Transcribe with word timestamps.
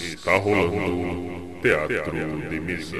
Está 0.00 0.38
rolando 0.38 1.60
Teatro 1.60 2.48
de 2.48 2.60
Mesa. 2.60 2.96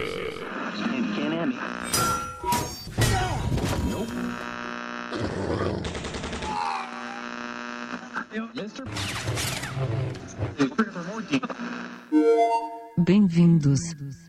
Bem-vindos. 12.98 13.80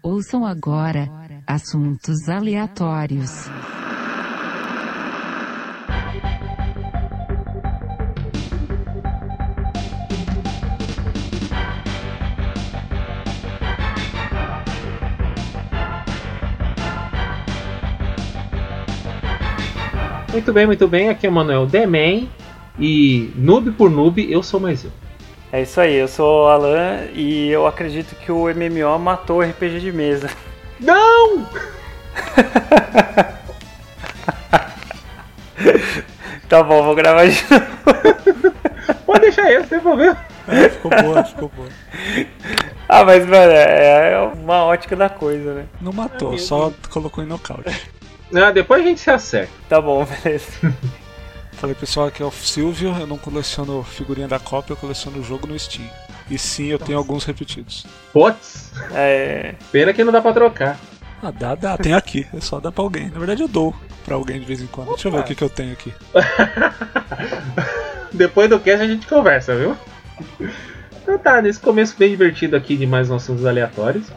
Ouçam 0.01 0.45
agora 0.45 1.09
assuntos 1.45 2.29
aleatórios. 2.29 3.49
Muito 20.33 20.51
bem, 20.51 20.65
muito 20.65 20.85
bem. 20.87 21.09
Aqui 21.09 21.27
é 21.27 21.29
o 21.29 21.31
Manuel 21.31 21.67
Demen. 21.67 22.27
E 22.79 23.31
noob 23.35 23.69
por 23.73 23.91
noob, 23.91 24.31
eu 24.31 24.41
sou 24.41 24.59
mais 24.59 24.83
eu. 24.83 24.89
É 25.51 25.61
isso 25.61 25.79
aí, 25.79 25.93
eu 25.93 26.07
sou 26.07 26.45
o 26.45 26.47
Alan 26.47 27.01
e 27.13 27.49
eu 27.49 27.67
acredito 27.67 28.15
que 28.15 28.31
o 28.31 28.47
MMO 28.47 28.97
matou 28.97 29.37
o 29.37 29.43
RPG 29.43 29.79
de 29.79 29.91
mesa. 29.91 30.27
Não! 30.79 31.45
tá 36.49 36.63
bom, 36.63 36.83
vou 36.83 36.95
gravar 36.95 37.27
de 37.27 37.43
novo. 37.51 37.67
Pode 39.05 39.21
deixar 39.21 39.43
aí, 39.43 39.63
sem 39.67 39.79
problema. 39.79 40.17
É, 40.47 40.67
ficou 40.67 40.89
boa, 40.89 41.23
ficou 41.23 41.51
boa. 41.55 41.69
Ah, 42.89 43.05
mas, 43.05 43.23
mano, 43.23 43.51
é 43.51 44.31
uma 44.33 44.65
ótica 44.65 44.95
da 44.95 45.09
coisa, 45.09 45.53
né? 45.53 45.65
Não 45.79 45.93
matou, 45.93 46.35
só 46.39 46.73
colocou 46.89 47.23
em 47.23 47.27
nocaute. 47.27 47.92
Ah, 48.35 48.51
depois 48.51 48.81
a 48.83 48.87
gente 48.87 48.99
se 48.99 49.09
acerta. 49.09 49.51
Tá 49.69 49.79
bom, 49.81 50.05
beleza. 50.05 50.45
Falei 51.53 51.75
pessoal, 51.75 52.07
aqui 52.07 52.21
é 52.21 52.25
o 52.25 52.31
Silvio, 52.31 52.93
eu 52.99 53.07
não 53.07 53.17
coleciono 53.17 53.83
figurinha 53.83 54.27
da 54.27 54.39
Copa, 54.39 54.73
eu 54.73 54.77
coleciono 54.77 55.19
o 55.19 55.23
jogo 55.23 55.47
no 55.47 55.57
Steam. 55.57 55.87
E 56.29 56.37
sim, 56.37 56.65
eu 56.67 56.79
tenho 56.79 56.97
alguns 56.97 57.23
repetidos. 57.25 57.85
Pots, 58.11 58.71
É. 58.93 59.55
pena 59.71 59.93
que 59.93 60.03
não 60.03 60.11
dá 60.11 60.21
pra 60.21 60.33
trocar. 60.33 60.79
Ah, 61.21 61.31
dá, 61.31 61.55
dá, 61.55 61.77
tem 61.77 61.93
aqui, 61.93 62.27
é 62.33 62.41
só 62.41 62.59
dar 62.59 62.71
pra 62.71 62.83
alguém. 62.83 63.09
Na 63.09 63.17
verdade 63.19 63.41
eu 63.43 63.47
dou 63.47 63.73
pra 64.03 64.15
alguém 64.15 64.39
de 64.39 64.45
vez 64.45 64.61
em 64.61 64.67
quando. 64.67 64.89
Deixa 64.89 65.07
eu 65.07 65.11
ver 65.11 65.19
o 65.19 65.23
que, 65.23 65.35
que 65.35 65.43
eu 65.43 65.49
tenho 65.49 65.71
aqui. 65.71 65.93
Depois 68.11 68.49
do 68.49 68.59
cast 68.59 68.83
a 68.83 68.87
gente 68.87 69.07
conversa, 69.07 69.55
viu? 69.55 69.77
Então 71.01 71.17
tá, 71.17 71.41
nesse 71.41 71.59
começo 71.59 71.95
bem 71.97 72.09
divertido 72.09 72.55
aqui 72.55 72.75
de 72.75 72.85
mais 72.85 73.09
nossos 73.09 73.45
aleatórios. 73.45 74.07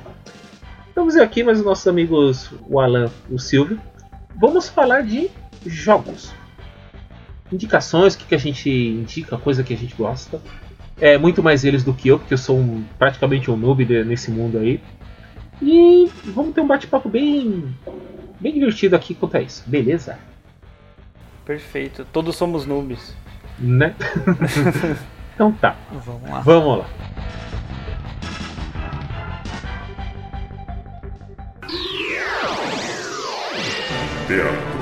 Vamos 0.95 1.14
ver 1.14 1.23
aqui 1.23 1.42
mais 1.45 1.58
os 1.61 1.64
nossos 1.64 1.86
amigos, 1.86 2.51
o 2.69 2.80
Alan 2.80 3.11
o 3.30 3.39
Silvio. 3.39 3.78
Vamos 4.39 4.69
falar 4.69 5.03
de 5.03 5.31
jogos. 5.65 6.33
Indicações, 7.53 8.15
o 8.15 8.19
que, 8.19 8.25
que 8.27 8.34
a 8.34 8.39
gente 8.39 8.69
indica, 8.70 9.37
coisa 9.39 9.62
que 9.62 9.73
a 9.73 9.77
gente 9.77 9.95
gosta. 9.95 10.41
É 11.01 11.17
muito 11.19 11.42
mais 11.42 11.65
eles 11.65 11.84
do 11.84 11.92
que 11.95 12.09
eu, 12.09 12.19
porque 12.19 12.34
eu 12.34 12.39
sou 12.39 12.59
um- 12.59 12.84
praticamente 12.98 13.51
um 13.51 13.57
noob 13.57 13.84
nesse 14.05 14.31
mundo 14.31 14.59
aí. 14.59 14.81
E 15.62 16.11
vamos 16.27 16.55
ter 16.55 16.61
um 16.61 16.67
bate-papo 16.67 17.09
bem, 17.09 17.75
bem 18.41 18.53
divertido 18.55 18.97
aqui 18.97 19.14
quanto 19.14 19.37
a 19.37 19.41
isso, 19.42 19.62
beleza? 19.67 20.19
Perfeito. 21.45 22.05
Todos 22.12 22.37
somos 22.37 22.67
noobs. 22.67 23.14
Né? 23.59 23.95
então 25.34 25.53
tá, 25.53 25.77
Vamos 26.05 26.29
lá. 26.31 26.41
vamos 26.41 26.79
lá. 26.81 26.87
Teatro. 34.27 34.77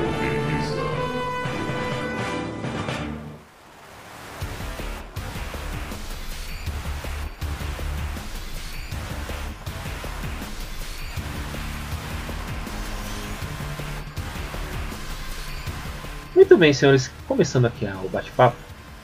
Muito 16.35 16.57
bem, 16.57 16.73
senhores, 16.73 17.11
começando 17.29 17.67
aqui 17.67 17.87
o 18.05 18.09
bate-papo. 18.09 18.57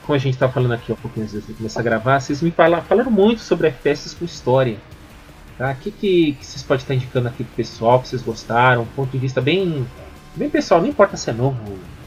Como 0.03 0.15
a 0.15 0.19
gente 0.19 0.33
estava 0.33 0.51
falando 0.51 0.73
aqui 0.73 0.91
há 0.91 0.95
pouquinho 0.95 1.25
antes 1.25 1.45
de 1.45 1.53
começar 1.53 1.79
a 1.79 1.83
gravar, 1.83 2.19
vocês 2.19 2.41
me 2.41 2.51
fala- 2.51 2.81
falaram 2.81 3.11
muito 3.11 3.41
sobre 3.41 3.67
FPS 3.67 4.15
com 4.15 4.25
história. 4.25 4.77
Tá? 5.57 5.71
O 5.71 5.75
que, 5.75 5.91
que, 5.91 6.33
que 6.33 6.45
vocês 6.45 6.63
podem 6.63 6.81
estar 6.81 6.95
indicando 6.95 7.27
aqui 7.27 7.43
pro 7.43 7.55
pessoal, 7.55 8.01
que 8.01 8.07
vocês 8.09 8.21
gostaram? 8.21 8.81
Um 8.81 8.85
ponto 8.87 9.11
de 9.11 9.17
vista 9.19 9.39
bem, 9.39 9.87
bem 10.35 10.49
pessoal, 10.49 10.81
não 10.81 10.87
importa 10.87 11.17
se 11.17 11.29
é 11.29 11.33
novo, 11.33 11.57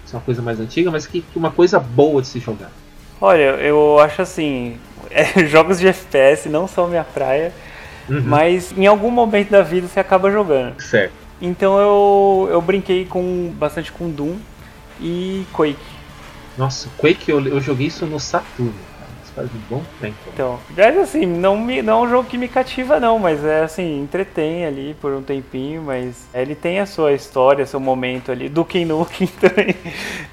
se 0.04 0.14
é 0.14 0.18
uma 0.18 0.24
coisa 0.24 0.42
mais 0.42 0.60
antiga, 0.60 0.90
mas 0.90 1.06
que, 1.06 1.20
que 1.20 1.38
uma 1.38 1.50
coisa 1.50 1.78
boa 1.78 2.20
de 2.22 2.28
se 2.28 2.40
jogar. 2.40 2.70
Olha, 3.20 3.56
eu 3.60 3.98
acho 4.00 4.22
assim. 4.22 4.78
é, 5.10 5.46
jogos 5.46 5.78
de 5.78 5.86
FPS 5.88 6.48
não 6.48 6.66
são 6.66 6.88
minha 6.88 7.04
praia, 7.04 7.52
Uhum. 8.08 8.20
mas 8.22 8.70
em 8.76 8.86
algum 8.86 9.10
momento 9.10 9.48
da 9.50 9.62
vida 9.62 9.88
você 9.88 9.98
acaba 9.98 10.30
jogando. 10.30 10.78
Certo. 10.80 11.12
Então 11.40 11.78
eu, 11.78 12.48
eu 12.50 12.60
brinquei 12.60 13.06
com 13.06 13.50
bastante 13.56 13.90
com 13.90 14.10
Doom 14.10 14.36
e 15.00 15.46
Quake. 15.52 15.78
Nossa, 16.58 16.88
Quake, 16.98 17.30
eu, 17.30 17.46
eu 17.46 17.60
joguei 17.60 17.86
isso 17.86 18.04
no 18.06 18.20
Saturno. 18.20 18.74
Faz 19.34 19.49
um 19.55 19.59
bom 19.69 19.83
tempo. 20.00 20.17
Então, 20.33 20.61
mas 20.77 20.97
assim, 20.97 21.27
não, 21.27 21.56
me, 21.59 21.83
não 21.83 22.05
é 22.05 22.06
um 22.06 22.11
jogo 22.11 22.28
que 22.28 22.39
me 22.39 22.49
cativa 22.49 23.00
não, 23.00 23.19
mas 23.19 23.45
é 23.45 23.65
assim, 23.65 24.00
entretém 24.00 24.65
ali 24.65 24.95
por 25.00 25.12
um 25.12 25.22
tempinho, 25.22 25.83
mas 25.83 26.27
ele 26.33 26.55
tem 26.55 26.81
a 26.81 26.87
sua 26.87 27.12
história, 27.12 27.67
seu 27.67 27.81
momento 27.81 28.31
ali, 28.33 28.49
Duke 28.49 28.84
Nukem 28.84 29.27
também. 29.41 29.75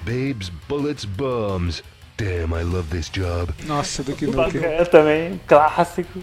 Babes, 0.05 0.49
bullets, 0.67 1.05
bombs. 1.05 1.83
Damn, 2.17 2.53
I 2.53 2.63
love 2.63 2.87
this 2.89 3.09
job. 3.09 3.51
Nossa, 3.65 4.03
Duke 4.03 4.27
Nukem. 4.27 4.61
Bacana 4.61 4.85
também, 4.85 5.41
clássico. 5.47 6.19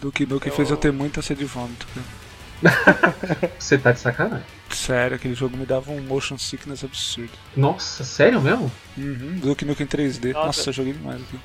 Duke 0.00 0.24
Nukem 0.24 0.52
fez 0.52 0.70
eu 0.70 0.76
ter 0.76 0.92
muita 0.92 1.20
sede 1.20 1.40
de 1.40 1.46
vômito. 1.46 1.86
cara. 1.94 2.24
Você 3.58 3.76
tá 3.76 3.92
de 3.92 4.00
sacanagem. 4.00 4.46
Sério, 4.70 5.16
aquele 5.16 5.34
jogo 5.34 5.56
me 5.56 5.66
dava 5.66 5.90
um 5.90 6.00
motion 6.00 6.38
sickness 6.38 6.82
absurdo. 6.82 7.32
Nossa, 7.54 8.04
sério 8.04 8.40
mesmo? 8.40 8.70
Uhum. 8.96 9.38
Duke 9.42 9.64
Nukem 9.64 9.86
3D. 9.86 10.32
Nossa. 10.32 10.46
Nossa, 10.46 10.68
eu 10.70 10.72
joguei 10.72 10.92
demais 10.94 11.20
aqui. 11.20 11.38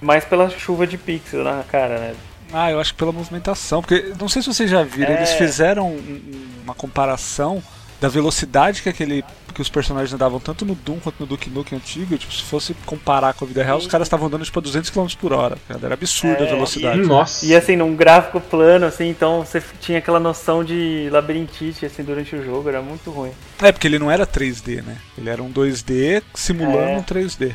Mais 0.00 0.24
pela 0.24 0.48
chuva 0.50 0.86
de 0.86 0.96
pixel 0.96 1.44
na 1.44 1.62
cara, 1.62 1.98
né? 1.98 2.14
Ah, 2.52 2.70
eu 2.70 2.80
acho 2.80 2.92
que 2.92 2.98
pela 2.98 3.12
movimentação, 3.12 3.80
porque 3.80 4.12
não 4.18 4.28
sei 4.28 4.42
se 4.42 4.48
vocês 4.52 4.68
já 4.70 4.82
viram, 4.82 5.12
É. 5.12 5.18
eles 5.18 5.32
fizeram 5.32 5.88
um- 5.88 5.96
um- 5.98 6.46
uma 6.64 6.74
comparação 6.74 7.62
da 8.00 8.08
velocidade 8.08 8.82
que 8.82 8.88
aquele 8.88 9.22
que 9.52 9.60
os 9.60 9.68
personagens 9.68 10.14
andavam 10.14 10.38
tanto 10.38 10.64
no 10.64 10.76
Doom 10.76 11.00
quanto 11.00 11.18
no 11.20 11.26
Duke 11.26 11.50
Nukem 11.50 11.76
antigo, 11.76 12.16
tipo, 12.16 12.32
se 12.32 12.42
fosse 12.44 12.72
comparar 12.86 13.34
com 13.34 13.44
a 13.44 13.48
vida 13.48 13.64
real, 13.64 13.76
os 13.78 13.86
caras 13.88 14.06
estavam 14.06 14.28
andando 14.28 14.44
tipo 14.44 14.58
a 14.58 14.62
200 14.62 14.88
km 14.90 15.08
por 15.20 15.32
hora, 15.32 15.58
cara, 15.66 15.80
era 15.82 15.94
absurda 15.94 16.44
É, 16.44 16.46
a 16.46 16.54
velocidade. 16.54 17.00
Nossa. 17.00 17.44
E 17.44 17.54
assim, 17.54 17.74
num 17.74 17.94
gráfico 17.96 18.40
plano, 18.40 18.86
assim, 18.86 19.08
então 19.10 19.44
você 19.44 19.60
tinha 19.80 19.98
aquela 19.98 20.20
noção 20.20 20.62
de 20.64 21.08
labirintite, 21.10 21.84
assim, 21.84 22.02
durante 22.04 22.34
o 22.36 22.44
jogo, 22.44 22.68
era 22.68 22.80
muito 22.80 23.10
ruim. 23.10 23.32
É, 23.60 23.72
porque 23.72 23.88
ele 23.88 23.98
não 23.98 24.08
era 24.10 24.24
3D, 24.24 24.82
né? 24.82 24.96
Ele 25.18 25.28
era 25.28 25.42
um 25.42 25.50
2D 25.50 26.22
simulando 26.32 26.78
É. 26.78 26.96
um 26.96 27.02
3D. 27.02 27.52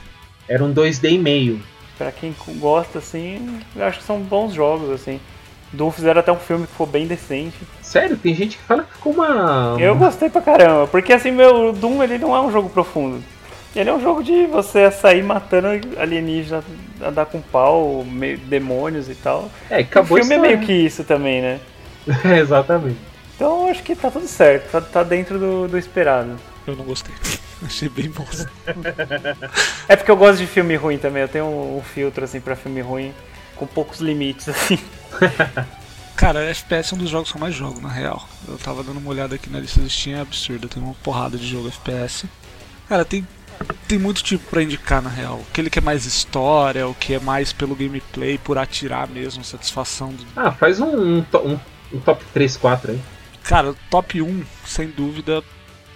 Era 0.48 0.64
um 0.64 0.72
2D 0.74 1.10
e 1.12 1.18
meio. 1.18 1.64
Pra 1.98 2.12
quem 2.12 2.36
gosta, 2.58 3.00
assim, 3.00 3.60
eu 3.76 3.86
acho 3.86 4.00
que 4.00 4.06
são 4.06 4.20
bons 4.20 4.54
jogos, 4.54 4.90
assim. 4.90 5.20
Doom 5.72 5.92
fizeram 5.92 6.20
até 6.20 6.32
um 6.32 6.38
filme 6.38 6.66
que 6.66 6.72
ficou 6.72 6.88
bem 6.88 7.08
decente. 7.08 7.58
Sério, 7.82 8.18
tem 8.18 8.34
gente 8.34 8.58
que 8.58 8.64
fala 8.64 8.84
que 8.84 8.94
ficou 8.94 9.14
uma. 9.14 9.76
Eu 9.80 9.96
gostei 9.96 10.30
pra 10.30 10.42
caramba, 10.42 10.88
porque 10.88 11.14
assim, 11.14 11.32
meu, 11.32 11.70
o 11.70 11.74
Doom 11.74 12.04
ele 12.04 12.18
não 12.18 12.36
é 12.36 12.42
um 12.42 12.52
jogo 12.52 12.70
profundo. 12.70 13.22
Ele 13.76 13.90
é 13.90 13.94
um 13.94 14.00
jogo 14.00 14.24
de 14.24 14.46
você 14.46 14.90
sair 14.90 15.22
matando 15.22 15.68
alienígenas, 15.98 16.64
andar 17.02 17.26
com 17.26 17.42
pau, 17.42 18.06
demônios 18.46 19.10
e 19.10 19.16
tal. 19.16 19.50
É, 19.70 19.80
acabou 19.80 20.18
o 20.18 20.22
filme 20.22 20.34
é 20.34 20.38
isso, 20.38 20.42
meio 20.42 20.58
né? 20.60 20.66
que 20.66 20.74
isso 20.74 21.04
também, 21.04 21.42
né? 21.42 21.60
É, 22.24 22.38
exatamente. 22.38 22.98
Então 23.36 23.66
eu 23.66 23.72
acho 23.72 23.84
que 23.84 23.96
tá 23.96 24.10
tudo 24.10 24.28
certo, 24.28 24.72
tá, 24.72 24.80
tá 24.80 25.04
dentro 25.04 25.38
do, 25.38 25.68
do 25.68 25.78
esperado. 25.78 26.38
Eu 26.68 26.76
não 26.76 26.84
gostei. 26.86 27.14
Achei 27.66 27.90
bem 27.90 28.10
bosta. 28.10 28.52
É 29.88 29.96
porque 29.96 30.10
eu 30.12 30.18
gosto 30.18 30.40
de 30.40 30.48
filme 30.48 30.76
ruim 30.76 30.98
também, 30.98 31.22
eu 31.22 31.28
tenho 31.28 31.46
um, 31.46 31.78
um 31.78 31.82
filtro 31.82 32.24
assim 32.26 32.40
pra 32.42 32.56
filme 32.56 32.82
ruim, 32.82 33.14
com 33.56 33.66
poucos 33.68 34.00
limites, 34.00 34.50
assim. 34.50 34.80
Cara, 36.16 36.42
FPS 36.46 36.94
é 36.94 36.96
um 36.96 37.00
dos 37.00 37.10
jogos 37.10 37.30
que 37.32 37.38
eu 37.38 37.42
mais 37.42 37.54
jogo, 37.54 37.80
na 37.82 37.90
real. 37.90 38.28
Eu 38.48 38.58
tava 38.58 38.84
dando 38.84 38.98
uma 38.98 39.10
olhada 39.10 39.36
aqui 39.36 39.50
na 39.50 39.60
lista 39.60 39.80
do 39.80 39.90
Steam, 39.90 40.18
é 40.18 40.22
absurda. 40.22 40.68
Tem 40.68 40.82
uma 40.82 40.94
porrada 40.96 41.38
de 41.38 41.48
jogo 41.48 41.68
FPS. 41.68 42.26
Cara, 42.90 43.04
tem, 43.06 43.28
tem 43.88 44.00
muito 44.00 44.24
tipo 44.24 44.50
pra 44.50 44.64
indicar, 44.64 45.02
na 45.02 45.10
real. 45.10 45.42
Aquele 45.52 45.70
que 45.70 45.80
é 45.80 45.82
mais 45.82 46.06
história, 46.06 46.88
o 46.88 46.94
que 46.96 47.14
é 47.14 47.20
mais 47.20 47.52
pelo 47.54 47.76
gameplay, 47.76 48.38
por 48.38 48.58
atirar 48.58 49.08
mesmo, 49.10 49.44
satisfação 49.44 50.10
do... 50.14 50.26
Ah, 50.36 50.52
faz 50.52 50.80
um, 50.80 50.88
um, 51.20 51.26
um- 51.44 51.60
um 51.94 52.00
top 52.00 52.24
3, 52.34 52.58
4 52.58 52.92
aí. 52.94 53.02
Cara, 53.44 53.76
top 53.92 54.22
1, 54.22 54.44
sem 54.66 54.88
dúvida. 54.90 55.44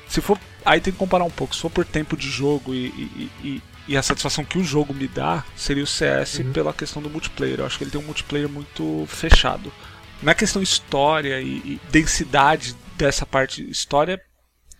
Se 0.07 0.21
for. 0.21 0.37
Aí 0.69 0.79
tem 0.79 0.93
que 0.93 0.99
comparar 0.99 1.23
um 1.23 1.31
pouco. 1.31 1.55
Se 1.55 1.61
for 1.61 1.71
por 1.71 1.83
tempo 1.83 2.15
de 2.15 2.29
jogo 2.29 2.75
e, 2.75 2.87
e- 2.87 3.31
e- 3.43 3.61
e 3.87 3.97
a 3.97 4.03
satisfação 4.03 4.45
que 4.45 4.59
o 4.59 4.63
jogo 4.63 4.93
me 4.93 5.07
dá 5.07 5.43
seria 5.55 5.83
o 5.83 5.87
CS 5.87 6.41
pela 6.53 6.71
questão 6.71 7.01
do 7.01 7.09
multiplayer. 7.09 7.59
Eu 7.59 7.65
acho 7.65 7.75
que 7.77 7.83
ele 7.83 7.89
tem 7.91 7.99
um 7.99 8.03
multiplayer 8.03 8.47
muito 8.47 9.03
fechado. 9.07 9.73
Na 10.21 10.35
questão 10.35 10.61
história 10.61 11.41
e, 11.41 11.57
e 11.57 11.81
densidade 11.91 12.75
dessa 12.95 13.25
parte 13.25 13.67
história, 13.67 14.21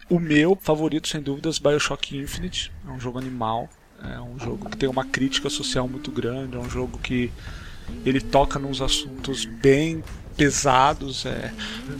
o 0.08 0.20
meu 0.20 0.56
favorito, 0.62 1.08
sem 1.08 1.22
dúvidas, 1.22 1.58
Bioshock 1.58 2.16
Infinite. 2.16 2.72
É 2.88 2.92
um 2.92 3.00
jogo 3.00 3.18
animal. 3.18 3.68
É 4.04 4.20
um 4.22 4.38
jogo 4.38 4.70
que 4.70 4.78
tem 4.78 4.88
uma 4.88 5.06
crítica 5.06 5.50
social 5.50 5.88
muito 5.88 6.12
grande. 6.12 6.56
É 6.56 6.60
um 6.60 6.70
jogo 6.70 7.00
que 7.00 7.32
ele 8.06 8.22
toca 8.22 8.58
nos 8.60 8.82
assuntos 8.82 9.46
bem 9.46 10.04
pesados. 10.40 11.26
É. 11.26 11.52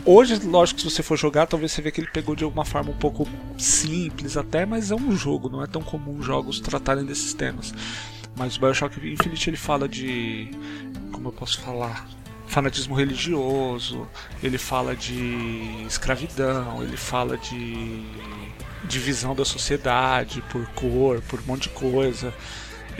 Hoje, 0.04 0.34
lógico, 0.46 0.80
se 0.80 0.90
você 0.90 1.02
for 1.02 1.16
jogar, 1.16 1.46
talvez 1.46 1.72
você 1.72 1.82
vê 1.82 1.90
que 1.90 2.00
ele 2.00 2.10
pegou 2.10 2.34
de 2.34 2.42
alguma 2.42 2.64
forma 2.64 2.90
um 2.90 2.96
pouco 2.96 3.28
simples 3.58 4.36
até, 4.36 4.64
mas 4.64 4.90
é 4.90 4.94
um 4.94 5.14
jogo, 5.14 5.50
não 5.50 5.62
é 5.62 5.66
tão 5.66 5.82
comum 5.82 6.22
jogos 6.22 6.58
tratarem 6.58 7.04
desses 7.04 7.34
temas. 7.34 7.74
Mas 8.34 8.56
o 8.56 8.60
Bioshock 8.60 8.96
Infinite 8.96 9.50
ele 9.50 9.56
fala 9.58 9.86
de. 9.86 10.50
Como 11.12 11.28
eu 11.28 11.32
posso 11.32 11.60
falar? 11.60 12.08
Fanatismo 12.46 12.96
religioso, 12.96 14.08
ele 14.42 14.58
fala 14.58 14.96
de 14.96 15.84
escravidão, 15.86 16.82
ele 16.82 16.96
fala 16.96 17.36
de 17.36 18.02
divisão 18.88 19.36
da 19.36 19.44
sociedade 19.44 20.42
por 20.50 20.66
cor, 20.70 21.22
por 21.28 21.38
um 21.40 21.44
monte 21.44 21.64
de 21.64 21.68
coisa. 21.68 22.34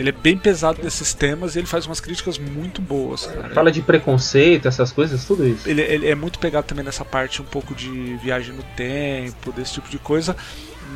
Ele 0.01 0.09
é 0.09 0.11
bem 0.11 0.35
pesado 0.37 0.81
nesses 0.83 1.13
temas 1.13 1.55
e 1.55 1.59
ele 1.59 1.67
faz 1.67 1.85
umas 1.85 1.99
críticas 1.99 2.37
muito 2.39 2.81
boas, 2.81 3.27
cara. 3.27 3.53
Fala 3.53 3.71
de 3.71 3.81
preconceito, 3.81 4.67
essas 4.67 4.91
coisas, 4.91 5.23
tudo 5.25 5.47
isso. 5.47 5.69
Ele, 5.69 5.81
ele 5.81 6.07
é 6.09 6.15
muito 6.15 6.39
pegado 6.39 6.65
também 6.65 6.83
nessa 6.83 7.05
parte 7.05 7.41
um 7.41 7.45
pouco 7.45 7.75
de 7.75 8.15
viagem 8.17 8.53
no 8.55 8.63
tempo, 8.75 9.51
desse 9.51 9.73
tipo 9.73 9.87
de 9.89 9.99
coisa. 9.99 10.35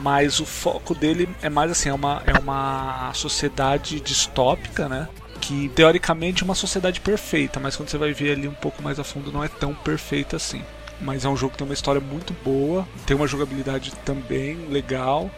Mas 0.01 0.39
o 0.39 0.45
foco 0.45 0.93
dele 0.95 1.29
é 1.41 1.49
mais 1.49 1.69
assim, 1.71 1.89
é 1.89 1.93
uma, 1.93 2.21
é 2.25 2.37
uma 2.39 3.11
sociedade 3.13 3.99
distópica, 4.01 4.89
né? 4.89 5.07
Que 5.39 5.69
teoricamente 5.69 6.41
é 6.41 6.45
uma 6.45 6.55
sociedade 6.55 6.99
perfeita, 6.99 7.59
mas 7.59 7.75
quando 7.75 7.89
você 7.89 7.97
vai 7.97 8.11
ver 8.11 8.31
ali 8.31 8.47
um 8.47 8.53
pouco 8.53 8.81
mais 8.81 8.99
a 8.99 9.03
fundo 9.03 9.31
não 9.31 9.43
é 9.43 9.47
tão 9.47 9.73
perfeita 9.73 10.35
assim. 10.35 10.61
Mas 10.99 11.25
é 11.25 11.29
um 11.29 11.37
jogo 11.37 11.51
que 11.51 11.57
tem 11.59 11.67
uma 11.67 11.73
história 11.73 12.01
muito 12.01 12.33
boa, 12.43 12.87
tem 13.05 13.15
uma 13.15 13.27
jogabilidade 13.27 13.91
também 14.03 14.57
legal. 14.69 15.29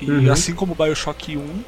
E 0.00 0.10
Uhum. 0.10 0.32
assim 0.32 0.54
como 0.54 0.72
o 0.72 0.74
Bioshock 0.74 1.36
1, 1.36 1.62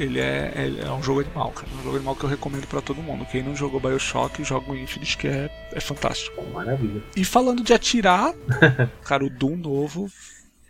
ele 0.00 0.18
é, 0.18 0.52
ele 0.56 0.80
é 0.80 0.90
um 0.90 1.02
jogo 1.02 1.20
animal, 1.20 1.50
cara. 1.52 1.68
É 1.70 1.80
um 1.80 1.82
jogo 1.82 1.96
animal 1.96 2.16
que 2.16 2.24
eu 2.24 2.28
recomendo 2.28 2.66
pra 2.66 2.80
todo 2.80 3.02
mundo. 3.02 3.26
Quem 3.26 3.42
não 3.42 3.54
jogou 3.54 3.78
Bioshock, 3.80 4.42
joga 4.42 4.72
o 4.72 4.76
Infinite, 4.76 5.18
que 5.18 5.28
é, 5.28 5.50
é 5.72 5.80
fantástico. 5.80 6.42
Maravilha. 6.52 7.02
E 7.14 7.24
falando 7.24 7.62
de 7.62 7.74
atirar, 7.74 8.32
cara, 9.04 9.24
o 9.24 9.30
Doom 9.30 9.56
novo 9.56 10.10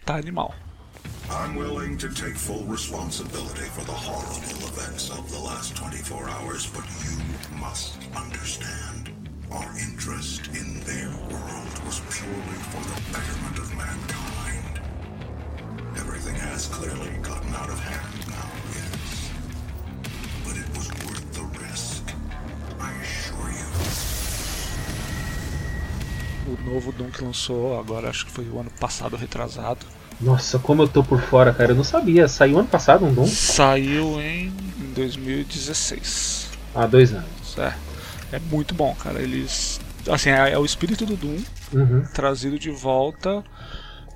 tá 0.05 0.17
animal. 0.17 0.55
I'm 1.31 1.57
willing 1.57 1.97
to 1.99 2.09
take 2.09 2.35
full 2.35 2.65
responsibility 2.65 3.69
for 3.71 3.85
the 3.85 3.93
horrible 3.93 4.67
events 4.67 5.11
of 5.11 5.31
the 5.31 5.39
last 5.39 5.77
24 5.77 6.29
hours, 6.29 6.67
but 6.67 6.83
you 7.05 7.17
must 7.57 7.99
understand. 8.17 9.13
Our 9.53 9.71
interest 9.79 10.49
in 10.49 10.81
their 10.81 11.11
world 11.31 11.85
was 11.87 12.01
purely 12.11 12.59
for 12.71 12.83
the 12.83 13.01
betterment 13.13 13.59
of 13.59 13.77
mankind. 13.77 14.81
Everything 15.97 16.35
has 16.35 16.67
clearly 16.67 17.11
gotten 17.23 17.55
out 17.55 17.71
of 17.71 17.79
hand 17.79 18.30
O 26.47 26.71
novo 26.71 26.91
Doom 26.93 27.11
que 27.11 27.23
lançou 27.23 27.79
agora, 27.79 28.09
acho 28.09 28.27
que 28.27 28.33
foi 28.33 28.45
o 28.49 28.59
ano 28.59 28.71
passado, 28.81 29.17
retrasado. 29.17 29.87
Nossa, 30.21 30.59
como 30.59 30.83
eu 30.83 30.89
tô 30.89 31.03
por 31.03 31.21
fora, 31.21 31.53
cara. 31.53 31.73
Eu 31.73 31.77
não 31.77 31.85
sabia. 31.85 32.29
Saiu 32.29 32.59
ano 32.59 32.69
passado 32.69 33.05
um 33.07 33.13
Doom? 33.13 33.27
Saiu 33.27 34.21
em, 34.21 34.49
em 34.79 34.93
2016. 34.95 36.51
Há 36.75 36.87
dois 36.87 37.13
anos. 37.13 37.57
É, 37.59 37.73
é 38.33 38.39
muito 38.39 38.75
bom, 38.75 38.95
cara. 38.95 39.21
Eles. 39.21 39.81
Assim, 40.11 40.31
é, 40.31 40.51
é 40.53 40.59
o 40.59 40.65
espírito 40.65 41.05
do 41.07 41.17
Doom 41.17 41.39
Uhum. 41.73 42.03
trazido 42.13 42.59
de 42.59 42.69
volta 42.69 43.45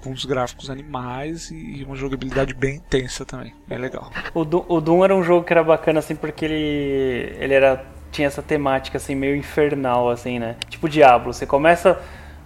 com 0.02 0.10
os 0.10 0.24
gráficos 0.24 0.68
animais 0.68 1.50
e 1.52 1.84
uma 1.86 1.94
jogabilidade 1.94 2.52
bem 2.52 2.76
intensa 2.76 3.24
também. 3.24 3.54
Bem 3.68 3.78
legal. 3.78 4.10
O 4.34 4.44
Doom, 4.44 4.64
o 4.68 4.80
Doom 4.80 5.04
era 5.04 5.14
um 5.14 5.22
jogo 5.22 5.46
que 5.46 5.52
era 5.52 5.62
bacana 5.62 6.00
assim 6.00 6.16
porque 6.16 6.44
ele 6.44 7.36
ele 7.38 7.54
era 7.54 7.84
tinha 8.14 8.28
essa 8.28 8.42
temática 8.42 8.96
assim 8.96 9.14
meio 9.14 9.34
infernal 9.34 10.08
assim, 10.08 10.38
né? 10.38 10.56
Tipo 10.68 10.88
Diablo, 10.88 11.32
você 11.32 11.44
começa 11.44 12.00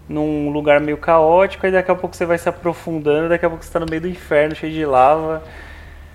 num 0.09 0.49
lugar 0.49 0.81
meio 0.81 0.97
caótico 0.97 1.67
e 1.67 1.71
daqui 1.71 1.91
a 1.91 1.95
pouco 1.95 2.17
você 2.17 2.25
vai 2.25 2.39
se 2.39 2.49
aprofundando, 2.49 3.29
daqui 3.29 3.45
a 3.45 3.49
pouco 3.49 3.63
você 3.63 3.71
tá 3.71 3.79
no 3.79 3.87
meio 3.87 4.01
do 4.01 4.09
inferno, 4.09 4.55
cheio 4.55 4.73
de 4.73 4.85
lava. 4.87 5.43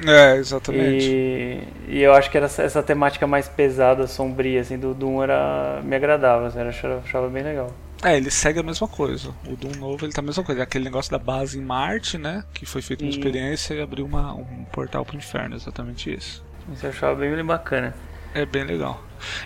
É, 0.04 0.36
exatamente. 0.38 1.06
E, 1.08 1.68
e 1.88 2.02
eu 2.02 2.14
acho 2.14 2.30
que 2.32 2.36
era 2.36 2.48
essa, 2.48 2.64
essa 2.64 2.82
temática 2.82 3.28
mais 3.28 3.48
pesada, 3.48 4.08
sombria 4.08 4.62
assim 4.62 4.78
do 4.78 4.94
Doom 4.94 5.22
era 5.22 5.82
me 5.84 5.96
agradava, 5.96 6.48
assim, 6.48 6.60
eu 6.60 6.68
achava, 6.68 6.98
achava 7.06 7.30
bem 7.30 7.44
legal. 7.44 7.72
É, 8.04 8.18
ele 8.18 8.32
segue 8.32 8.60
a 8.60 8.64
mesma 8.64 8.88
coisa. 8.88 9.30
O 9.48 9.56
Doom 9.56 9.80
novo 9.80 10.06
ele 10.06 10.12
tá 10.12 10.20
a 10.20 10.26
mesma 10.26 10.44
coisa. 10.44 10.62
É 10.62 10.64
Aquele 10.64 10.84
negócio 10.84 11.10
da 11.10 11.18
base 11.18 11.58
em 11.58 11.62
Marte, 11.62 12.18
né? 12.18 12.44
Que 12.54 12.66
foi 12.66 12.82
feito 12.82 13.02
uma 13.02 13.12
Sim. 13.12 13.18
experiência 13.18 13.76
e 13.76 13.82
abriu 13.82 14.06
uma, 14.06 14.34
um 14.34 14.66
portal 14.74 15.06
pro 15.06 15.16
inferno, 15.16 15.56
exatamente 15.56 16.14
isso. 16.14 16.44
Isso 16.74 16.86
eu 16.86 16.90
achava 16.90 17.16
bem, 17.16 17.34
bem 17.34 17.46
bacana. 17.46 17.94
É 18.34 18.46
bem 18.46 18.66
legal. 18.66 19.02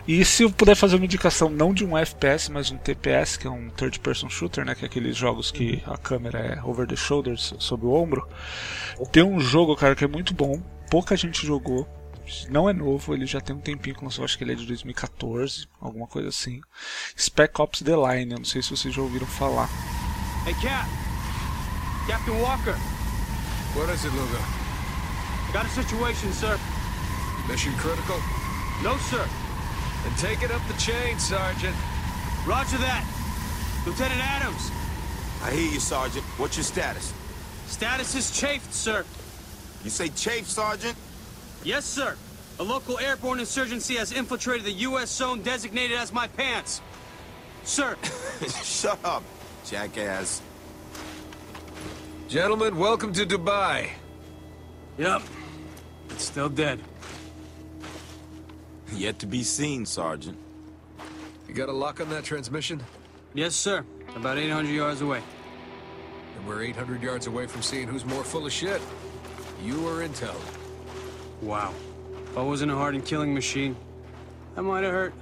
E 0.08 0.24
se 0.24 0.44
eu 0.44 0.52
puder 0.52 0.76
fazer 0.76 0.96
uma 0.96 1.06
indicação 1.06 1.50
não 1.50 1.74
de 1.74 1.86
um 1.86 1.98
FPS, 1.98 2.52
mas 2.52 2.68
de 2.68 2.74
um 2.74 2.78
TPS, 2.78 3.38
que 3.38 3.48
é 3.48 3.50
um 3.50 3.70
third 3.70 4.00
person 4.00 4.30
shooter, 4.30 4.66
né, 4.66 4.76
que 4.76 4.84
é 4.84 4.88
aqueles 4.88 5.16
jogos 5.16 5.52
que 5.52 5.82
a 5.86 5.98
câmera 5.98 6.40
é 6.40 6.64
over 6.64 6.88
the 6.88 6.96
shoulders, 6.96 7.54
sob 7.60 7.86
o 7.86 7.94
ombro. 7.94 8.28
Tem 9.12 9.24
um 9.24 9.40
jogo, 9.40 9.76
cara, 9.76 9.96
que 9.96 10.04
é 10.04 10.08
muito 10.08 10.34
bom, 10.34 10.62
pouca 10.90 11.16
gente 11.16 11.46
jogou. 11.46 11.88
Não 12.50 12.70
é 12.70 12.74
novo, 12.74 13.14
ele 13.14 13.26
já 13.26 13.40
tem 13.40 13.56
um 13.56 13.60
tempinho 13.60 13.96
que 13.96 14.04
lançou, 14.04 14.26
acho 14.26 14.38
que 14.38 14.44
ele 14.44 14.52
é 14.52 14.56
de 14.56 14.66
2014, 14.66 15.68
alguma 15.80 16.08
coisa 16.08 16.28
assim. 16.28 16.60
Spec 17.18 17.62
Ops 17.62 17.82
The 17.82 17.96
Line, 17.96 18.34
eu 18.34 18.40
não 18.40 18.46
sei 18.46 18.62
se 18.62 18.70
vocês 18.70 18.94
já 18.94 19.02
ouviram 19.02 19.28
falar. 19.28 19.70
Hey, 20.46 20.54
Cap! 20.56 20.90
Captain 22.08 22.40
Walker! 22.42 22.76
What 23.76 23.94
is 23.94 24.06
it, 24.06 24.16
Lugo? 24.16 24.38
Got 25.54 25.66
a 25.66 25.70
situation, 25.70 26.32
sir. 26.34 26.60
Mission 27.48 27.74
critical? 27.78 28.20
No, 28.84 28.98
sir. 29.00 29.26
Then 30.04 30.14
take 30.18 30.42
it 30.44 30.52
up 30.52 30.62
the 30.68 30.74
chain, 30.80 31.18
Sergeant. 31.20 31.76
Roger 32.46 32.78
that. 32.78 33.06
Lieutenant 33.86 34.22
Adams. 34.22 34.72
I 35.44 35.52
hear 35.52 35.72
you, 35.74 35.80
Sergeant. 35.80 36.24
What's 36.38 36.58
your 36.58 36.64
status? 36.64 37.14
Status 37.68 38.16
is 38.16 38.32
chafed, 38.40 38.74
sir. 38.74 39.06
You 39.84 39.90
say 39.90 40.10
chafe, 40.10 40.48
Sergeant? 40.48 40.98
Yes, 41.64 41.86
sir. 41.86 42.16
A 42.60 42.64
local 42.64 42.98
airborne 43.00 43.40
insurgency 43.40 43.96
has 43.96 44.12
infiltrated 44.12 44.66
the 44.66 44.72
U.S. 44.72 45.12
zone 45.12 45.42
designated 45.44 45.98
as 45.98 46.12
my 46.12 46.28
pants. 46.28 46.82
Sir, 47.64 47.98
Shut 48.64 48.98
up, 49.04 49.24
jackass. 49.66 50.42
Gentlemen, 52.30 52.78
welcome 52.78 53.14
to 53.14 53.26
Dubai. 53.26 53.90
yep. 54.98 55.22
It's 56.10 56.24
still 56.24 56.50
dead. 56.50 56.80
Yet 58.94 59.20
to 59.20 59.28
be 59.28 59.44
seen, 59.44 59.86
Sergeant. 59.86 60.38
You 61.48 61.54
got 61.54 61.70
a 61.70 61.74
lock 61.74 62.02
on 62.02 62.10
that 62.10 62.24
transmission? 62.24 62.82
Yes, 63.34 63.56
sir. 63.56 63.86
About 64.16 64.38
800 64.38 64.70
yards 64.70 65.02
away. 65.02 65.22
And 66.38 66.48
we're 66.48 66.64
800 66.64 67.02
yards 67.02 67.28
away 67.28 67.48
from 67.48 67.62
seeing 67.62 67.88
who's 67.88 68.06
more 68.06 68.24
full 68.24 68.46
of 68.46 68.52
shit. 68.52 68.82
You 69.64 69.88
or 69.88 70.08
Intel? 70.08 70.36
Wow. 71.42 71.74
If 72.26 72.38
I 72.38 72.42
wasn't 72.42 72.72
a 72.72 72.76
hardened 72.76 73.06
killing 73.06 73.34
machine, 73.34 73.76
that 74.56 74.64
might 74.64 74.84
have 74.84 74.94
hurt. 74.94 75.14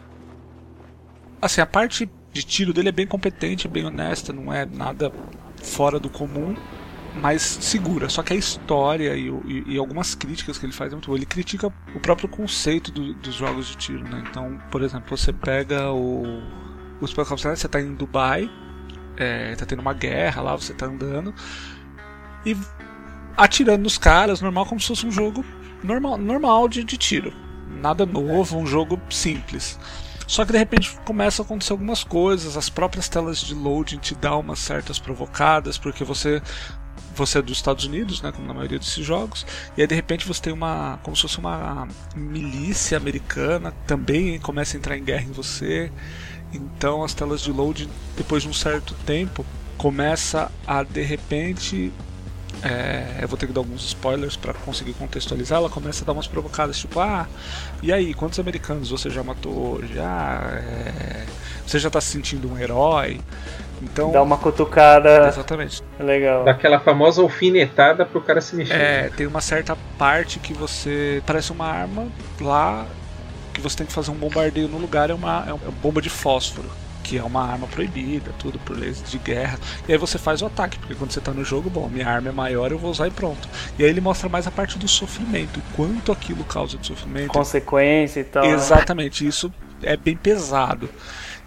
Assim, 1.42 1.62
a 1.62 1.66
parte 1.66 2.10
de 2.34 2.44
tiro 2.44 2.74
dele 2.74 2.90
é 2.90 2.92
bem 2.92 3.08
competente, 3.08 3.68
bem 3.68 3.86
honesta, 3.86 4.34
não 4.34 4.52
é 4.52 4.66
nada 4.66 5.12
fora 5.62 6.00
do 6.00 6.10
comum, 6.10 6.56
mas 7.22 7.42
segura. 7.42 8.10
Só 8.10 8.22
que 8.24 8.34
a 8.34 8.36
história 8.36 9.16
e, 9.16 9.28
e- 9.30 9.64
e 9.74 9.78
algumas 9.78 10.14
críticas 10.16 10.58
que 10.58 10.66
ele 10.66 10.74
faz 10.74 10.92
é 10.92 10.96
muito 10.96 11.08
boa. 11.08 11.18
Ele 11.18 11.26
critica 11.26 11.68
o 11.96 12.00
próprio 12.00 12.28
conceito 12.30 12.92
do- 12.92 13.14
dos 13.16 13.34
jogos 13.36 13.68
de 13.68 13.78
tiro, 13.78 14.04
né? 14.04 14.24
Então, 14.30 14.60
por 14.72 14.82
exemplo, 14.84 15.16
você 15.18 15.32
pega 15.34 15.92
o, 15.92 16.42
o 17.02 17.08
Spec 17.08 17.32
Ops 17.32 17.44
você 17.44 17.68
tá 17.68 17.80
em 17.82 17.94
Dubai, 17.94 18.50
é, 19.18 19.56
tá 19.56 19.66
tendo 19.66 19.80
uma 19.82 19.94
guerra 19.94 20.42
lá, 20.42 20.56
você 20.56 20.74
tá 20.74 20.86
andando 20.86 21.34
e 22.46 22.56
atirando 23.38 23.84
nos 23.84 23.98
caras, 23.98 24.42
normal, 24.42 24.66
como 24.66 24.80
se 24.80 24.88
fosse 24.88 25.06
um 25.06 25.12
jogo 25.12 25.44
normal, 25.84 26.18
normal 26.18 26.68
de, 26.68 26.84
de 26.84 26.98
tiro. 26.98 27.34
Nada 27.82 28.06
novo, 28.06 28.58
um 28.58 28.66
jogo 28.66 29.00
simples. 29.10 29.80
Só 30.28 30.44
que 30.46 30.52
de 30.52 30.58
repente 30.58 30.98
começa 31.06 31.42
a 31.42 31.46
acontecer 31.46 31.72
algumas 31.74 32.04
coisas, 32.04 32.58
as 32.58 32.70
próprias 32.70 33.08
telas 33.08 33.40
de 33.40 33.54
loading 33.54 33.98
te 33.98 34.16
dão 34.16 34.40
umas 34.40 34.60
certas 34.60 34.98
provocadas, 34.98 35.78
porque 35.78 36.04
você 36.04 36.42
você 37.16 37.40
é 37.40 37.42
dos 37.42 37.58
Estados 37.58 37.86
Unidos, 37.86 38.22
né, 38.22 38.32
como 38.32 38.48
na 38.48 38.54
maioria 38.54 38.80
desses 38.80 39.06
jogos, 39.06 39.46
e 39.78 39.82
aí 39.82 39.88
de 39.88 39.96
repente 39.96 40.28
você 40.28 40.42
tem 40.42 40.54
uma 40.54 41.00
como 41.04 41.16
se 41.16 41.24
fosse 41.24 41.40
uma 41.40 41.88
milícia 42.16 42.98
americana 42.98 43.74
também 43.88 44.40
começa 44.40 44.76
a 44.76 44.78
entrar 44.78 44.98
em 44.98 45.04
guerra 45.04 45.24
em 45.24 45.32
você. 45.32 45.92
Então 46.54 47.04
as 47.04 47.14
telas 47.14 47.42
de 47.42 47.52
loading 47.52 47.90
depois 48.16 48.44
de 48.44 48.50
um 48.50 48.54
certo 48.54 48.94
tempo 49.06 49.46
começa 49.78 50.52
a 50.66 50.84
de 50.84 51.02
repente 51.02 51.94
É, 52.64 53.20
eu 53.22 53.28
vou 53.28 53.38
ter 53.38 53.48
que 53.48 53.54
dar 53.54 53.60
alguns 53.62 53.84
spoilers 53.86 54.38
para 54.38 54.54
conseguir 54.54 54.94
contextualizar. 54.96 55.60
Ela 55.60 55.70
começa 55.70 56.04
a 56.04 56.06
dar 56.06 56.14
umas 56.14 56.28
provocadas, 56.28 56.80
tipo, 56.80 57.00
ah, 57.00 57.28
e 57.84 57.92
aí, 57.94 58.14
quantos 58.14 58.40
americanos 58.40 58.90
você 58.90 59.10
já 59.10 59.24
matou 59.24 59.76
hoje? 59.76 60.00
Ah, 60.00 60.42
é, 60.64 61.26
você 61.66 61.78
já 61.80 61.90
tá 61.92 62.02
se 62.02 62.12
sentindo 62.12 62.50
um 62.50 62.58
herói? 62.58 63.22
Então. 63.82 64.12
Dá 64.12 64.22
uma 64.22 64.38
cutucada. 64.38 65.28
Exatamente. 65.28 65.84
Legal. 66.00 66.44
Daquela 66.46 66.80
famosa 66.80 67.22
alfinetada 67.22 68.06
pro 68.06 68.22
cara 68.22 68.42
se 68.42 68.56
mexer. 68.56 68.74
É, 68.74 69.10
tem 69.10 69.28
uma 69.28 69.42
certa 69.42 69.78
parte 69.98 70.40
que 70.40 70.54
você. 70.54 71.22
Parece 71.26 71.52
uma 71.52 71.66
arma 71.68 72.08
lá 72.40 72.86
que 73.54 73.62
você 73.62 73.78
tem 73.78 73.88
que 73.88 73.94
fazer 73.94 74.12
um 74.12 74.16
bombardeio 74.16 74.68
no 74.68 74.78
lugar, 74.78 75.10
é 75.10 75.14
uma, 75.14 75.46
é 75.48 75.54
uma 75.54 75.72
bomba 75.82 76.02
de 76.02 76.10
fósforo. 76.10 76.70
Que 77.04 77.20
é 77.20 77.24
uma 77.24 77.46
arma 77.46 77.68
proibida, 77.68 78.32
tudo 78.40 78.58
por 78.58 78.76
leis 78.76 79.04
de 79.08 79.20
guerra. 79.20 79.60
E 79.88 79.92
aí 79.92 79.98
você 79.98 80.18
faz 80.18 80.42
o 80.42 80.48
ataque, 80.48 80.80
porque 80.80 80.96
quando 80.96 81.12
você 81.12 81.22
tá 81.22 81.32
no 81.32 81.46
jogo, 81.46 81.70
bom, 81.70 81.88
minha 81.88 82.08
arma 82.10 82.30
é 82.30 82.32
maior, 82.32 82.72
eu 82.72 82.80
vou 82.80 82.90
usar 82.90 83.08
e 83.08 83.12
pronto. 83.12 83.48
E 83.78 83.84
aí 83.84 83.90
ele 83.92 84.02
mostra 84.02 84.28
mais 84.28 84.48
a 84.48 84.52
parte 84.52 84.80
do 84.80 84.88
sofrimento, 84.88 85.60
o 85.60 85.64
quanto 85.76 86.12
aquilo 86.12 86.44
causa 86.44 86.80
de 86.80 86.88
sofrimento. 86.88 87.28
Consequência 87.28 88.22
e 88.22 88.24
tal. 88.24 88.42
né? 88.44 88.50
Exatamente, 88.50 89.26
isso 89.28 89.54
é 89.84 89.96
bem 89.96 90.18
pesado. 90.18 90.90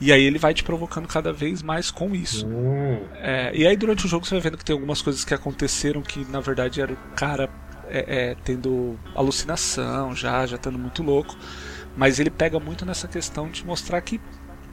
E 0.01 0.13
aí 0.13 0.23
ele 0.23 0.39
vai 0.39 0.55
te 0.55 0.63
provocando 0.63 1.09
cada 1.09 1.33
vez 1.33 1.63
mais 1.63 1.91
com 1.91 2.15
isso. 2.15 2.47
Hum. 2.47 3.01
É, 3.17 3.51
e 3.55 3.67
aí 3.67 3.77
durante 3.77 4.07
o 4.07 4.09
jogo 4.09 4.25
você 4.25 4.35
vai 4.35 4.43
vendo 4.43 4.57
que 4.57 4.65
tem 4.65 4.75
algumas 4.75 5.03
coisas 5.03 5.25
que 5.25 5.35
aconteceram 5.35 6.03
que 6.03 6.25
na 6.31 6.41
verdade 6.41 6.81
era 6.81 6.93
o 6.93 6.97
cara 7.17 7.51
é, 7.89 8.31
é, 8.31 8.37
tendo 8.45 8.99
alucinação 9.15 10.15
já, 10.15 10.47
já 10.47 10.57
estando 10.57 10.79
muito 10.79 11.03
louco. 11.03 11.37
Mas 11.97 12.21
ele 12.21 12.31
pega 12.31 12.61
muito 12.61 12.87
nessa 12.87 13.09
questão 13.09 13.51
de 13.51 13.67
mostrar 13.67 14.01
que 14.01 14.21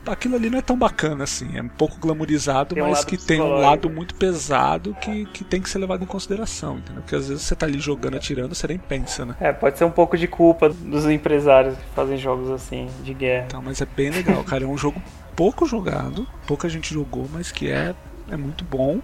aquilo 0.07 0.35
ali 0.35 0.49
não 0.49 0.59
é 0.59 0.61
tão 0.61 0.77
bacana 0.77 1.23
assim. 1.23 1.57
É 1.57 1.61
um 1.61 1.67
pouco 1.67 1.97
glamourizado, 1.99 2.75
Tem 2.75 2.83
um 2.83 2.87
mas 2.87 2.99
lado 2.99 3.07
que 3.07 3.17
tem 3.17 3.41
um 3.41 3.53
lado 3.55 3.89
muito 3.89 4.15
pesado 4.15 4.95
que, 5.01 5.25
que 5.27 5.43
tem 5.43 5.61
que 5.61 5.69
ser 5.69 5.79
levado 5.79 6.03
em 6.03 6.07
consideração. 6.07 6.77
Entendeu? 6.77 7.01
Porque 7.01 7.15
às 7.15 7.27
vezes 7.27 7.43
você 7.43 7.55
tá 7.55 7.65
ali 7.65 7.79
jogando, 7.79 8.15
atirando, 8.15 8.53
você 8.53 8.67
nem 8.67 8.77
pensa, 8.77 9.25
né? 9.25 9.35
É, 9.39 9.51
pode 9.51 9.77
ser 9.77 9.85
um 9.85 9.91
pouco 9.91 10.17
de 10.17 10.27
culpa 10.27 10.69
dos 10.69 11.05
empresários 11.05 11.75
que 11.75 11.83
fazem 11.95 12.17
jogos 12.17 12.49
assim, 12.49 12.87
de 13.03 13.13
guerra. 13.13 13.45
Então, 13.47 13.61
mas 13.61 13.81
é 13.81 13.85
bem 13.85 14.09
legal, 14.09 14.43
cara. 14.43 14.63
É 14.63 14.67
um 14.67 14.77
jogo 14.77 15.01
pouco 15.35 15.65
jogado, 15.65 16.27
pouca 16.47 16.69
gente 16.69 16.93
jogou, 16.93 17.29
mas 17.31 17.51
que 17.51 17.69
é, 17.69 17.93
é 18.29 18.37
muito 18.37 18.63
bom, 18.63 19.01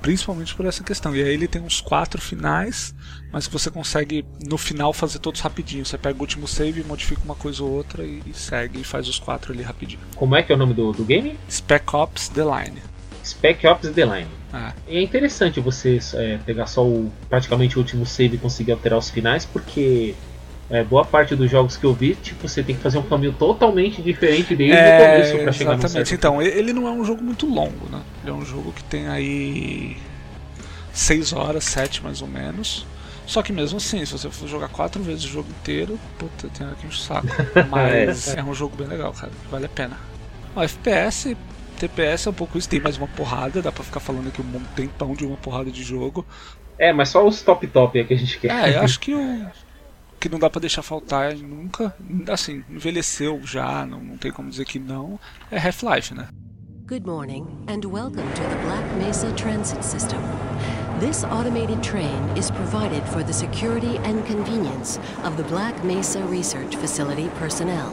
principalmente 0.00 0.54
por 0.54 0.64
essa 0.64 0.84
questão. 0.84 1.14
E 1.14 1.22
aí 1.22 1.34
ele 1.34 1.48
tem 1.48 1.60
uns 1.60 1.80
quatro 1.80 2.20
finais, 2.20 2.94
mas 3.32 3.46
que 3.46 3.52
você 3.52 3.70
consegue 3.70 4.24
no 4.48 4.56
final 4.56 4.92
fazer 4.92 5.18
todos 5.18 5.40
rapidinho. 5.40 5.84
Você 5.84 5.98
pega 5.98 6.16
o 6.16 6.20
último 6.20 6.46
save, 6.46 6.82
modifica 6.84 7.20
uma 7.24 7.34
coisa 7.34 7.62
ou 7.62 7.70
outra 7.70 8.04
e, 8.04 8.22
e 8.26 8.34
segue 8.34 8.80
e 8.80 8.84
faz 8.84 9.08
os 9.08 9.18
quatro 9.18 9.52
ali 9.52 9.62
rapidinho. 9.62 10.00
Como 10.14 10.36
é 10.36 10.42
que 10.42 10.52
é 10.52 10.54
o 10.54 10.58
nome 10.58 10.74
do, 10.74 10.92
do 10.92 11.04
game? 11.04 11.38
Spec 11.50 11.94
Ops 11.94 12.28
The 12.28 12.42
Line. 12.42 12.82
Spec 13.24 13.66
Ops 13.66 13.90
The 13.90 14.04
Line. 14.04 14.28
Ah, 14.52 14.72
E 14.88 14.96
é 14.96 15.02
interessante 15.02 15.60
você 15.60 15.98
é, 16.14 16.38
pegar 16.46 16.66
só 16.66 16.86
o 16.86 17.12
praticamente 17.28 17.76
o 17.76 17.80
último 17.80 18.06
save 18.06 18.36
e 18.36 18.38
conseguir 18.38 18.72
alterar 18.72 18.98
os 18.98 19.10
finais, 19.10 19.44
porque 19.44 20.14
é, 20.70 20.82
boa 20.82 21.04
parte 21.04 21.34
dos 21.36 21.50
jogos 21.50 21.76
que 21.76 21.84
eu 21.84 21.92
vi, 21.92 22.14
tipo, 22.14 22.48
você 22.48 22.62
tem 22.62 22.74
que 22.74 22.82
fazer 22.82 22.98
um 22.98 23.02
caminho 23.02 23.32
totalmente 23.32 24.02
diferente 24.02 24.54
desde 24.56 24.76
o 24.76 24.78
começo 24.78 25.38
pra 25.38 25.52
chegar 25.52 25.70
no 25.72 25.78
exatamente. 25.78 26.08
certo. 26.08 26.14
Então, 26.14 26.42
ele 26.42 26.72
não 26.72 26.88
é 26.88 26.90
um 26.90 27.04
jogo 27.04 27.22
muito 27.22 27.46
longo, 27.46 27.88
né? 27.90 28.00
Ele 28.22 28.30
é 28.30 28.34
um 28.34 28.44
jogo 28.44 28.72
que 28.72 28.82
tem 28.84 29.06
aí 29.08 29.96
6 30.92 31.32
horas, 31.32 31.64
7 31.64 32.02
mais 32.02 32.22
ou 32.22 32.28
menos. 32.28 32.86
Só 33.26 33.42
que 33.42 33.52
mesmo 33.52 33.78
assim, 33.78 34.04
se 34.06 34.12
você 34.12 34.30
for 34.30 34.48
jogar 34.48 34.68
quatro 34.68 35.02
vezes 35.02 35.24
o 35.24 35.28
jogo 35.28 35.48
inteiro, 35.50 35.98
puta, 36.18 36.48
tem 36.48 36.66
aqui 36.66 36.86
um 36.86 36.92
saco. 36.92 37.26
Mas 37.68 38.34
é 38.34 38.42
um 38.42 38.54
jogo 38.54 38.76
bem 38.76 38.86
legal, 38.86 39.12
cara. 39.12 39.32
Vale 39.50 39.66
a 39.66 39.68
pena. 39.68 39.98
O 40.54 40.62
FPS, 40.62 41.36
TPS 41.78 42.26
é 42.26 42.30
um 42.30 42.34
pouco 42.34 42.56
isso, 42.56 42.68
tem 42.68 42.80
mais 42.80 42.96
uma 42.96 43.08
porrada, 43.08 43.60
dá 43.60 43.72
pra 43.72 43.84
ficar 43.84 44.00
falando 44.00 44.28
aqui 44.28 44.40
um 44.40 44.60
tempão 44.74 45.14
de 45.14 45.26
uma 45.26 45.36
porrada 45.36 45.70
de 45.70 45.82
jogo. 45.82 46.24
É, 46.78 46.92
mas 46.92 47.08
só 47.08 47.26
os 47.26 47.42
top 47.42 47.66
top 47.66 47.98
é 47.98 48.04
que 48.04 48.14
a 48.14 48.16
gente 48.16 48.38
quer. 48.38 48.50
É, 48.50 48.76
eu 48.76 48.80
acho 48.82 48.98
que 49.00 49.12
o 49.12 49.46
que 50.20 50.28
não 50.28 50.38
dá 50.38 50.48
pra 50.48 50.60
deixar 50.60 50.82
faltar 50.82 51.34
nunca, 51.34 51.94
assim, 52.28 52.64
envelheceu 52.70 53.40
já, 53.44 53.84
não, 53.84 54.00
não 54.00 54.16
tem 54.16 54.32
como 54.32 54.48
dizer 54.48 54.64
que 54.64 54.78
não, 54.78 55.20
é 55.50 55.58
Half-Life, 55.58 56.14
né? 56.14 56.28
Good 56.86 57.04
morning, 57.04 57.44
and 57.68 57.84
welcome 57.84 58.22
to 58.22 58.42
the 58.42 58.56
Black 58.64 58.94
Mesa 58.96 59.30
Transit 59.32 59.84
System. 59.84 60.20
This 60.98 61.24
automated 61.24 61.82
train 61.82 62.22
is 62.38 62.50
provided 62.50 63.04
for 63.04 63.22
the 63.22 63.32
security 63.32 63.98
and 63.98 64.24
convenience 64.24 64.98
of 65.24 65.36
the 65.36 65.42
Black 65.42 65.84
Mesa 65.84 66.22
Research 66.22 66.74
Facility 66.76 67.28
personnel. 67.34 67.90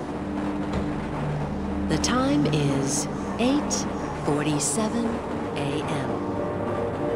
The 1.90 1.98
time 1.98 2.46
is 2.46 3.06
8:47 3.40 5.06
a.m. 5.58 6.10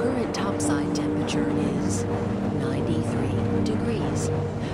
Current 0.02 0.36
topside 0.36 0.94
temperature 0.94 1.50
is 1.86 2.04
93 2.60 3.64
degrees, 3.64 4.30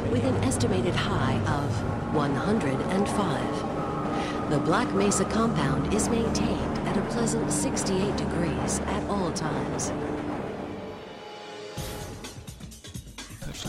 with 0.09 0.25
an 0.25 0.35
estimated 0.43 0.95
high 0.95 1.39
of 1.45 1.69
105. 2.15 4.49
The 4.49 4.57
Black 4.57 4.91
Mesa 4.95 5.25
compound 5.25 5.93
is 5.93 6.09
maintained 6.09 6.79
at 6.87 6.97
a 6.97 7.01
pleasant 7.13 7.51
68 7.51 8.17
degrees 8.17 8.79
at 8.87 9.07
all 9.11 9.31
times. 9.31 9.91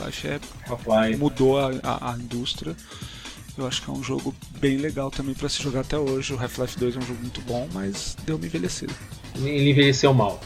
Half-Life 0.05 0.27
é, 0.29 0.41
Half-Life. 0.69 1.19
mudou 1.19 1.59
a, 1.59 1.71
a, 1.83 2.13
a 2.13 2.17
indústria. 2.17 2.77
Eu 3.57 3.67
acho 3.69 3.83
que 3.83 3.91
é 3.91 3.93
um 3.93 4.03
jogo 4.03 4.35
bem 4.59 4.79
legal 4.79 5.11
também 5.11 5.35
pra 5.35 5.49
se 5.49 5.63
jogar 5.63 5.81
até 5.81 5.97
hoje. 5.97 6.33
O 6.35 6.41
Half-Life 6.41 6.79
2 6.79 6.97
é 6.97 6.99
um 6.99 7.03
jogo 7.03 7.21
muito 7.21 7.41
bom, 7.43 7.69
mas 7.73 8.17
deu 8.25 8.37
uma 8.37 8.47
envelhecida. 8.47 8.93
Ele 9.37 9.71
envelheceu 9.71 10.13
mal. 10.13 10.41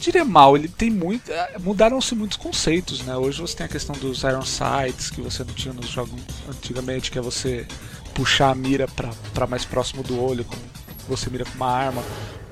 Diria 0.00 0.24
mal, 0.24 0.54
ele 0.54 0.68
tem 0.68 0.90
muito. 0.90 1.30
eh, 1.32 1.56
Mudaram-se 1.58 2.14
muitos 2.14 2.36
conceitos, 2.36 3.00
né? 3.04 3.16
Hoje 3.16 3.40
você 3.40 3.56
tem 3.56 3.64
a 3.64 3.68
questão 3.70 3.94
dos 3.96 4.22
Iron 4.22 4.44
Sights, 4.44 5.08
que 5.08 5.22
você 5.22 5.42
não 5.44 5.54
tinha 5.54 5.72
nos 5.72 5.88
jogos 5.88 6.20
antigamente, 6.46 7.10
que 7.10 7.18
é 7.18 7.22
você 7.22 7.66
puxar 8.14 8.50
a 8.50 8.54
mira 8.54 8.86
pra, 8.86 9.08
pra 9.32 9.46
mais 9.46 9.64
próximo 9.64 10.02
do 10.02 10.20
olho, 10.22 10.44
como 10.44 10.60
você 11.08 11.30
mira 11.30 11.44
com 11.44 11.54
uma 11.54 11.70
arma. 11.70 12.02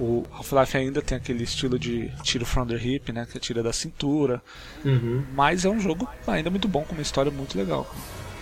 O 0.00 0.24
Half-Life 0.32 0.76
ainda 0.76 1.02
tem 1.02 1.16
aquele 1.16 1.44
estilo 1.44 1.78
de 1.78 2.10
tiro 2.22 2.44
from 2.44 2.66
the 2.66 2.76
hip, 2.76 3.12
né? 3.12 3.26
Que 3.30 3.38
é 3.38 3.40
tira 3.40 3.62
da 3.62 3.72
cintura. 3.72 4.42
Uhum. 4.84 5.24
Mas 5.34 5.64
é 5.64 5.68
um 5.68 5.80
jogo 5.80 6.08
ainda 6.26 6.50
muito 6.50 6.66
bom, 6.68 6.82
com 6.82 6.92
uma 6.92 7.02
história 7.02 7.30
muito 7.30 7.56
legal. 7.56 7.92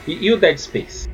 E, 0.07 0.27
e 0.27 0.33
o 0.33 0.39
Dead 0.39 0.57
Space? 0.59 1.09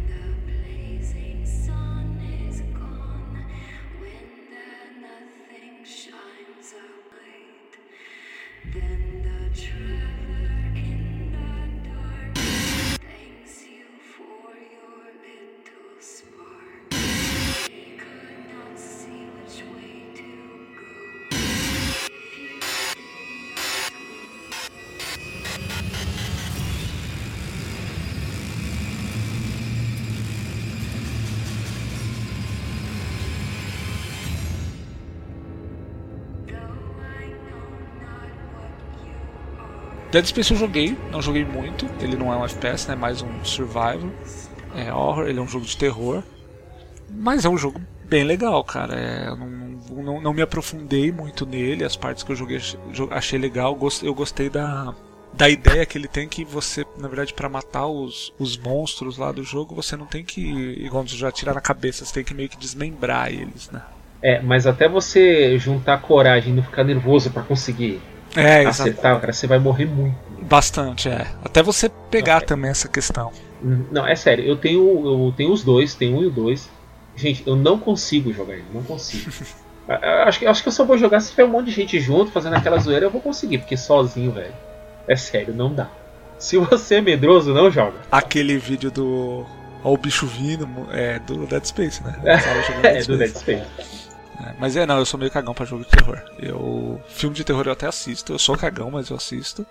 Dead 40.11 40.25
Space 40.27 40.51
eu 40.53 40.57
joguei, 40.59 40.97
não 41.11 41.21
joguei 41.23 41.45
muito. 41.45 41.87
Ele 42.01 42.17
não 42.17 42.33
é 42.33 42.37
um 42.37 42.45
FPS, 42.45 42.89
né? 42.89 42.95
É 42.95 42.97
mais 42.97 43.23
um 43.23 43.45
survival. 43.45 44.11
É 44.75 44.93
horror, 44.93 45.27
ele 45.29 45.39
é 45.39 45.43
um 45.43 45.49
jogo 45.49 45.65
de 45.67 45.77
terror. 45.77 46.23
Mas 47.09 47.45
é 47.45 47.49
um 47.49 47.59
jogo 47.59 47.81
bem 48.05 48.25
legal, 48.25 48.63
cara. 48.65 48.95
É, 48.95 49.27
não, 49.37 49.49
não, 50.03 50.21
não 50.21 50.35
me 50.35 50.43
aprofundei 50.43 51.13
muito 51.13 51.47
nele. 51.47 51.85
As 51.85 51.97
partes 51.97 52.23
que 52.23 52.33
eu 52.33 52.37
joguei 52.37 52.59
jo- 52.59 53.09
achei 53.11 53.39
legal. 53.39 53.79
Eu 54.03 54.15
gostei 54.15 54.51
da, 54.51 54.95
da 55.33 55.49
ideia 55.49 55.87
que 55.87 55.99
ele 55.99 56.09
tem 56.09 56.29
que 56.29 56.45
você, 56.45 56.85
na 56.99 57.09
verdade, 57.09 57.35
para 57.35 57.49
matar 57.49 57.87
os, 57.87 58.33
os 58.39 58.57
monstros 58.57 59.19
lá 59.19 59.33
do 59.33 59.43
jogo, 59.45 59.75
você 59.75 59.97
não 59.97 60.07
tem 60.07 60.25
que, 60.25 60.41
igual 60.41 61.07
já 61.07 61.31
tirar 61.33 61.55
na 61.55 61.61
cabeça, 61.61 62.05
você 62.05 62.15
tem 62.15 62.25
que 62.25 62.35
meio 62.35 62.49
que 62.49 62.57
desmembrar 62.59 63.33
eles, 63.33 63.71
né? 63.71 63.83
É, 64.23 64.41
mas 64.41 64.67
até 64.67 64.89
você 64.89 65.59
juntar 65.59 66.01
coragem 66.01 66.53
e 66.53 66.57
não 66.57 66.63
ficar 66.63 66.85
nervoso 66.85 67.31
pra 67.31 67.43
conseguir 67.43 68.01
É, 68.37 68.63
exato. 68.63 68.83
acertar, 68.91 69.21
cara, 69.21 69.33
você 69.33 69.47
vai 69.47 69.59
morrer 69.59 69.87
muito. 69.87 70.17
Bastante, 70.43 71.09
é. 71.09 71.27
Até 71.45 71.63
você 71.63 71.89
pegar 72.11 72.43
também 72.43 72.71
essa 72.71 72.89
questão. 72.89 73.33
Hum, 73.63 73.85
Não, 73.91 74.07
é 74.07 74.15
sério, 74.15 74.45
eu 74.45 74.57
tenho, 74.57 74.81
eu 74.81 75.35
tenho 75.37 75.53
os 75.53 75.63
dois, 75.65 75.95
tenho 75.95 76.19
um 76.19 76.23
e 76.23 76.27
o 76.27 76.31
dois. 76.31 76.69
Gente, 77.17 77.43
eu 77.47 77.57
não 77.57 77.79
consigo 77.79 78.33
jogar 78.33 78.55
ele, 78.55 78.65
não 78.73 78.83
consigo. 78.83 79.31
Acho, 79.89 80.41
que, 80.41 80.47
acho 80.47 80.63
que 80.65 80.69
eu 80.69 80.73
só 80.73 80.85
vou 80.85 80.99
jogar 80.99 81.21
se 81.21 81.31
tiver 81.31 81.45
um 81.45 81.49
monte 81.49 81.67
de 81.67 81.71
gente 81.71 82.01
junto, 82.01 82.33
fazendo 82.33 82.57
aquela 82.57 82.77
zoeira, 82.77 83.07
eu 83.07 83.11
vou 83.11 83.21
conseguir, 83.21 83.59
porque 83.59 83.77
sozinho, 83.77 84.33
velho. 84.33 84.53
É 85.07 85.15
sério, 85.15 85.55
não 85.55 85.73
dá. 85.73 85.89
Se 86.41 86.59
você 86.59 86.97
é 86.97 87.01
medroso, 87.01 87.55
não 87.55 87.71
joga. 87.71 87.95
Aquele 88.11 88.59
vídeo 88.59 88.91
do. 88.91 89.47
Ó, 89.85 89.93
o 89.93 89.97
bicho 89.97 90.27
vindo 90.27 90.69
é 90.91 91.21
do 91.21 91.47
Dead 91.47 91.65
Space, 91.67 92.03
né? 92.03 92.17
O 92.19 92.25
cara 92.25 92.63
jogando 92.63 92.85
É, 92.85 93.03
do 93.05 93.17
Dead 93.17 93.37
Space. 93.37 93.63
É, 94.41 94.55
mas 94.59 94.77
é, 94.77 94.85
não, 94.87 94.99
eu 94.99 95.07
sou 95.07 95.19
meio 95.19 95.31
cagão 95.31 95.55
pra 95.55 95.65
jogo 95.65 95.85
de 95.85 95.91
terror. 95.91 96.23
Eu. 96.39 97.01
Filme 97.09 97.35
de 97.35 97.45
terror 97.45 97.67
eu 97.67 97.73
até 97.73 97.87
assisto, 97.87 98.33
eu 98.33 98.39
sou 98.39 98.57
cagão, 98.57 98.91
mas 98.91 99.09
eu 99.11 99.17
assisto. 99.17 99.67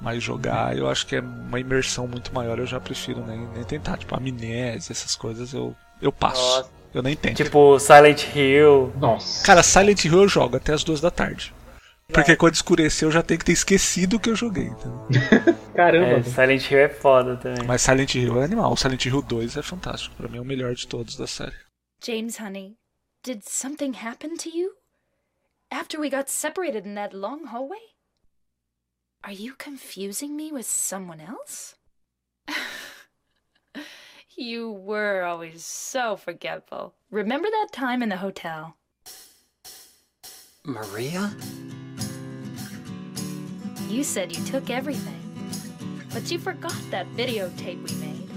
Mas 0.00 0.22
jogar 0.22 0.76
eu 0.76 0.88
acho 0.88 1.06
que 1.06 1.16
é 1.16 1.20
uma 1.20 1.60
imersão 1.60 2.06
muito 2.06 2.34
maior, 2.34 2.58
eu 2.58 2.66
já 2.66 2.80
prefiro 2.80 3.24
nem, 3.24 3.46
nem 3.54 3.64
tentar. 3.64 3.96
Tipo, 3.96 4.16
amnésia, 4.16 4.92
essas 4.92 5.14
coisas 5.14 5.52
eu, 5.52 5.74
eu 6.00 6.12
passo. 6.12 6.58
Nossa. 6.58 6.70
Eu 6.92 7.02
nem 7.02 7.16
tento. 7.16 7.36
Tipo 7.36 7.78
Silent 7.80 8.24
Hill. 8.34 8.92
Nossa. 8.96 9.44
Cara, 9.44 9.62
Silent 9.62 10.04
Hill 10.04 10.22
eu 10.22 10.28
jogo 10.28 10.56
até 10.56 10.72
as 10.72 10.84
duas 10.84 11.00
da 11.00 11.10
tarde. 11.10 11.52
Porque 12.06 12.36
quando 12.36 12.54
escurecer 12.54 13.08
eu 13.08 13.12
já 13.12 13.22
tenho 13.22 13.38
que 13.38 13.46
ter 13.46 13.52
esquecido 13.52 14.16
o 14.16 14.20
que 14.20 14.30
eu 14.30 14.36
joguei. 14.36 14.66
Entendeu? 14.66 15.08
Caramba. 15.74 16.18
É, 16.18 16.22
Silent 16.22 16.70
Hill 16.70 16.78
é 16.78 16.88
foda 16.88 17.36
também. 17.36 17.66
Mas 17.66 17.82
Silent 17.82 18.14
Hill 18.14 18.40
é 18.40 18.44
animal. 18.44 18.72
O 18.72 18.76
Silent 18.76 19.04
Hill 19.06 19.22
2 19.22 19.56
é 19.56 19.62
fantástico. 19.62 20.14
Pra 20.14 20.28
mim 20.28 20.38
é 20.38 20.40
o 20.40 20.44
melhor 20.44 20.74
de 20.74 20.86
todos 20.86 21.16
da 21.16 21.26
série. 21.26 21.56
James, 22.04 22.38
honey, 22.38 22.76
did 23.24 23.42
something 23.42 23.94
happen 23.94 24.36
to 24.36 24.50
you? 24.50 24.74
After 25.70 25.98
we 25.98 26.10
got 26.10 26.28
separated 26.28 26.84
in 26.84 26.94
that 26.96 27.14
long 27.14 27.46
hallway? 27.46 27.94
Are 29.24 29.32
you 29.32 29.54
confusing 29.54 30.36
me 30.36 30.52
with 30.52 30.66
someone 30.66 31.20
else? 31.20 31.76
you 34.36 34.70
were 34.70 35.22
always 35.22 35.64
so 35.64 36.16
forgetful. 36.16 36.94
Remember 37.10 37.48
that 37.50 37.68
time 37.72 38.02
in 38.02 38.10
the 38.10 38.18
hotel? 38.18 38.76
Maria? 40.62 41.34
You 43.88 44.04
said 44.04 44.36
you 44.36 44.44
took 44.44 44.68
everything, 44.68 45.22
but 46.12 46.30
you 46.30 46.38
forgot 46.38 46.76
that 46.90 47.10
videotape 47.16 47.82
we 47.88 47.94
made. 48.06 48.28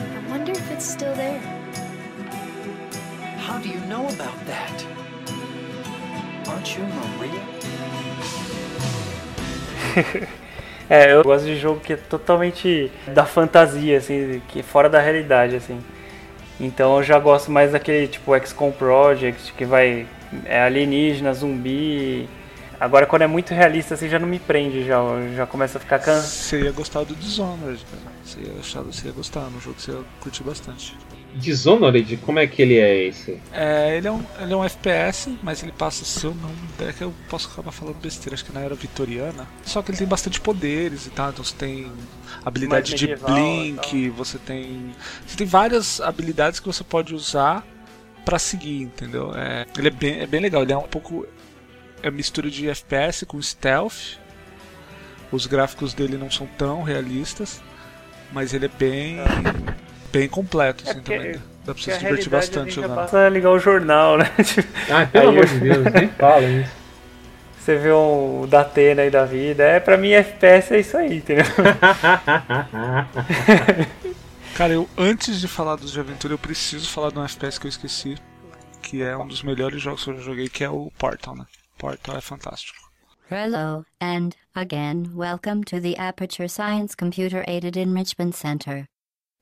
I 0.00 0.30
wonder 0.30 0.52
if 0.52 0.70
it's 0.70 0.86
still 0.86 1.14
there. 1.14 1.59
How 3.40 3.58
do 3.58 3.68
you 3.68 3.80
know 3.88 4.06
about 4.06 4.38
that? 4.46 4.86
Aren't 6.48 6.78
you 6.78 6.84
Maria? 7.18 7.40
É, 10.90 11.12
eu 11.12 11.22
gosto 11.22 11.44
de 11.44 11.56
jogo 11.56 11.78
que 11.78 11.92
é 11.92 11.96
totalmente 11.96 12.90
da 13.14 13.24
fantasia, 13.24 13.96
assim, 13.96 14.42
que 14.48 14.58
é 14.58 14.62
fora 14.64 14.88
da 14.88 15.00
realidade, 15.00 15.54
assim. 15.54 15.80
Então 16.58 16.96
eu 16.96 17.04
já 17.04 17.16
gosto 17.16 17.48
mais 17.48 17.70
daquele 17.70 18.08
tipo 18.08 18.36
XCOM 18.44 18.72
Project, 18.72 19.52
que 19.52 19.64
vai 19.64 20.04
é 20.44 20.62
alienígena, 20.62 21.32
zumbi. 21.32 22.28
Agora 22.80 23.06
quando 23.06 23.22
é 23.22 23.28
muito 23.28 23.54
realista 23.54 23.94
assim 23.94 24.08
já 24.08 24.18
não 24.18 24.26
me 24.26 24.40
prende, 24.40 24.84
já, 24.84 24.98
já 25.36 25.46
começa 25.46 25.78
a 25.78 25.80
ficar 25.80 26.00
cansado. 26.00 26.26
Você 26.26 26.60
ia 26.62 26.72
gostar 26.72 27.04
do 27.04 27.14
Dishonored, 27.14 27.86
cara. 27.88 28.12
Você 28.24 28.40
ia, 28.40 28.58
achar, 28.58 28.82
você 28.82 29.06
ia 29.06 29.12
gostar, 29.12 29.42
no 29.42 29.60
jogo 29.60 29.76
você 29.78 29.92
ia 29.92 30.00
curtir 30.20 30.42
bastante. 30.42 30.98
Dishonored, 31.34 32.16
como 32.18 32.38
é 32.38 32.46
que 32.46 32.60
ele 32.60 32.76
é 32.76 33.06
esse? 33.06 33.40
É, 33.52 33.96
ele 33.96 34.08
é, 34.08 34.12
um, 34.12 34.24
ele 34.40 34.52
é 34.52 34.56
um 34.56 34.64
FPS, 34.64 35.36
mas 35.42 35.62
ele 35.62 35.72
passa, 35.72 36.04
se 36.04 36.24
eu 36.24 36.34
não 36.34 36.50
é 36.86 36.92
que 36.92 37.02
eu 37.02 37.14
posso 37.28 37.48
acabar 37.48 37.70
falando 37.70 37.96
besteira, 37.96 38.34
acho 38.34 38.44
que 38.44 38.52
na 38.52 38.60
era 38.60 38.74
vitoriana. 38.74 39.46
Só 39.64 39.82
que 39.82 39.90
ele 39.90 39.98
tem 39.98 40.06
bastante 40.06 40.40
poderes 40.40 41.06
e 41.06 41.10
tal, 41.10 41.30
então 41.30 41.44
você 41.44 41.54
tem 41.54 41.90
habilidade 42.44 42.94
de 42.94 43.14
blink, 43.16 44.08
você 44.10 44.38
tem. 44.38 44.92
Você 45.26 45.36
tem 45.36 45.46
várias 45.46 46.00
habilidades 46.00 46.58
que 46.58 46.66
você 46.66 46.82
pode 46.82 47.14
usar 47.14 47.66
pra 48.24 48.38
seguir, 48.38 48.82
entendeu? 48.82 49.32
É, 49.34 49.66
ele 49.76 49.88
é 49.88 49.90
bem, 49.90 50.20
é 50.20 50.26
bem 50.26 50.40
legal, 50.40 50.62
ele 50.62 50.72
é 50.72 50.76
um 50.76 50.82
pouco. 50.82 51.26
É 52.02 52.10
mistura 52.10 52.50
de 52.50 52.68
FPS 52.68 53.26
com 53.26 53.40
stealth. 53.40 54.18
Os 55.30 55.46
gráficos 55.46 55.94
dele 55.94 56.16
não 56.16 56.30
são 56.30 56.48
tão 56.58 56.82
realistas, 56.82 57.60
mas 58.32 58.52
ele 58.52 58.66
é 58.66 58.68
bem. 58.68 59.18
Bem 60.12 60.28
completo, 60.28 60.84
assim, 60.84 61.00
porque- 61.00 61.16
também. 61.16 61.32
Dá 61.64 61.74
pra 61.74 61.82
você 61.82 61.90
a 61.92 61.94
se 61.94 62.00
divertir 62.00 62.30
bastante 62.30 62.58
ali 62.60 62.70
já 62.70 62.82
jogando. 62.82 62.96
basta 62.96 63.28
ligar 63.28 63.50
o 63.50 63.58
jornal, 63.58 64.16
né? 64.18 64.24
Ah, 64.90 65.06
pelo 65.06 65.28
amor 65.28 65.44
de 65.46 65.58
Deus, 65.60 65.84
nem 65.92 66.08
fala 66.08 66.42
isso. 66.42 66.70
Você 67.60 67.76
vê 67.76 67.92
um 67.92 68.46
da 68.48 68.62
Atena 68.62 69.02
aí 69.02 69.10
da 69.10 69.26
vida. 69.26 69.62
É, 69.62 69.78
pra 69.78 69.98
mim 69.98 70.12
FPS 70.12 70.72
é 70.74 70.80
isso 70.80 70.96
aí, 70.96 71.18
entendeu? 71.18 71.44
Cara, 74.56 74.72
eu 74.72 74.88
antes 74.96 75.40
de 75.40 75.46
falar 75.48 75.76
dos 75.76 75.92
de 75.92 76.00
aventura, 76.00 76.34
eu 76.34 76.38
preciso 76.38 76.88
falar 76.88 77.10
de 77.10 77.18
um 77.18 77.24
FPS 77.24 77.58
que 77.60 77.66
eu 77.66 77.68
esqueci, 77.68 78.16
que 78.82 79.02
é 79.02 79.16
um 79.16 79.26
dos 79.26 79.42
melhores 79.42 79.80
jogos 79.80 80.04
que 80.04 80.10
eu 80.10 80.16
já 80.16 80.22
joguei, 80.22 80.48
que 80.48 80.64
é 80.64 80.70
o 80.70 80.90
Portal, 80.98 81.36
né? 81.36 81.44
Portal 81.78 82.16
é 82.16 82.20
fantástico. 82.20 82.78
Hello, 83.30 83.84
and 84.02 84.30
again, 84.54 85.04
welcome 85.14 85.62
to 85.64 85.80
the 85.80 85.94
Aperture 85.98 86.48
Science 86.48 86.96
Computer 86.96 87.44
Aided 87.46 87.78
Enrichment 87.78 88.32
Center. 88.32 88.84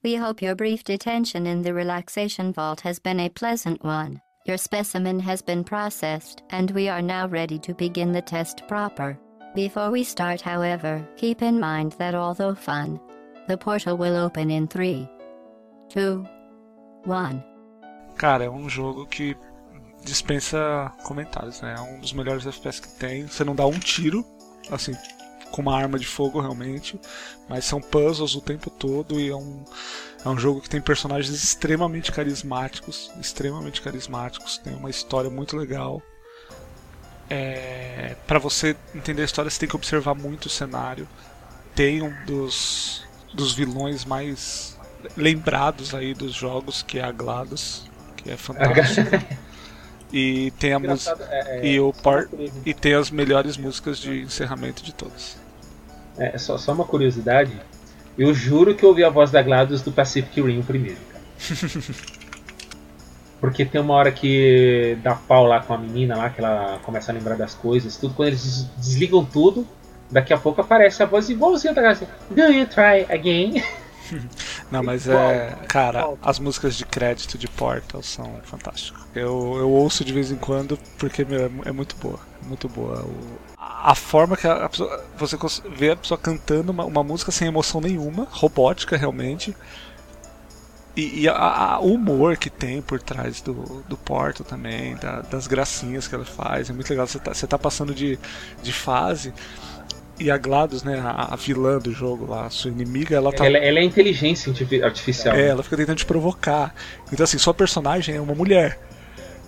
We 0.04 0.14
hope 0.14 0.40
your 0.40 0.54
brief 0.54 0.84
detention 0.84 1.44
in 1.44 1.62
the 1.62 1.74
relaxation 1.74 2.52
vault 2.52 2.82
has 2.82 3.00
been 3.00 3.18
a 3.18 3.28
pleasant 3.28 3.82
one. 3.82 4.20
Your 4.46 4.56
specimen 4.56 5.18
has 5.18 5.42
been 5.42 5.64
processed, 5.64 6.44
and 6.50 6.70
we 6.70 6.88
are 6.88 7.02
now 7.02 7.26
ready 7.26 7.58
to 7.58 7.74
begin 7.74 8.12
the 8.12 8.22
test 8.22 8.62
proper. 8.68 9.18
Before 9.56 9.90
we 9.90 10.04
start, 10.04 10.40
however, 10.40 11.04
keep 11.16 11.42
in 11.42 11.58
mind 11.58 11.96
that 11.98 12.14
although 12.14 12.54
fun, 12.54 13.00
the 13.48 13.58
portal 13.58 13.96
will 13.96 14.14
open 14.14 14.52
in 14.52 14.68
three, 14.68 15.08
two, 15.88 16.24
one. 17.02 17.42
Cara, 18.16 18.44
é 18.44 18.50
um 18.50 18.68
jogo 18.68 19.04
que 19.04 19.36
dispensa 20.04 20.92
comentários, 21.02 21.60
né? 21.60 21.74
É 21.76 21.80
um 21.80 21.98
dos 21.98 22.12
melhores 22.12 22.46
FPS 22.46 22.80
que 22.80 22.88
tem. 23.00 23.26
Você 23.26 23.42
não 23.42 23.56
dá 23.56 23.66
um 23.66 23.80
tiro, 23.80 24.24
assim, 24.70 24.92
com 25.50 25.62
uma 25.62 25.76
arma 25.76 25.98
de 25.98 26.06
fogo 26.06 26.40
realmente, 26.40 26.98
mas 27.48 27.64
são 27.64 27.80
puzzles 27.80 28.34
o 28.34 28.40
tempo 28.40 28.70
todo 28.70 29.18
e 29.20 29.30
é 29.30 29.36
um, 29.36 29.64
é 30.24 30.28
um 30.28 30.38
jogo 30.38 30.60
que 30.60 30.68
tem 30.68 30.80
personagens 30.80 31.42
extremamente 31.42 32.12
carismáticos, 32.12 33.10
extremamente 33.20 33.80
carismáticos, 33.80 34.58
tem 34.58 34.74
uma 34.74 34.90
história 34.90 35.30
muito 35.30 35.56
legal. 35.56 36.02
É, 37.30 38.16
para 38.26 38.38
você 38.38 38.76
entender 38.94 39.22
a 39.22 39.24
história, 39.24 39.50
você 39.50 39.60
tem 39.60 39.68
que 39.68 39.76
observar 39.76 40.14
muito 40.14 40.46
o 40.46 40.50
cenário. 40.50 41.06
Tem 41.74 42.02
um 42.02 42.12
dos, 42.24 43.04
dos 43.34 43.52
vilões 43.52 44.04
mais 44.04 44.76
lembrados 45.16 45.94
aí 45.94 46.14
dos 46.14 46.34
jogos, 46.34 46.82
que 46.82 46.98
é 46.98 47.04
a 47.04 47.12
GLaDOS, 47.12 47.88
que 48.16 48.30
é 48.30 48.36
fantástico. 48.36 49.10
E 50.12 50.50
tem 50.58 50.72
a 50.72 50.78
música 50.78 51.16
é- 51.30 51.58
é- 51.60 51.66
e 51.66 51.80
o 51.80 51.92
par 51.92 52.26
e 52.64 52.72
tem 52.72 52.94
as 52.94 53.10
melhores 53.10 53.56
músicas 53.56 53.98
de 53.98 54.22
encerramento 54.22 54.82
de 54.82 54.92
todas. 54.94 55.36
É, 56.16 56.36
só, 56.38 56.56
só 56.58 56.72
uma 56.72 56.84
curiosidade. 56.84 57.52
Eu 58.16 58.34
juro 58.34 58.74
que 58.74 58.84
eu 58.84 58.88
ouvi 58.88 59.04
a 59.04 59.10
voz 59.10 59.30
da 59.30 59.40
GLaDOS 59.42 59.82
do 59.82 59.92
Pacific 59.92 60.40
Rim 60.40 60.62
primeiro, 60.62 60.98
cara. 61.12 61.24
Porque 63.40 63.64
tem 63.64 63.80
uma 63.80 63.94
hora 63.94 64.10
que 64.10 64.98
dá 65.02 65.14
pau 65.14 65.46
lá 65.46 65.60
com 65.60 65.72
a 65.72 65.78
menina 65.78 66.16
lá, 66.16 66.28
que 66.28 66.40
ela 66.40 66.80
começa 66.82 67.12
a 67.12 67.14
lembrar 67.14 67.36
das 67.36 67.54
coisas, 67.54 67.96
tudo. 67.96 68.14
Quando 68.14 68.28
eles 68.28 68.42
des- 68.42 68.64
desligam 68.76 69.24
tudo, 69.24 69.64
daqui 70.10 70.32
a 70.32 70.38
pouco 70.38 70.60
aparece 70.60 71.02
a 71.04 71.06
voz 71.06 71.28
igualzinha 71.30 71.72
da 71.72 71.80
GLaDOS. 71.82 72.08
Do 72.30 72.42
you 72.52 72.66
try 72.66 73.06
again? 73.08 73.62
Não, 74.70 74.82
mas 74.82 75.08
é. 75.08 75.56
Cara, 75.68 76.08
as 76.22 76.38
músicas 76.38 76.74
de 76.76 76.84
crédito 76.84 77.36
de 77.38 77.48
Portal 77.48 78.02
são 78.02 78.40
fantásticas. 78.44 79.00
Eu, 79.14 79.56
eu 79.58 79.70
ouço 79.70 80.04
de 80.04 80.12
vez 80.12 80.30
em 80.30 80.36
quando 80.36 80.78
porque 80.98 81.24
meu, 81.24 81.46
é 81.46 81.50
é 81.68 81.72
muito 81.72 81.96
boa. 81.96 82.18
é 82.42 82.46
Muito 82.46 82.68
boa. 82.68 83.00
O- 83.02 83.48
a 83.60 83.94
forma 83.94 84.36
que 84.36 84.46
a, 84.46 84.64
a 84.64 84.68
pessoa, 84.68 85.04
você 85.16 85.36
vê 85.76 85.90
a 85.90 85.96
pessoa 85.96 86.18
cantando 86.18 86.72
uma, 86.72 86.84
uma 86.84 87.02
música 87.04 87.30
sem 87.30 87.46
emoção 87.48 87.80
nenhuma, 87.80 88.26
robótica 88.30 88.96
realmente. 88.96 89.54
E, 90.96 91.20
e 91.22 91.28
a- 91.28 91.78
o 91.80 91.94
humor 91.94 92.36
que 92.36 92.50
tem 92.50 92.82
por 92.82 93.00
trás 93.00 93.40
do, 93.40 93.84
do 93.88 93.96
Portal 93.96 94.44
também, 94.44 94.96
da- 94.96 95.20
das 95.22 95.46
gracinhas 95.46 96.08
que 96.08 96.14
ela 96.14 96.24
faz, 96.24 96.70
é 96.70 96.72
muito 96.72 96.90
legal. 96.90 97.06
Você 97.06 97.18
tá, 97.20 97.32
você 97.32 97.46
tá 97.46 97.58
passando 97.58 97.94
de, 97.94 98.18
de 98.62 98.72
fase. 98.72 99.32
E 100.20 100.30
a 100.30 100.36
GLaDOS, 100.36 100.82
né, 100.82 100.98
a, 100.98 101.32
a 101.32 101.36
vilã 101.36 101.78
do 101.78 101.92
jogo 101.92 102.26
lá, 102.26 102.46
a 102.46 102.50
sua 102.50 102.70
inimiga, 102.70 103.14
ela 103.16 103.32
tá. 103.32 103.46
Ela, 103.46 103.58
ela 103.58 103.78
é 103.78 103.84
inteligência 103.84 104.50
artifi- 104.50 104.82
artificial. 104.82 105.36
É, 105.36 105.48
ela 105.48 105.62
fica 105.62 105.76
tentando 105.76 105.96
te 105.98 106.06
provocar. 106.06 106.74
Então, 107.12 107.22
assim, 107.24 107.38
sua 107.38 107.54
personagem 107.54 108.16
é 108.16 108.20
uma 108.20 108.34
mulher. 108.34 108.78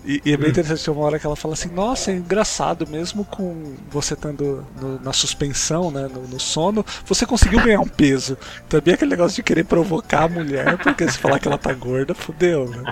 E, 0.03 0.21
e 0.25 0.33
é 0.33 0.37
bem 0.37 0.49
interessante 0.49 0.89
uma 0.89 1.01
hora 1.05 1.19
que 1.19 1.25
ela 1.25 1.35
fala 1.35 1.53
assim: 1.53 1.69
Nossa, 1.69 2.11
é 2.11 2.15
engraçado, 2.15 2.87
mesmo 2.87 3.23
com 3.23 3.75
você 3.89 4.13
estando 4.15 4.65
no- 4.81 4.99
na 4.99 5.13
suspensão, 5.13 5.91
né, 5.91 6.07
no, 6.11 6.27
no 6.27 6.39
sono, 6.39 6.83
você 7.05 7.25
conseguiu 7.25 7.61
ganhar 7.61 7.79
um 7.81 7.87
peso. 7.87 8.37
Também 8.67 8.93
aquele 8.95 9.11
negócio 9.11 9.35
de 9.35 9.43
querer 9.43 9.63
provocar 9.65 10.23
a 10.23 10.27
mulher, 10.27 10.77
porque 10.79 11.07
se 11.09 11.17
falar 11.17 11.37
que 11.39 11.47
ela 11.47 11.57
tá 11.57 11.71
gorda, 11.73 12.15
fudeu, 12.15 12.67
né? 12.69 12.83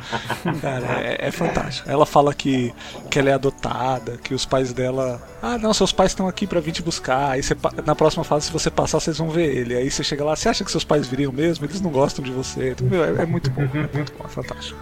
Cara, 0.62 1.02
é, 1.02 1.28
é 1.28 1.32
fantástico. 1.32 1.90
Ela 1.90 2.06
fala 2.06 2.34
que, 2.34 2.74
que 3.10 3.18
ela 3.20 3.30
é 3.30 3.34
adotada, 3.34 4.18
que 4.24 4.34
os 4.34 4.46
pais 4.46 4.72
dela. 4.74 5.22
Ah, 5.42 5.58
não, 5.58 5.74
seus 5.74 5.92
pais 5.92 6.12
estão 6.12 6.28
aqui 6.28 6.46
pra 6.46 6.60
vir 6.60 6.72
te 6.74 6.82
buscar. 6.84 7.32
Aí 7.32 7.42
você, 7.44 7.56
na 7.86 7.96
próxima 7.96 8.24
fase, 8.24 8.48
se 8.48 8.52
você 8.52 8.70
passar, 8.70 9.00
vocês 9.00 9.18
vão 9.18 9.30
ver 9.30 9.56
ele. 9.56 9.76
Aí 9.76 9.90
você 9.90 10.04
chega 10.04 10.24
lá, 10.24 10.36
você 10.36 10.50
acha 10.50 10.64
que 10.64 10.70
seus 10.72 10.84
pais 10.84 11.08
viriam 11.08 11.32
mesmo? 11.32 11.66
Eles 11.66 11.82
não 11.82 11.90
gostam 11.92 12.24
de 12.24 12.32
você. 12.32 12.72
Então, 12.72 12.88
meu, 12.88 13.04
é, 13.04 13.24
é 13.24 13.26
muito 13.26 13.50
bom, 13.50 13.62
é 13.64 13.96
muito 13.96 14.14
bom, 14.18 14.26
é 14.26 14.28
fantástico. 14.30 14.78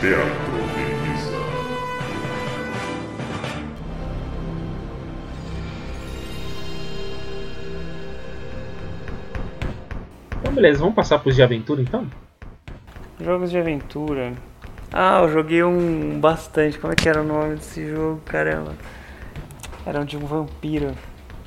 Teatro 0.00 0.46
Então, 10.38 10.52
beleza, 10.52 10.78
vamos 10.78 10.94
passar 10.94 11.18
para 11.18 11.30
os 11.30 11.34
de 11.34 11.42
aventura 11.42 11.80
então? 11.80 12.06
Jogos 13.20 13.50
de 13.50 13.58
aventura. 13.58 14.34
Ah, 14.92 15.20
eu 15.22 15.28
joguei 15.30 15.64
um 15.64 16.20
bastante. 16.20 16.78
Como 16.78 16.92
é 16.92 16.96
que 16.96 17.08
era 17.08 17.22
o 17.22 17.24
nome 17.24 17.56
desse 17.56 17.88
jogo? 17.88 18.20
Caramba. 18.26 18.74
Era 19.84 20.00
um 20.00 20.04
de 20.04 20.16
um 20.16 20.26
vampiro. 20.26 20.94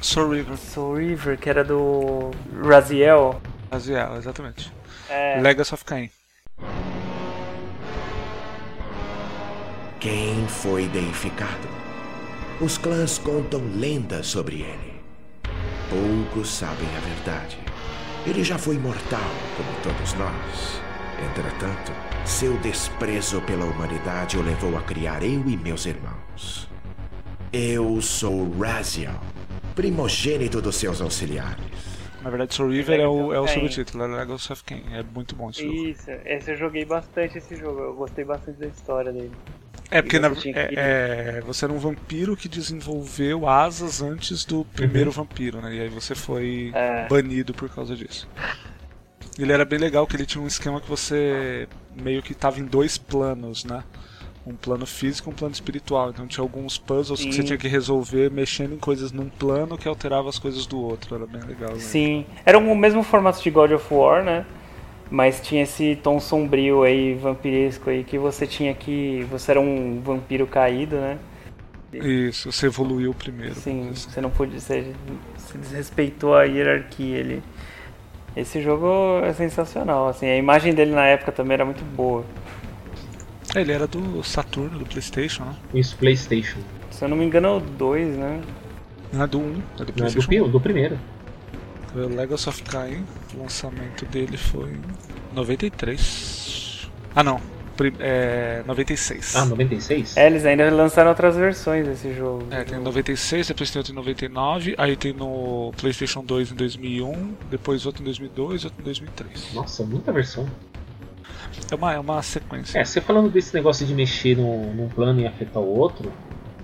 Soul 0.01 0.31
River. 0.31 0.57
Soul 0.57 0.95
River, 0.95 1.37
que 1.37 1.49
era 1.49 1.63
do 1.63 2.31
Raziel. 2.63 3.39
Raziel, 3.71 4.17
exatamente. 4.17 4.73
É... 5.09 5.39
Legacy 5.39 5.73
of 5.73 5.85
Kain. 5.85 6.09
Quem 9.99 10.47
foi 10.47 10.87
deificado? 10.87 11.67
Os 12.61 12.77
clãs 12.77 13.17
contam 13.17 13.59
lendas 13.75 14.27
sobre 14.27 14.61
ele. 14.61 14.93
Poucos 15.89 16.47
sabem 16.47 16.87
a 16.95 16.99
verdade. 17.01 17.57
Ele 18.25 18.41
já 18.41 18.57
foi 18.57 18.77
mortal, 18.77 19.29
como 19.57 19.69
todos 19.83 20.13
nós. 20.13 20.81
Entretanto, 21.29 21.91
seu 22.25 22.55
desprezo 22.59 23.41
pela 23.41 23.65
humanidade 23.65 24.37
o 24.37 24.41
levou 24.41 24.77
a 24.77 24.81
criar 24.83 25.21
eu 25.21 25.45
e 25.45 25.57
meus 25.57 25.85
irmãos. 25.85 26.69
Eu 27.51 28.01
sou 28.01 28.49
Raziel, 28.51 29.19
primogênito 29.75 30.61
dos 30.61 30.77
seus 30.77 31.01
auxiliares. 31.01 31.99
Na 32.21 32.29
verdade, 32.29 32.53
Soul 32.53 32.69
River 32.69 33.01
é 33.01 33.07
o, 33.07 33.33
é 33.33 33.39
o 33.41 33.47
subtítulo, 33.47 34.05
é 34.05 34.07
Legacy 34.07 34.53
of 34.53 34.63
Kain. 34.63 34.83
É 34.93 35.03
muito 35.03 35.35
bom 35.35 35.49
esse 35.49 35.61
jogo. 35.61 35.73
Isso, 35.73 36.11
esse 36.23 36.51
eu 36.51 36.55
joguei 36.57 36.85
bastante 36.85 37.37
esse 37.37 37.57
jogo. 37.57 37.81
Eu 37.81 37.95
gostei 37.95 38.23
bastante 38.23 38.59
da 38.59 38.67
história 38.67 39.11
dele. 39.11 39.31
É 39.91 40.01
porque 40.01 40.17
E 40.17 40.19
na, 40.19 40.29
você 40.29 40.41
tinha 40.41 40.55
é, 40.55 40.69
é, 40.75 41.41
você 41.41 41.65
era 41.65 41.73
um 41.73 41.79
vampiro 41.79 42.37
que 42.37 42.47
desenvolveu 42.47 43.47
asas 43.47 44.01
antes 44.01 44.45
do 44.45 44.63
primeiro 44.65 45.11
vampiro, 45.11 45.61
né? 45.61 45.73
E 45.75 45.81
aí 45.81 45.89
você 45.89 46.13
foi 46.13 46.71
É. 46.75 47.07
banido 47.07 47.53
por 47.53 47.69
causa 47.69 47.95
disso. 47.95 48.27
Ele 49.37 49.51
era 49.53 49.65
bem 49.65 49.79
legal 49.79 50.05
que 50.05 50.15
ele 50.15 50.25
tinha 50.25 50.43
um 50.43 50.47
esquema 50.47 50.79
que 50.81 50.89
você 50.89 51.67
meio 51.95 52.21
que 52.21 52.33
tava 52.33 52.59
em 52.59 52.65
dois 52.65 52.97
planos, 52.97 53.63
né? 53.63 53.83
Um 54.45 54.55
plano 54.55 54.85
físico 54.85 55.29
e 55.29 55.33
um 55.33 55.35
plano 55.35 55.53
espiritual. 55.53 56.09
Então 56.09 56.27
tinha 56.27 56.43
alguns 56.43 56.77
puzzles 56.77 57.19
que 57.21 57.31
você 57.31 57.41
Sim. 57.41 57.47
tinha 57.47 57.57
que 57.57 57.67
resolver 57.67 58.29
mexendo 58.31 58.73
em 58.73 58.79
coisas 58.79 59.11
num 59.11 59.29
plano 59.29 59.77
que 59.77 59.87
alterava 59.87 60.27
as 60.29 60.37
coisas 60.39 60.65
do 60.65 60.79
outro. 60.79 61.15
Era 61.15 61.25
bem 61.25 61.41
legal. 61.41 61.71
né? 61.73 61.79
Sim. 61.79 62.25
Era 62.45 62.57
o 62.57 62.75
mesmo 62.75 63.01
formato 63.03 63.41
de 63.41 63.49
God 63.49 63.71
of 63.71 63.93
War, 63.93 64.23
né? 64.23 64.45
Mas 65.11 65.41
tinha 65.41 65.63
esse 65.63 65.95
tom 65.95 66.19
sombrio 66.19 66.83
aí, 66.83 67.15
vampiresco 67.15 67.89
aí, 67.89 68.03
que 68.03 68.17
você 68.17 68.45
tinha 68.45 68.73
que. 68.73 69.25
Você 69.31 69.51
era 69.51 69.59
um 69.59 69.99
vampiro 70.01 70.45
caído, 70.45 70.97
né? 70.97 71.17
Isso, 71.91 72.51
você 72.51 72.67
evoluiu 72.67 73.13
primeiro. 73.13 73.55
Sim, 73.55 73.91
você 73.93 74.21
não 74.21 74.29
podia. 74.29 74.59
Você, 74.59 74.93
você 75.35 75.57
desrespeitou 75.57 76.35
a 76.35 76.43
hierarquia 76.43 77.19
ali. 77.19 77.43
Esse 78.35 78.61
jogo 78.61 79.19
é 79.23 79.33
sensacional, 79.33 80.07
assim, 80.07 80.27
a 80.27 80.37
imagem 80.37 80.73
dele 80.73 80.91
na 80.91 81.05
época 81.07 81.31
também 81.31 81.55
era 81.55 81.65
muito 81.65 81.83
boa. 81.95 82.23
Ele 83.55 83.71
era 83.71 83.87
do 83.87 84.23
Saturno, 84.23 84.77
do 84.77 84.85
Playstation, 84.85 85.43
né? 85.43 85.55
Isso, 85.73 85.97
PlayStation. 85.97 86.59
Se 86.91 87.03
eu 87.03 87.09
não 87.09 87.17
me 87.17 87.25
engano 87.25 87.47
é 87.47 87.51
o 87.51 87.59
2, 87.59 88.15
né? 88.15 88.41
Não 89.11 89.23
é 89.23 89.27
do 89.27 89.39
1, 89.39 89.41
é 89.41 89.45
do 89.45 89.53
Não, 89.55 89.63
é 89.79 89.85
do, 89.85 89.93
Playstation 89.93 90.47
do 90.49 90.61
primeiro. 90.61 90.99
O 91.95 92.15
Legacy 92.15 92.49
of 92.49 92.61
Kain, 92.63 93.03
o 93.35 93.41
lançamento 93.41 94.05
dele 94.05 94.37
foi 94.37 94.71
em 94.71 95.35
93. 95.35 96.89
Ah 97.15 97.23
não, 97.23 97.41
é 97.99 98.63
96. 98.65 99.35
Ah, 99.35 99.45
96? 99.45 100.17
É, 100.17 100.27
eles 100.27 100.45
ainda 100.45 100.69
lançaram 100.69 101.09
outras 101.09 101.35
versões 101.35 101.87
desse 101.87 102.13
jogo. 102.13 102.45
É, 102.51 102.63
tem 102.63 102.77
em 102.77 102.81
96, 102.81 103.47
depois 103.47 103.71
tem 103.71 103.79
outro 103.79 103.93
em 103.93 103.95
99, 103.95 104.75
aí 104.77 104.95
tem 104.95 105.13
no 105.13 105.71
PlayStation 105.77 106.23
2 106.23 106.51
em 106.51 106.55
2001, 106.55 107.33
depois 107.49 107.85
outro 107.85 108.01
em 108.01 108.05
2002 108.05 108.65
outro 108.65 108.81
em 108.81 108.83
2003. 108.83 109.53
Nossa, 109.53 109.83
muita 109.83 110.11
versão. 110.11 110.47
É 111.71 111.75
uma, 111.75 111.93
é 111.93 111.99
uma 111.99 112.21
sequência. 112.21 112.79
É, 112.79 112.83
você 112.83 112.99
falando 112.99 113.29
desse 113.29 113.53
negócio 113.53 113.85
de 113.85 113.93
mexer 113.93 114.35
num, 114.35 114.73
num 114.73 114.89
plano 114.89 115.21
e 115.21 115.27
afetar 115.27 115.61
o 115.61 115.77
outro, 115.77 116.11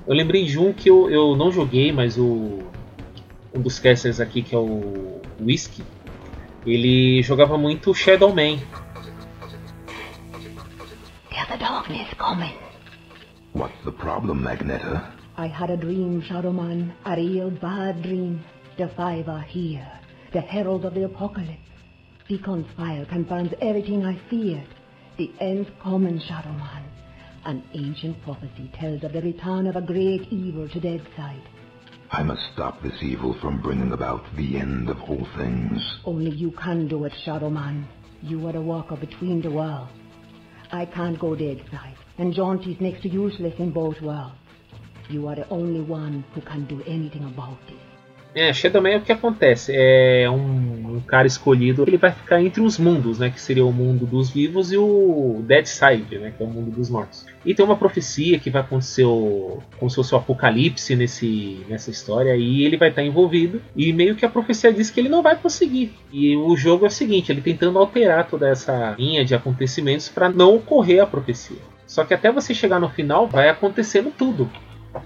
eu 0.08 0.14
lembrei 0.14 0.46
de 0.46 0.60
um 0.60 0.74
que 0.74 0.90
eu, 0.90 1.10
eu 1.10 1.36
não 1.36 1.52
joguei, 1.52 1.92
mas 1.92 2.18
o 2.18 2.64
um 3.54 3.62
dos 3.62 3.80
casters 3.80 4.20
aqui, 4.20 4.42
que 4.42 4.54
é 4.54 4.58
o 4.58 5.22
Whisky, 5.40 5.82
ele 6.66 7.22
jogava 7.22 7.58
muito 7.58 7.94
Shadow 7.94 8.34
Man. 8.34 8.60
There's 11.30 11.48
the 11.50 11.58
darkness 11.58 12.08
coming. 12.18 12.56
What's 13.54 13.84
the 13.86 13.92
problem, 13.92 14.42
Magneto? 14.44 15.00
I 15.38 15.48
had 15.48 15.70
a 15.70 15.78
dream, 15.78 16.22
Shadowman, 16.22 16.94
a 17.06 17.16
real 17.16 17.52
bad 17.52 18.02
dream. 18.02 18.44
The 18.78 18.88
five 18.90 19.30
are 19.30 19.42
here, 19.44 19.88
the 20.34 20.42
herald 20.42 20.86
of 20.86 20.94
the 20.94 21.04
apocalypse. 21.06 21.60
Deacon's 22.28 22.68
fire 22.76 23.06
confirms 23.06 23.54
everything 23.62 24.06
I 24.06 24.20
feared. 24.30 24.68
The 25.18 25.32
end's 25.40 25.70
coming, 25.82 26.20
Shadowman. 26.20 26.84
An 27.46 27.64
ancient 27.74 28.22
prophecy 28.24 28.72
tells 28.74 29.04
of 29.04 29.14
the 29.14 29.22
return 29.22 29.68
of 29.68 29.76
a 29.76 29.82
great 29.82 30.28
evil 30.32 30.68
to 30.70 30.80
Deadside. 30.80 31.44
I 32.18 32.24
must 32.24 32.44
stop 32.54 32.82
this 32.82 33.04
evil 33.04 33.36
from 33.42 33.62
bringing 33.62 33.92
about 33.92 34.24
the 34.38 34.58
end 34.58 34.90
of 34.90 35.02
all 35.02 35.28
things. 35.38 35.82
Only 36.06 36.32
you 36.32 36.52
can 36.52 36.88
do 36.88 37.04
it, 37.04 37.12
Shadowman. 37.26 37.84
You 38.22 38.48
are 38.48 38.54
the 38.54 38.62
walker 38.62 38.96
between 38.96 39.42
the 39.42 39.52
worlds. 39.52 39.92
I 40.72 40.86
can't 40.86 41.20
go 41.20 41.36
Deadside, 41.36 41.98
and 42.18 42.34
Jaunty's 42.34 42.80
next 42.80 43.02
to 43.02 43.10
useless 43.10 43.56
in 43.60 43.72
both 43.72 44.00
worlds. 44.02 44.38
You 45.10 45.28
are 45.28 45.36
the 45.36 45.50
only 45.50 45.82
one 45.82 46.24
who 46.34 46.40
can 46.40 46.66
do 46.68 46.82
anything 46.84 47.26
about 47.26 47.58
this. 47.68 47.95
É, 48.36 48.52
Shadow 48.52 48.82
Man 48.82 48.90
é 48.90 48.98
o 48.98 49.02
que 49.02 49.14
acontece. 49.14 49.72
É 49.74 50.30
um, 50.30 50.98
um 50.98 51.00
cara 51.00 51.26
escolhido, 51.26 51.84
ele 51.88 51.96
vai 51.96 52.12
ficar 52.12 52.42
entre 52.42 52.62
os 52.62 52.78
mundos, 52.78 53.18
né? 53.18 53.30
Que 53.30 53.40
seria 53.40 53.66
o 53.66 53.72
mundo 53.72 54.06
dos 54.06 54.30
vivos 54.30 54.74
e 54.74 54.78
o 54.78 55.42
Dead 55.48 55.66
Side, 55.66 56.18
né? 56.18 56.34
Que 56.36 56.44
é 56.44 56.46
o 56.46 56.50
mundo 56.50 56.70
dos 56.70 56.90
mortos. 56.90 57.26
E 57.46 57.56
tem 57.56 57.66
uma 57.66 57.78
profecia 57.78 58.38
que 58.38 58.50
vai 58.50 58.62
acontecer 58.62 59.06
o, 59.06 59.60
como 59.80 59.90
se 59.90 59.96
fosse 59.96 60.14
o 60.14 60.18
apocalipse 60.18 60.96
nesse, 60.98 61.66
nessa 61.70 61.90
história 61.90 62.36
e 62.36 62.66
ele 62.66 62.76
vai 62.76 62.90
estar 62.90 63.04
envolvido. 63.04 63.62
E 63.74 63.94
meio 63.94 64.16
que 64.16 64.26
a 64.26 64.30
profecia 64.30 64.74
diz 64.74 64.90
que 64.90 65.00
ele 65.00 65.10
não 65.10 65.24
vai 65.24 65.38
conseguir. 65.38 65.94
E 66.12 66.36
o 66.36 66.58
jogo 66.58 66.84
é 66.84 66.90
o 66.90 66.92
seguinte, 66.92 67.32
ele 67.32 67.42
tentando 67.42 67.80
alterar 67.80 68.28
toda 68.28 68.50
essa 68.50 68.96
linha 69.00 69.24
de 69.24 69.34
acontecimentos 69.34 70.10
para 70.10 70.28
não 70.28 70.56
ocorrer 70.56 71.02
a 71.02 71.08
profecia. 71.08 71.58
Só 71.88 72.04
que 72.04 72.14
até 72.14 72.32
você 72.32 72.54
chegar 72.54 72.80
no 72.80 72.90
final 72.90 73.28
vai 73.28 73.48
acontecendo 73.48 74.12
tudo. 74.12 74.50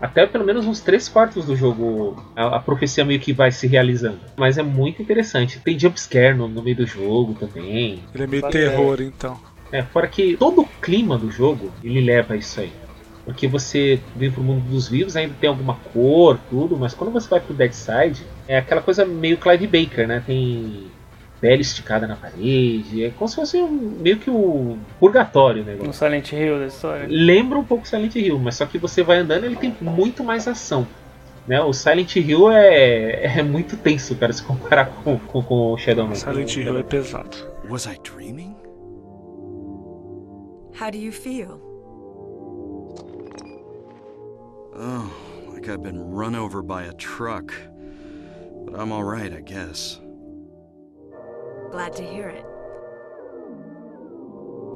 Até 0.01 0.25
pelo 0.25 0.45
menos 0.45 0.65
uns 0.65 0.79
3 0.81 1.07
quartos 1.09 1.45
do 1.45 1.55
jogo 1.55 2.23
a, 2.35 2.57
a 2.57 2.59
profecia 2.59 3.03
meio 3.05 3.19
que 3.19 3.33
vai 3.33 3.51
se 3.51 3.67
realizando. 3.67 4.19
Mas 4.37 4.57
é 4.57 4.63
muito 4.63 5.01
interessante. 5.01 5.59
Tem 5.59 5.77
jumpscare 5.77 6.35
no, 6.35 6.47
no 6.47 6.61
meio 6.61 6.75
do 6.77 6.85
jogo 6.85 7.33
também. 7.33 8.01
Ele 8.13 8.23
é 8.23 8.27
meio 8.27 8.41
Fora- 8.41 8.51
terror, 8.53 9.01
então. 9.01 9.39
É, 9.71 9.83
fora 9.83 10.07
que 10.07 10.35
todo 10.37 10.61
o 10.61 10.67
clima 10.81 11.17
do 11.17 11.29
jogo 11.31 11.71
ele 11.83 12.01
leva 12.01 12.33
a 12.33 12.37
isso 12.37 12.59
aí. 12.59 12.71
Porque 13.25 13.47
você 13.47 13.99
vem 14.15 14.31
pro 14.31 14.41
mundo 14.41 14.61
dos 14.67 14.87
vivos, 14.87 15.15
ainda 15.15 15.35
tem 15.39 15.47
alguma 15.49 15.75
cor, 15.93 16.39
tudo, 16.49 16.75
mas 16.75 16.95
quando 16.95 17.11
você 17.11 17.29
vai 17.29 17.39
pro 17.39 17.53
Dead 17.53 17.71
Side, 17.71 18.23
é 18.47 18.57
aquela 18.57 18.81
coisa 18.81 19.05
meio 19.05 19.37
Clive 19.37 19.67
Baker, 19.67 20.07
né? 20.07 20.23
Tem 20.25 20.87
pele 21.39 21.61
esticada 21.61 22.05
na 22.07 22.15
parede, 22.15 23.05
é 23.05 23.09
como 23.11 23.27
se 23.27 23.35
fosse 23.35 23.57
um- 23.61 23.97
meio 23.99 24.17
que 24.17 24.29
o 24.29 24.77
purgatório 24.99 25.61
o 25.63 25.65
negócio. 25.65 25.87
No 25.87 25.93
Silent 25.93 26.31
Hill 26.33 26.59
da 26.59 26.65
história. 26.67 27.05
Lembra 27.09 27.57
um 27.57 27.63
pouco 27.63 27.87
Silent 27.87 28.15
Hill, 28.15 28.37
mas 28.39 28.55
só 28.55 28.65
que 28.65 28.77
você 28.77 29.01
vai 29.03 29.17
andando 29.19 29.45
ele 29.45 29.55
tem 29.55 29.75
muito 29.81 30.23
mais 30.23 30.47
ação. 30.47 30.85
Né? 31.47 31.59
O 31.61 31.73
Silent 31.73 32.15
Hill 32.17 32.51
é, 32.51 33.37
é 33.39 33.43
muito 33.43 33.75
tenso, 33.77 34.15
cara, 34.15 34.31
se 34.33 34.43
comparar 34.43 34.85
com, 35.03 35.17
com, 35.17 35.41
com 35.41 35.73
o 35.73 35.77
Shadow 35.77 36.07
Man. 36.07 36.15
Silent 36.15 36.55
Hill 36.57 36.77
é 36.77 36.83
pesado. 36.83 37.35
Was 37.69 37.85
I 37.85 37.97
dreaming? 38.03 38.55
How 40.79 40.91
do 40.91 40.97
you 40.97 41.11
feel? 41.11 41.59
Oh, 44.75 45.09
like 45.53 45.67
I've 45.67 45.81
been 45.83 45.99
run 46.11 46.35
over 46.35 46.61
by 46.61 46.83
a 46.83 46.93
truck. 46.93 47.53
But 48.65 48.79
I'm 48.79 48.91
alright, 48.91 49.33
I 49.33 49.41
guess. 49.41 49.99
Glad 51.71 51.93
to 51.97 52.03
hear 52.03 52.29
it. 52.29 52.45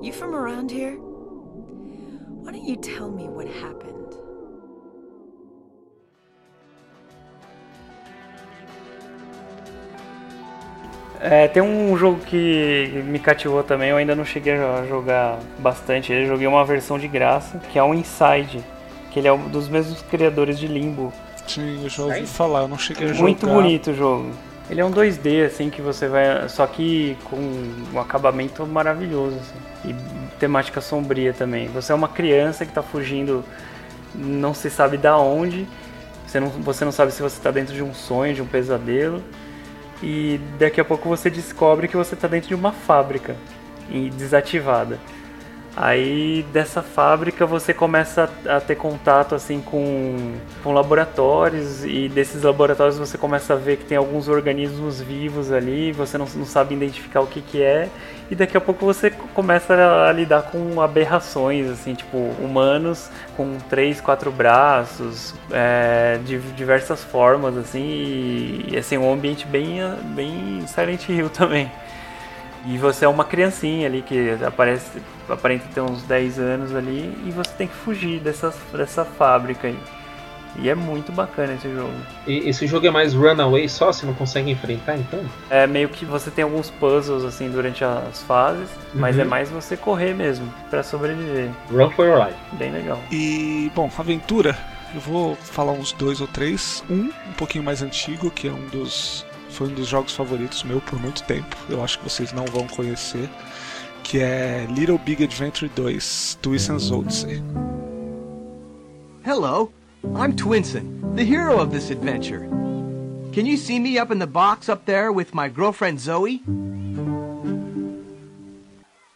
You 0.02 0.14
from 0.14 0.36
around 0.36 0.70
here? 0.70 0.98
Why 2.42 2.52
don't 2.52 2.64
you 2.64 2.76
tell 2.76 3.10
me 3.10 3.28
what 3.28 3.48
happened? 3.48 3.94
É, 11.20 11.48
tem 11.48 11.64
um 11.64 11.96
jogo 11.98 12.20
que 12.20 13.02
me 13.06 13.18
cativou 13.18 13.64
também, 13.64 13.90
eu 13.90 13.98
ainda 13.98 14.14
não 14.14 14.26
cheguei 14.26 14.54
a 14.54 14.86
jogar 14.86 15.40
bastante. 15.60 16.12
Eu 16.12 16.28
joguei 16.28 16.46
uma 16.46 16.66
versão 16.66 17.00
de 17.00 17.08
graça, 17.08 17.58
que 17.72 17.80
é 17.80 17.84
o 17.84 17.94
Inside, 17.94 18.64
que 19.10 19.20
ele 19.20 19.30
é 19.30 19.34
um 19.34 19.48
dos 19.48 19.70
mesmos 19.70 20.02
criadores 20.04 20.60
de 20.60 20.68
Limbo. 20.68 21.14
Sim, 21.48 21.82
eu 21.84 21.90
já 21.90 22.04
ouvi 22.04 22.28
falar, 22.28 22.64
eu 22.64 22.68
não 22.68 22.78
cheguei 22.78 23.06
a 23.06 23.08
jogar. 23.08 23.22
Muito 23.22 23.48
bonito 23.48 23.92
o 23.92 23.94
jogo. 23.96 24.32
Ele 24.70 24.80
é 24.80 24.86
um 24.86 24.92
2D, 24.92 25.46
assim, 25.46 25.70
que 25.70 25.82
você 25.82 26.08
vai. 26.08 26.48
Só 26.50 26.66
que 26.66 27.18
com 27.26 27.38
um 27.94 28.00
acabamento 28.00 28.66
maravilhoso, 28.66 29.38
assim. 29.38 29.92
E 29.92 30.40
temática 30.40 30.80
sombria 30.80 31.34
também. 31.34 31.68
Você 31.68 31.92
é 31.92 31.96
uma 31.96 32.08
criança 32.08 32.66
que 32.66 32.72
tá 32.72 32.82
fugindo, 32.82 33.44
não 34.16 34.54
se 34.54 34.70
sabe 34.70 34.98
da 34.98 35.18
onde. 35.18 35.68
Você 36.26 36.40
não, 36.40 36.50
você 36.50 36.86
não 36.86 36.92
sabe 36.92 37.12
se 37.12 37.22
você 37.22 37.40
tá 37.42 37.52
dentro 37.52 37.74
de 37.74 37.84
um 37.84 37.94
sonho, 37.94 38.34
de 38.34 38.42
um 38.42 38.48
pesadelo. 38.48 39.22
e 40.02 40.40
daqui 40.60 40.82
a 40.82 40.86
pouco 40.86 41.08
você 41.08 41.30
descobre 41.30 41.88
que 41.88 41.96
você 41.96 42.16
está 42.16 42.28
dentro 42.28 42.50
de 42.50 42.56
uma 42.56 42.72
fábrica 42.72 43.36
e 43.90 44.10
desativada. 44.10 45.00
Aí 45.76 46.46
dessa 46.54 46.84
fábrica 46.84 47.48
você 47.48 47.74
começa 47.74 48.30
a, 48.48 48.60
ter 48.60 48.76
contato 48.76 49.34
assim 49.34 49.60
com, 49.60 50.36
com 50.64 50.72
laboratórios 50.72 51.84
e 51.84 52.08
desses 52.08 52.44
laboratórios 52.44 53.00
você 53.00 53.18
começa 53.18 53.54
a 53.54 53.56
ver 53.56 53.78
que 53.78 53.86
tem 53.86 53.98
alguns 53.98 54.28
organismos 54.28 55.02
vivos 55.02 55.52
ali, 55.52 55.92
você 55.92 56.16
não, 56.16 56.28
não 56.36 56.46
sabe 56.46 56.76
identificar 56.76 57.22
o 57.22 57.28
que, 57.28 57.42
que 57.42 57.64
é 57.64 57.90
e 58.30 58.36
daqui 58.36 58.56
a 58.56 58.62
pouco 58.62 58.86
você 58.86 59.10
começa 59.10 59.74
a, 59.74 60.10
a 60.10 60.12
lidar 60.12 60.44
com 60.44 60.80
aberrações 60.80 61.68
assim 61.68 61.96
tipo 61.96 62.18
humanos 62.18 63.10
com 63.36 63.58
três, 63.68 64.00
quatro 64.00 64.32
braços, 64.32 65.34
é, 65.52 66.20
de 66.24 66.38
diversas 66.52 67.04
formas 67.04 67.58
assim 67.58 67.84
e, 67.84 68.66
e 68.74 68.78
assim 68.78 68.96
um 68.96 69.12
ambiente 69.12 69.48
bem 69.48 69.80
bem 70.16 70.64
Silent 70.68 71.10
Hill 71.10 71.32
também. 71.32 71.72
E 72.66 72.78
você 72.78 73.06
é 73.06 73.08
uma 73.08 73.26
criancinha 73.26 73.88
ali 73.88 74.02
que 74.02 74.38
aparece, 74.46 75.02
aparenta 75.28 75.66
ter 75.74 75.82
uns 75.82 76.04
10 76.04 76.40
anos 76.40 76.76
ali 76.76 77.14
e 77.26 77.32
você 77.32 77.52
tem 77.52 77.68
que 77.68 77.76
fugir 77.76 78.20
dessa, 78.20 78.54
dessa 78.74 79.04
fábrica 79.04 79.68
aí. 79.68 79.78
E 80.56 80.70
é 80.70 80.76
muito 80.76 81.12
bacana 81.12 81.54
esse 81.54 81.72
jogo. 81.74 81.94
E 82.28 82.48
esse 82.48 82.68
jogo 82.68 82.86
é 82.86 82.92
mais 82.92 83.14
runaway 83.14 83.68
só, 83.68 83.92
você 83.92 84.06
não 84.06 84.14
consegue 84.14 84.52
enfrentar 84.52 84.98
então? 84.98 85.20
É 85.50 85.66
meio 85.66 85.90
que 85.90 86.06
você 86.06 86.30
tem 86.30 86.44
alguns 86.44 86.70
puzzles 86.70 87.24
assim 87.24 87.50
durante 87.50 87.84
as 87.84 88.22
fases, 88.24 88.70
uhum. 88.94 89.02
mas 89.02 89.18
é 89.18 89.24
mais 89.24 89.50
você 89.50 89.76
correr 89.76 90.14
mesmo 90.14 90.54
para 90.70 90.84
sobreviver. 90.84 91.50
Run 91.72 91.90
for 91.92 92.06
your 92.06 92.24
life. 92.24 92.38
Bem 92.54 92.72
legal. 92.72 93.00
E, 93.12 93.72
bom, 93.74 93.90
aventura, 93.98 94.56
eu 94.94 95.02
vou 95.02 95.36
falar 95.36 95.72
uns 95.72 95.92
dois 95.92 96.22
ou 96.22 96.28
três. 96.28 96.84
Um, 96.90 97.10
um 97.10 97.34
pouquinho 97.36 97.64
mais 97.64 97.82
antigo, 97.82 98.30
que 98.30 98.48
é 98.48 98.52
um 98.52 98.68
dos 98.68 99.26
foi 99.54 99.68
um 99.68 99.74
dos 99.74 99.88
jogos 99.88 100.16
favoritos 100.16 100.64
meu 100.64 100.82
por 100.82 101.00
muito 101.00 101.24
tempo. 101.24 101.56
Eu 101.70 101.84
acho 101.84 102.00
que 102.00 102.04
vocês 102.10 102.34
não 102.34 102.46
vão 102.46 102.68
conhecer. 102.68 103.30
Que 104.04 104.20
é 104.20 104.68
Little 104.70 104.98
Big 104.98 105.24
Adventure 105.24 105.72
2, 105.74 106.40
Twison's 106.42 106.92
Odyssey. 106.92 107.42
Hello, 109.26 109.72
I'm 110.04 110.36
Twinson, 110.36 111.16
the 111.16 111.24
hero 111.24 111.58
of 111.58 111.72
this 111.72 111.90
adventure. 111.90 112.46
Can 113.32 113.46
you 113.46 113.56
see 113.56 113.80
me 113.80 113.98
up 113.98 114.12
in 114.12 114.20
the 114.20 114.28
box 114.28 114.68
up 114.68 114.86
there 114.86 115.14
with 115.14 115.34
my 115.34 115.48
girlfriend 115.48 116.00
Zoe? 116.00 116.44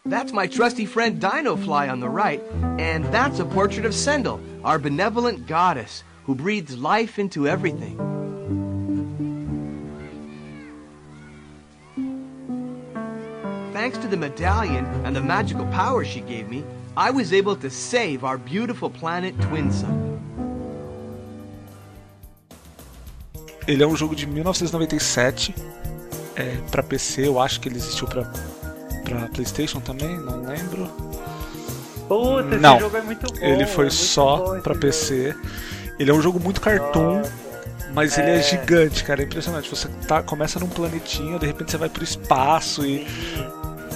That's 0.06 0.32
my 0.32 0.46
trusty 0.46 0.86
friend 0.86 1.20
Dinofly 1.20 1.90
on 1.90 2.00
the 2.00 2.08
right, 2.08 2.42
and 2.78 3.04
that's 3.12 3.40
a 3.40 3.44
portrait 3.44 3.84
of 3.84 3.94
Sendel, 3.94 4.40
our 4.64 4.78
benevolent 4.78 5.46
goddess, 5.46 6.02
who 6.24 6.34
breathes 6.34 6.78
life 6.78 7.18
into 7.18 7.46
everything. 7.46 8.17
Thanks 13.88 14.04
to 14.04 14.08
the 14.08 14.18
medallion 14.18 14.84
and 15.06 15.16
the 15.16 15.20
magical 15.22 15.64
power 15.68 16.04
she 16.04 16.20
gave 16.20 16.50
me, 16.50 16.62
I 16.94 17.10
was 17.10 17.32
able 17.32 17.56
to 17.56 17.70
save 17.70 18.22
our 18.22 18.36
beautiful 18.36 18.90
planet 18.90 19.34
Twin 19.40 19.72
Sun. 19.72 20.20
Ele 23.66 23.82
é 23.82 23.86
um 23.86 23.96
jogo 23.96 24.14
de 24.14 24.26
1997 24.26 25.54
é, 26.36 26.58
para 26.70 26.82
PC. 26.82 27.28
Eu 27.28 27.40
acho 27.40 27.60
que 27.60 27.70
ele 27.70 27.76
existiu 27.76 28.06
para 28.06 28.30
para 29.04 29.26
PlayStation 29.28 29.80
também, 29.80 30.18
não 30.18 30.42
lembro. 30.42 30.86
Puta, 32.06 32.58
não, 32.58 32.74
esse 32.74 32.84
jogo 32.84 32.96
é 32.98 33.00
muito 33.00 33.32
bom. 33.32 33.38
Ele 33.40 33.64
foi 33.64 33.86
é 33.86 33.90
só 33.90 34.60
para 34.60 34.74
PC. 34.74 35.34
Ele 35.98 36.10
é 36.10 36.12
um 36.12 36.20
jogo 36.20 36.38
muito 36.38 36.60
cartoon. 36.60 37.22
Mas 37.94 38.18
é... 38.18 38.20
ele 38.20 38.38
é 38.38 38.42
gigante, 38.42 39.02
cara, 39.02 39.22
é 39.22 39.24
impressionante. 39.24 39.70
Você 39.70 39.88
tá, 40.06 40.22
começa 40.22 40.60
num 40.60 40.68
planetinha, 40.68 41.38
de 41.38 41.46
repente 41.46 41.70
você 41.70 41.78
vai 41.78 41.88
pro 41.88 42.04
espaço 42.04 42.84
e 42.84 43.06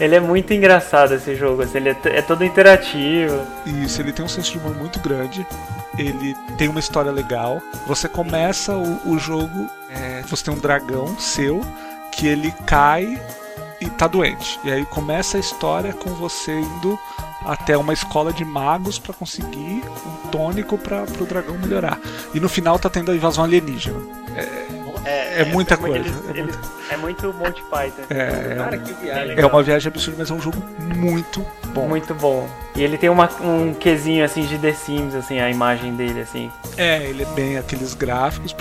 ele 0.02 0.16
é 0.16 0.20
muito 0.20 0.52
engraçado 0.52 1.14
esse 1.14 1.36
jogo, 1.36 1.62
assim, 1.62 1.78
ele 1.78 1.90
é, 1.90 1.96
é, 2.06 2.22
todo 2.22 2.44
interativo. 2.44 3.40
Isso, 3.64 4.00
ele 4.02 4.12
tem 4.12 4.24
um 4.24 4.28
senso 4.28 4.50
de 4.50 4.58
humor 4.58 4.74
muito 4.74 4.98
grande. 4.98 5.46
Ele 5.96 6.34
tem 6.58 6.66
uma 6.66 6.80
história 6.80 7.12
legal. 7.12 7.62
Você 7.86 8.08
começa 8.08 8.74
o, 8.74 9.12
o 9.12 9.16
jogo, 9.16 9.70
é, 9.88 10.22
você 10.22 10.44
tem 10.44 10.54
um 10.54 10.58
dragão 10.58 11.16
seu 11.20 11.60
que 12.10 12.26
ele 12.26 12.52
cai 12.66 13.16
e 13.80 13.88
tá 13.90 14.08
doente. 14.08 14.58
E 14.64 14.72
aí 14.72 14.84
começa 14.86 15.36
a 15.36 15.40
história 15.40 15.92
com 15.92 16.10
você 16.14 16.52
indo 16.52 16.98
até 17.46 17.76
uma 17.76 17.92
escola 17.92 18.32
de 18.32 18.44
magos 18.44 18.98
para 18.98 19.14
conseguir 19.14 19.84
um 20.04 20.28
tônico 20.30 20.76
para 20.76 21.04
o 21.04 21.26
dragão 21.26 21.56
melhorar. 21.58 22.00
E 22.34 22.40
no 22.40 22.48
final 22.48 22.76
tá 22.76 22.90
tendo 22.90 23.12
a 23.12 23.14
invasão 23.14 23.44
alienígena. 23.44 24.00
É, 24.36 24.81
é, 25.04 25.42
é 25.42 25.44
muita 25.44 25.76
coisa. 25.76 25.98
Eles, 25.98 26.12
é, 26.12 26.30
eles, 26.30 26.56
muito... 26.56 26.70
é 26.90 26.96
muito 26.96 27.34
Monty 27.34 27.62
Python. 27.62 28.02
É, 28.10 28.54
Cara, 28.56 28.78
que 28.78 28.92
viagem. 28.94 29.38
É 29.38 29.46
uma 29.46 29.62
viagem 29.62 29.88
absurda, 29.88 30.18
mas 30.18 30.30
é 30.30 30.34
um 30.34 30.40
jogo 30.40 30.62
muito 30.78 31.44
bom. 31.68 31.88
Muito 31.88 32.14
bom. 32.14 32.48
E 32.74 32.82
ele 32.82 32.96
tem 32.96 33.10
uma, 33.10 33.28
um 33.40 33.74
quesinho 33.74 34.24
assim 34.24 34.42
de 34.42 34.58
The 34.58 34.72
Sims, 34.72 35.14
assim, 35.14 35.40
a 35.40 35.50
imagem 35.50 35.94
dele, 35.94 36.20
assim. 36.20 36.50
É, 36.76 37.02
ele 37.02 37.22
é 37.22 37.26
bem 37.26 37.58
aqueles 37.58 37.94
gráficos, 37.94 38.52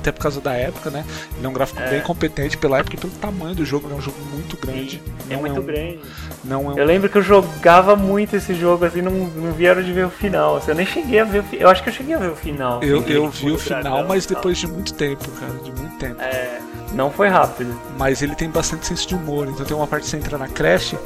até 0.00 0.10
por 0.10 0.20
causa 0.20 0.40
da 0.40 0.52
época, 0.52 0.90
né? 0.90 1.04
Ele 1.36 1.46
é 1.46 1.48
um 1.48 1.52
gráfico 1.52 1.80
é. 1.80 1.90
bem 1.90 2.00
competente 2.00 2.56
pela 2.58 2.78
época 2.78 2.96
e 2.96 2.98
pelo 2.98 3.12
tamanho 3.14 3.54
do 3.54 3.64
jogo, 3.64 3.86
ele 3.86 3.94
é 3.94 3.96
um 3.96 4.00
jogo 4.00 4.18
muito 4.32 4.56
grande. 4.56 5.00
é 5.28 5.36
muito 5.36 5.56
é 5.56 5.60
um, 5.60 5.64
grande. 5.64 6.00
Não 6.44 6.70
é 6.70 6.74
um... 6.74 6.78
Eu 6.78 6.84
lembro 6.84 7.08
que 7.08 7.18
eu 7.18 7.22
jogava 7.22 7.94
muito 7.94 8.36
esse 8.36 8.54
jogo, 8.54 8.84
assim, 8.84 9.02
não, 9.02 9.12
não 9.12 9.52
vieram 9.52 9.82
de 9.82 9.92
ver 9.92 10.06
o 10.06 10.10
final. 10.10 10.56
Assim, 10.56 10.70
eu 10.70 10.74
nem 10.74 10.86
cheguei 10.86 11.20
a 11.20 11.24
ver 11.24 11.40
o 11.40 11.42
final. 11.42 11.62
Eu 11.62 11.70
acho 11.70 11.82
que 11.82 11.88
eu 11.88 11.92
cheguei 11.92 12.14
a 12.14 12.18
ver 12.18 12.30
o 12.30 12.36
final. 12.36 12.82
Eu, 12.82 13.02
eu 13.06 13.28
vi 13.28 13.50
o 13.50 13.58
final, 13.58 14.04
mas 14.06 14.26
depois 14.26 14.58
de 14.58 14.66
muito 14.66 14.94
tempo, 14.94 15.30
cara, 15.32 15.52
de 15.62 15.72
muito 15.72 15.96
tempo. 15.98 16.20
É. 16.20 16.60
Não 16.92 17.10
foi 17.10 17.28
rápido. 17.28 17.78
Mas 17.96 18.20
ele 18.20 18.34
tem 18.34 18.50
bastante 18.50 18.86
senso 18.86 19.06
de 19.06 19.14
humor. 19.14 19.48
Então 19.48 19.64
tem 19.64 19.76
uma 19.76 19.86
parte 19.86 20.04
que 20.04 20.10
você 20.10 20.16
entra 20.16 20.36
na 20.36 20.48
creche 20.48 20.98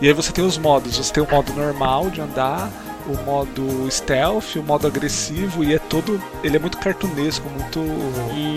e 0.00 0.08
aí 0.08 0.12
você 0.12 0.32
tem 0.32 0.44
os 0.44 0.58
modos. 0.58 0.96
Você 0.96 1.12
tem 1.12 1.22
o 1.22 1.30
modo 1.30 1.52
normal 1.52 2.10
de 2.10 2.20
andar, 2.20 2.68
o 3.12 3.24
modo 3.24 3.90
stealth, 3.90 4.56
o 4.56 4.62
modo 4.62 4.86
agressivo 4.86 5.64
e 5.64 5.74
é 5.74 5.78
todo. 5.78 6.22
Ele 6.42 6.56
é 6.56 6.60
muito 6.60 6.78
cartunesco, 6.78 7.48
muito. 7.48 7.80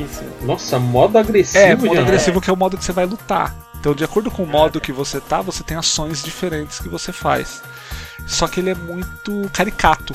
Isso. 0.04 0.24
Nossa, 0.42 0.80
modo 0.80 1.18
agressivo. 1.18 1.64
É, 1.64 1.76
modo 1.76 2.00
agressivo 2.00 2.40
é. 2.40 2.42
que 2.42 2.50
é 2.50 2.54
o 2.54 2.58
modo 2.58 2.78
que 2.78 2.84
você 2.84 2.92
vai 2.92 3.06
lutar. 3.06 3.56
Então, 3.80 3.96
de 3.96 4.04
acordo 4.04 4.30
com 4.30 4.44
o 4.44 4.48
modo 4.48 4.80
que 4.80 4.92
você 4.92 5.20
tá, 5.20 5.42
você 5.42 5.64
tem 5.64 5.76
ações 5.76 6.22
diferentes 6.22 6.80
que 6.80 6.88
você 6.88 7.12
faz. 7.12 7.64
Só 8.28 8.48
que 8.48 8.60
ele 8.60 8.70
é 8.70 8.76
muito 8.76 9.50
caricato. 9.52 10.14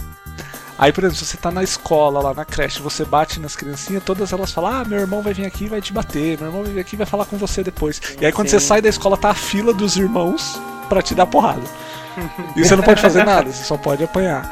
Aí, 0.78 0.92
por 0.92 1.04
exemplo, 1.04 1.18
se 1.18 1.24
você 1.24 1.36
tá 1.36 1.50
na 1.50 1.62
escola, 1.62 2.20
lá 2.20 2.34
na 2.34 2.44
creche, 2.44 2.82
você 2.82 3.04
bate 3.04 3.40
nas 3.40 3.56
criancinhas, 3.56 4.04
todas 4.04 4.32
elas 4.32 4.52
falam: 4.52 4.72
Ah, 4.72 4.84
meu 4.84 4.98
irmão 4.98 5.22
vai 5.22 5.32
vir 5.32 5.46
aqui 5.46 5.64
e 5.64 5.68
vai 5.68 5.80
te 5.80 5.92
bater, 5.92 6.38
meu 6.38 6.48
irmão 6.48 6.62
vai 6.62 6.72
vir 6.72 6.80
aqui 6.80 6.94
e 6.94 6.98
vai 6.98 7.06
falar 7.06 7.24
com 7.24 7.36
você 7.36 7.64
depois. 7.64 8.00
E 8.20 8.26
aí, 8.26 8.32
quando 8.32 8.48
Sim. 8.48 8.58
você 8.58 8.66
sai 8.66 8.82
da 8.82 8.88
escola, 8.88 9.16
tá 9.16 9.30
a 9.30 9.34
fila 9.34 9.72
dos 9.72 9.96
irmãos 9.96 10.60
para 10.88 11.02
te 11.02 11.14
dar 11.14 11.26
porrada. 11.26 11.62
E 12.54 12.64
você 12.64 12.76
não 12.76 12.82
pode 12.82 13.00
fazer 13.00 13.24
nada, 13.24 13.52
você 13.52 13.64
só 13.64 13.76
pode 13.76 14.02
apanhar. 14.02 14.50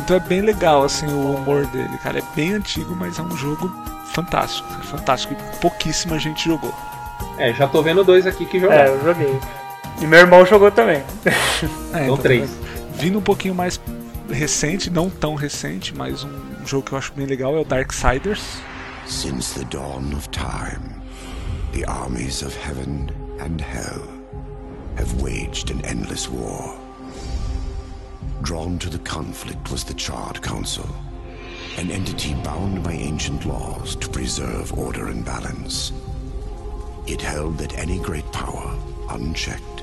Então 0.00 0.16
é 0.16 0.20
bem 0.20 0.40
legal 0.40 0.82
assim 0.84 1.06
o 1.06 1.36
humor 1.36 1.66
dele, 1.66 1.96
cara. 1.98 2.18
É 2.18 2.22
bem 2.34 2.54
antigo, 2.54 2.94
mas 2.96 3.18
é 3.18 3.22
um 3.22 3.36
jogo 3.36 3.72
fantástico. 4.12 4.68
É 4.80 4.82
fantástico 4.84 5.34
e 5.34 5.56
pouquíssima 5.58 6.18
gente 6.18 6.44
jogou. 6.44 6.74
É, 7.38 7.52
já 7.52 7.66
tô 7.66 7.82
vendo 7.82 8.04
dois 8.04 8.26
aqui 8.26 8.44
que 8.46 8.58
jogaram. 8.60 8.92
É, 8.92 8.94
eu 8.94 9.04
joguei. 9.04 9.40
E 10.00 10.06
meu 10.06 10.18
irmão 10.18 10.44
jogou 10.44 10.70
também. 10.70 11.02
É, 11.92 12.04
então, 12.04 12.16
três. 12.16 12.50
Vindo 12.94 13.18
um 13.18 13.22
pouquinho 13.22 13.54
mais 13.54 13.80
recente, 14.30 14.90
não 14.90 15.08
tão 15.08 15.34
recente, 15.34 15.94
mas 15.94 16.24
um 16.24 16.66
jogo 16.66 16.86
que 16.86 16.92
eu 16.92 16.98
acho 16.98 17.12
bem 17.12 17.26
legal 17.26 17.56
é 17.56 17.60
o 17.60 17.64
Darksiders. 17.64 18.42
Since 19.06 19.58
the 19.58 19.64
dawn 19.66 20.12
of 20.16 20.28
time, 20.30 21.00
the 21.72 21.84
armies 21.86 22.42
of 22.42 22.56
heaven 22.66 23.08
and 23.40 23.60
hell 23.60 24.02
have 24.98 25.22
waged 25.22 25.70
an 25.70 25.82
endless 25.84 26.28
war. 26.28 26.83
Drawn 28.44 28.78
to 28.80 28.90
the 28.90 28.98
conflict 28.98 29.70
was 29.70 29.84
the 29.84 29.94
Charred 29.94 30.42
Council, 30.42 30.86
an 31.78 31.90
entity 31.90 32.34
bound 32.34 32.84
by 32.84 32.92
ancient 32.92 33.46
laws 33.46 33.96
to 33.96 34.06
preserve 34.10 34.78
order 34.78 35.06
and 35.08 35.24
balance. 35.24 35.92
It 37.06 37.22
held 37.22 37.56
that 37.56 37.78
any 37.78 37.98
great 37.98 38.30
power, 38.32 38.78
unchecked, 39.08 39.82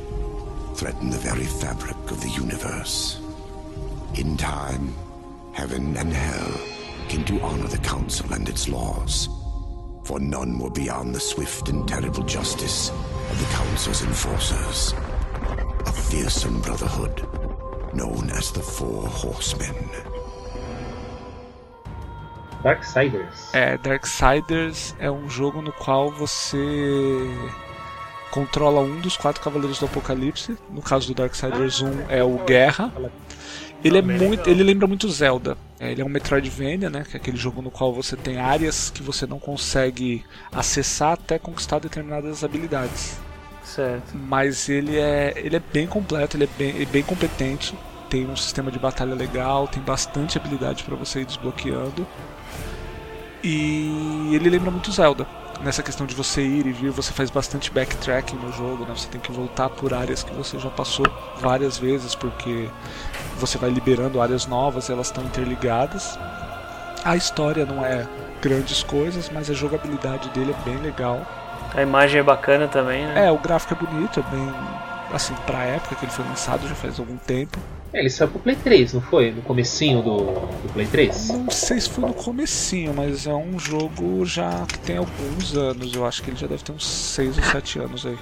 threatened 0.75 1.11
the 1.11 1.17
very 1.17 1.45
fabric 1.45 1.97
of 2.11 2.21
the 2.21 2.29
universe. 2.29 3.19
In 4.13 4.37
time, 4.37 4.93
heaven 5.53 5.97
and 5.97 6.13
hell 6.13 6.61
came 7.09 7.25
to 7.25 7.41
honor 7.41 7.67
the 7.67 7.79
Council 7.79 8.31
and 8.31 8.47
its 8.47 8.69
laws, 8.69 9.27
for 10.03 10.19
none 10.19 10.59
were 10.59 10.69
beyond 10.69 11.15
the 11.15 11.19
swift 11.19 11.69
and 11.69 11.87
terrible 11.87 12.23
justice 12.25 12.91
of 12.91 13.39
the 13.39 13.55
Council's 13.55 14.03
enforcers, 14.03 14.93
a 15.87 15.91
fearsome 15.91 16.61
brotherhood 16.61 17.40
known 17.93 18.29
as 18.31 18.51
the 18.51 18.61
Four 18.61 19.05
Horsemen. 19.05 19.73
Darksiders. 22.63 23.53
É, 23.53 23.77
Darksiders 23.77 24.95
é 24.99 25.09
um 25.09 25.29
jogo 25.29 25.61
no 25.61 25.71
qual 25.71 26.11
você 26.11 26.47
controla 28.29 28.81
um 28.81 28.99
dos 28.99 29.17
quatro 29.17 29.41
Cavaleiros 29.41 29.79
do 29.79 29.85
Apocalipse. 29.85 30.57
No 30.69 30.81
caso 30.81 31.07
do 31.07 31.13
Darksiders 31.15 31.81
1 31.81 32.09
é 32.09 32.23
o 32.23 32.37
Guerra. 32.45 32.93
Ele 33.83 33.97
é 33.97 34.01
muito, 34.01 34.47
ele 34.47 34.63
lembra 34.63 34.85
muito 34.85 35.09
Zelda. 35.09 35.57
É, 35.79 35.91
ele 35.91 36.01
é 36.01 36.05
um 36.05 36.09
Metroidvania, 36.09 36.89
né? 36.89 37.03
Que 37.03 37.17
é 37.17 37.19
aquele 37.19 37.37
jogo 37.37 37.63
no 37.63 37.71
qual 37.71 37.91
você 37.91 38.15
tem 38.15 38.37
áreas 38.37 38.91
que 38.91 39.01
você 39.01 39.25
não 39.25 39.39
consegue 39.39 40.23
acessar 40.51 41.13
até 41.13 41.39
conquistar 41.39 41.79
determinadas 41.79 42.43
habilidades. 42.43 43.17
Certo. 43.63 44.15
Mas 44.15 44.67
ele 44.69 44.97
é, 44.97 45.33
ele 45.35 45.55
é 45.55 45.59
bem 45.59 45.87
completo, 45.87 46.35
ele 46.35 46.45
é 46.45 46.49
bem, 46.57 46.81
é 46.81 46.85
bem 46.85 47.03
competente. 47.03 47.77
Tem 48.09 48.27
um 48.27 48.35
sistema 48.35 48.69
de 48.71 48.77
batalha 48.77 49.15
legal, 49.15 49.67
tem 49.67 49.81
bastante 49.81 50.37
habilidade 50.37 50.83
para 50.83 50.95
você 50.95 51.21
ir 51.21 51.25
desbloqueando. 51.25 52.05
E 53.43 54.29
ele 54.33 54.49
lembra 54.49 54.69
muito 54.69 54.91
Zelda. 54.91 55.25
Nessa 55.63 55.83
questão 55.83 56.07
de 56.07 56.15
você 56.15 56.41
ir 56.41 56.65
e 56.65 56.71
vir, 56.71 56.89
você 56.89 57.13
faz 57.13 57.29
bastante 57.29 57.71
backtracking 57.71 58.35
no 58.35 58.51
jogo, 58.51 58.83
né? 58.83 58.93
Você 58.95 59.07
tem 59.07 59.21
que 59.21 59.31
voltar 59.31 59.69
por 59.69 59.93
áreas 59.93 60.23
que 60.23 60.33
você 60.33 60.57
já 60.57 60.69
passou 60.69 61.05
várias 61.39 61.77
vezes, 61.77 62.15
porque 62.15 62.67
você 63.37 63.57
vai 63.57 63.69
liberando 63.69 64.19
áreas 64.19 64.47
novas, 64.47 64.89
elas 64.89 65.07
estão 65.07 65.23
interligadas. 65.23 66.17
A 67.03 67.15
história 67.15 67.65
não 67.65 67.85
é 67.85 68.07
grandes 68.41 68.81
coisas, 68.83 69.29
mas 69.29 69.49
a 69.49 69.53
jogabilidade 69.53 70.29
dele 70.29 70.51
é 70.51 70.63
bem 70.69 70.77
legal. 70.81 71.25
A 71.73 71.81
imagem 71.81 72.19
é 72.19 72.23
bacana 72.23 72.67
também, 72.67 73.05
né? 73.05 73.27
É, 73.27 73.31
o 73.31 73.37
gráfico 73.37 73.73
é 73.73 73.85
bonito, 73.85 74.19
é 74.19 74.23
bem. 74.23 74.53
Assim, 75.13 75.33
pra 75.45 75.63
época 75.63 75.95
que 75.95 76.05
ele 76.05 76.11
foi 76.11 76.25
lançado, 76.25 76.67
já 76.67 76.75
faz 76.75 76.99
algum 76.99 77.17
tempo. 77.17 77.57
É, 77.93 77.99
ele 77.99 78.09
saiu 78.09 78.29
pro 78.29 78.39
Play 78.39 78.55
3, 78.55 78.93
não 78.93 79.01
foi? 79.01 79.31
No 79.31 79.41
comecinho 79.41 80.01
do, 80.01 80.17
do 80.17 80.73
Play 80.73 80.85
3? 80.85 81.29
Não 81.29 81.51
sei 81.51 81.79
se 81.79 81.89
foi 81.89 82.05
no 82.05 82.13
comecinho, 82.13 82.93
mas 82.93 83.27
é 83.27 83.33
um 83.33 83.59
jogo 83.59 84.25
já 84.25 84.65
que 84.65 84.79
tem 84.79 84.97
alguns 84.97 85.55
anos. 85.57 85.93
Eu 85.93 86.05
acho 86.05 86.23
que 86.23 86.29
ele 86.29 86.37
já 86.37 86.47
deve 86.47 86.63
ter 86.63 86.71
uns 86.71 86.87
6 86.87 87.37
ou 87.37 87.43
7 87.43 87.79
anos 87.79 88.05
aí. 88.05 88.17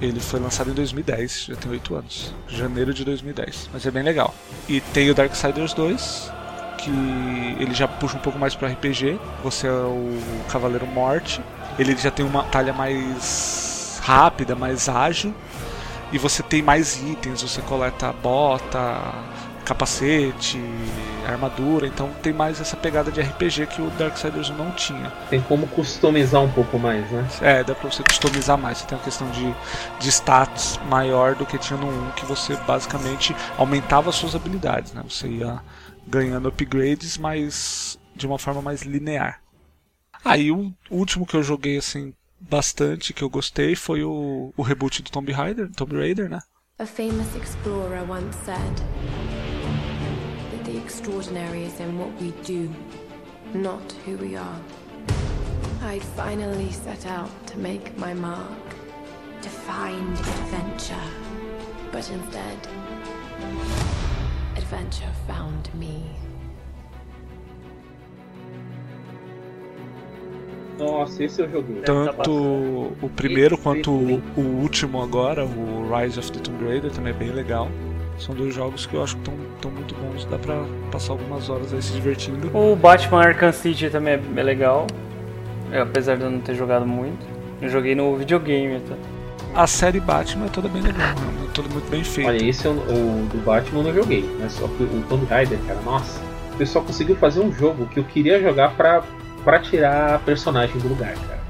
Ele 0.00 0.20
foi 0.20 0.40
lançado 0.40 0.70
em 0.70 0.74
2010, 0.74 1.46
já 1.48 1.56
tem 1.56 1.70
8 1.70 1.94
anos. 1.94 2.34
Janeiro 2.48 2.92
de 2.92 3.04
2010. 3.04 3.70
Mas 3.72 3.86
é 3.86 3.90
bem 3.90 4.02
legal. 4.02 4.34
E 4.68 4.80
tem 4.80 5.10
o 5.10 5.14
Darksiders 5.14 5.72
2, 5.72 6.30
que 6.78 6.90
ele 7.58 7.72
já 7.72 7.88
puxa 7.88 8.16
um 8.16 8.20
pouco 8.20 8.38
mais 8.38 8.54
pro 8.54 8.68
RPG. 8.68 9.18
Você 9.42 9.66
é 9.66 9.70
o 9.70 10.18
Cavaleiro 10.50 10.86
Morte. 10.86 11.40
Ele 11.78 11.96
já 11.96 12.10
tem 12.10 12.24
uma 12.24 12.42
batalha 12.42 12.72
mais 12.72 14.00
rápida, 14.02 14.54
mais 14.54 14.88
ágil. 14.88 15.34
E 16.12 16.18
você 16.18 16.42
tem 16.42 16.60
mais 16.60 17.00
itens, 17.00 17.40
você 17.40 17.62
coleta 17.62 18.12
bota, 18.12 19.00
capacete, 19.64 20.60
armadura, 21.26 21.86
então 21.86 22.10
tem 22.22 22.32
mais 22.32 22.60
essa 22.60 22.76
pegada 22.76 23.10
de 23.10 23.20
RPG 23.20 23.66
que 23.68 23.80
o 23.80 23.88
Darksiders 23.90 24.50
1 24.50 24.54
não 24.54 24.70
tinha. 24.72 25.10
Tem 25.30 25.40
como 25.40 25.66
customizar 25.68 26.42
um 26.42 26.50
pouco 26.50 26.78
mais, 26.78 27.10
né? 27.10 27.26
É, 27.40 27.64
dá 27.64 27.74
pra 27.74 27.90
você 27.90 28.02
customizar 28.02 28.58
mais. 28.58 28.78
Você 28.78 28.86
tem 28.86 28.98
uma 28.98 29.04
questão 29.04 29.30
de, 29.30 29.54
de 29.98 30.08
status 30.08 30.78
maior 30.88 31.34
do 31.34 31.46
que 31.46 31.56
tinha 31.58 31.78
no 31.78 31.88
1, 32.08 32.10
que 32.10 32.26
você 32.26 32.56
basicamente 32.66 33.34
aumentava 33.56 34.12
suas 34.12 34.34
habilidades, 34.34 34.92
né? 34.92 35.02
Você 35.08 35.28
ia 35.28 35.60
ganhando 36.06 36.48
upgrades, 36.48 37.16
mas 37.16 37.98
de 38.14 38.26
uma 38.26 38.38
forma 38.38 38.60
mais 38.60 38.82
linear. 38.82 39.41
Aí 40.24 40.50
o 40.52 40.72
último 40.90 41.26
que 41.26 41.36
eu 41.36 41.42
joguei 41.42 41.76
assim 41.76 42.14
bastante, 42.40 43.12
que 43.12 43.22
eu 43.22 43.30
gostei, 43.30 43.74
foi 43.74 44.02
o, 44.04 44.52
o 44.56 44.62
reboot 44.62 45.02
do 45.02 45.10
Tomb 45.10 45.32
Raider, 45.32 45.70
Tomb 45.74 45.96
Raider, 45.96 46.28
né? 46.28 46.40
A 46.78 46.86
famous 46.86 47.28
explorer 47.36 48.02
once 48.08 48.36
said 48.44 48.76
that 50.50 50.64
the 50.64 50.76
extraordinary 50.78 51.64
is 51.64 51.78
in 51.80 51.98
what 51.98 52.10
we 52.20 52.32
do, 52.42 52.68
not 53.54 53.94
who 54.04 54.16
we 54.16 54.36
are. 54.36 54.60
I'd 55.84 56.02
finally 56.16 56.72
set 56.72 57.06
out 57.06 57.30
to 57.48 57.58
make 57.58 57.96
my 57.98 58.14
mark, 58.14 58.74
to 59.42 59.48
find 59.48 60.16
adventure. 60.18 61.10
But 61.92 62.08
instead, 62.10 62.58
adventure 64.56 65.12
found 65.26 65.68
me. 65.74 66.21
Nossa, 70.82 71.22
esse 71.24 71.40
eu 71.40 71.50
joguei. 71.50 71.82
Tanto 71.82 72.30
o 72.30 73.10
primeiro 73.14 73.56
quanto 73.56 73.90
o, 73.92 74.22
o 74.36 74.40
último 74.40 75.02
agora, 75.02 75.44
o 75.44 75.88
Rise 75.94 76.18
of 76.18 76.32
the 76.32 76.40
Tomb 76.40 76.64
Raider, 76.66 76.90
também 76.90 77.12
é 77.12 77.16
bem 77.16 77.30
legal. 77.30 77.68
São 78.18 78.34
dois 78.34 78.54
jogos 78.54 78.86
que 78.86 78.94
eu 78.94 79.02
acho 79.02 79.16
que 79.16 79.30
estão 79.30 79.70
muito 79.70 79.94
bons, 79.94 80.24
dá 80.26 80.38
pra 80.38 80.64
passar 80.90 81.12
algumas 81.12 81.48
horas 81.48 81.72
aí 81.72 81.80
se 81.80 81.92
divertindo. 81.92 82.50
O 82.56 82.76
Batman 82.76 83.22
Arkham 83.22 83.52
City 83.52 83.88
também 83.90 84.14
é, 84.14 84.20
é 84.36 84.42
legal, 84.42 84.86
apesar 85.80 86.16
de 86.16 86.24
eu 86.24 86.30
não 86.30 86.40
ter 86.40 86.54
jogado 86.54 86.86
muito. 86.86 87.24
Eu 87.60 87.68
joguei 87.68 87.94
no 87.94 88.16
videogame 88.16 88.76
até. 88.76 88.94
A 89.54 89.66
série 89.66 90.00
Batman 90.00 90.46
é 90.46 90.48
toda 90.48 90.68
bem 90.68 90.82
legal, 90.82 91.08
é 91.08 91.52
toda 91.52 91.68
muito 91.68 91.90
bem 91.90 92.02
feita. 92.02 92.30
Olha, 92.30 92.44
esse 92.44 92.64
eu, 92.64 92.72
o 92.72 93.28
do 93.30 93.42
Batman 93.44 93.80
eu 93.80 93.84
não 93.84 93.94
joguei, 93.94 94.28
mas 94.40 94.52
só 94.52 94.66
que 94.66 94.82
o 94.82 95.04
Tomb 95.08 95.26
Raider, 95.26 95.58
cara, 95.66 95.80
nossa. 95.82 96.20
O 96.54 96.56
pessoal 96.56 96.84
conseguiu 96.84 97.16
fazer 97.16 97.40
um 97.40 97.52
jogo 97.52 97.86
que 97.86 97.98
eu 97.98 98.04
queria 98.04 98.40
jogar 98.40 98.74
pra 98.76 99.02
para 99.44 99.58
tirar 99.58 100.14
a 100.14 100.18
personagem 100.18 100.78
do 100.78 100.88
lugar, 100.88 101.14
cara. 101.14 101.40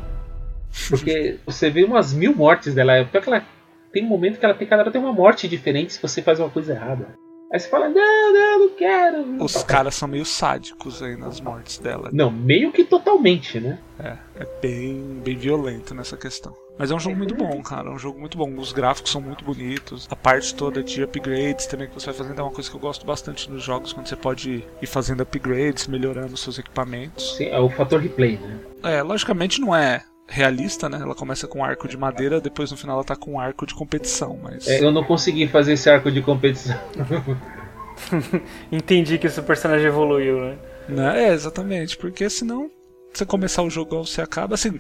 Porque 0.88 1.38
você 1.46 1.70
vê 1.70 1.85
umas 1.85 2.12
mil 2.12 2.35
mortes 2.35 2.74
dela. 2.74 3.05
Porque 3.11 3.28
ela 3.28 3.44
tem 3.92 4.05
um 4.05 4.09
momento 4.09 4.38
que 4.38 4.44
ela 4.44 4.55
tem 4.55 4.66
cada 4.66 4.83
hora 4.83 4.90
tem 4.90 5.00
uma 5.00 5.12
morte 5.12 5.46
diferente 5.46 5.92
se 5.92 6.02
você 6.02 6.22
faz 6.22 6.40
uma 6.40 6.48
coisa 6.50 6.72
errada. 6.72 7.14
Aí 7.52 7.61
você 7.61 7.68
fala, 7.68 7.87
não, 7.90 8.33
não, 8.33 8.59
não 8.61 8.68
quero. 8.70 9.44
Os 9.44 9.62
caras 9.62 9.94
são 9.94 10.09
meio 10.09 10.24
sádicos 10.24 11.02
aí 11.02 11.16
nas 11.16 11.38
mortes 11.38 11.78
dela. 11.78 12.09
Não, 12.11 12.31
meio 12.31 12.72
que 12.72 12.83
totalmente, 12.83 13.61
né? 13.61 13.78
É, 14.00 14.16
é 14.37 14.46
bem, 14.62 15.20
bem 15.22 15.37
violento 15.37 15.94
nessa 15.94 16.16
questão. 16.16 16.55
Mas 16.83 16.90
é 16.90 16.97
um 16.97 16.99
jogo 16.99 17.14
muito 17.14 17.37
bom, 17.37 17.62
cara. 17.62 17.88
É 17.88 17.92
um 17.92 17.99
jogo 17.99 18.18
muito 18.18 18.37
bom. 18.37 18.53
Os 18.57 18.73
gráficos 18.73 19.12
são 19.12 19.21
muito 19.21 19.45
bonitos. 19.45 20.09
A 20.11 20.16
parte 20.16 20.53
toda 20.53 20.83
de 20.83 21.05
upgrades 21.05 21.66
também 21.66 21.87
que 21.87 21.95
você 21.95 22.07
vai 22.07 22.14
fazendo 22.16 22.40
é 22.40 22.42
uma 22.42 22.51
coisa 22.51 22.68
que 22.68 22.75
eu 22.75 22.81
gosto 22.81 23.07
bastante 23.07 23.49
nos 23.49 23.62
jogos, 23.62 23.92
quando 23.92 24.09
você 24.09 24.16
pode 24.16 24.64
ir 24.83 24.87
fazendo 24.88 25.21
upgrades, 25.21 25.87
melhorando 25.87 26.37
seus 26.37 26.59
equipamentos. 26.59 27.37
Sim, 27.37 27.45
é 27.45 27.59
o 27.61 27.71
fator 27.71 28.01
replay, 28.01 28.37
né? 28.37 28.59
É, 28.83 29.01
logicamente 29.01 29.61
não 29.61 29.73
é 29.73 30.03
realista, 30.27 30.88
né? 30.88 30.99
Ela 31.01 31.14
começa 31.14 31.47
com 31.47 31.61
um 31.61 31.64
arco 31.64 31.87
de 31.87 31.97
madeira, 31.97 32.40
depois 32.40 32.73
no 32.73 32.77
final 32.77 32.97
ela 32.97 33.05
tá 33.05 33.14
com 33.14 33.35
um 33.35 33.38
arco 33.38 33.64
de 33.64 33.77
competição, 33.77 34.37
mas. 34.42 34.66
É, 34.66 34.85
eu 34.85 34.90
não 34.90 35.05
consegui 35.05 35.47
fazer 35.47 35.75
esse 35.75 35.88
arco 35.88 36.11
de 36.11 36.21
competição. 36.21 36.77
Entendi 38.73 39.18
que 39.18 39.29
esse 39.29 39.40
personagem 39.40 39.87
evoluiu, 39.87 40.40
né? 40.40 40.59
né? 40.88 41.29
É, 41.29 41.33
exatamente, 41.33 41.97
porque 41.97 42.29
senão 42.29 42.68
você 43.14 43.25
começar 43.25 43.62
o 43.62 43.71
jogo 43.71 44.05
você 44.05 44.21
acaba 44.21 44.57
assim. 44.57 44.77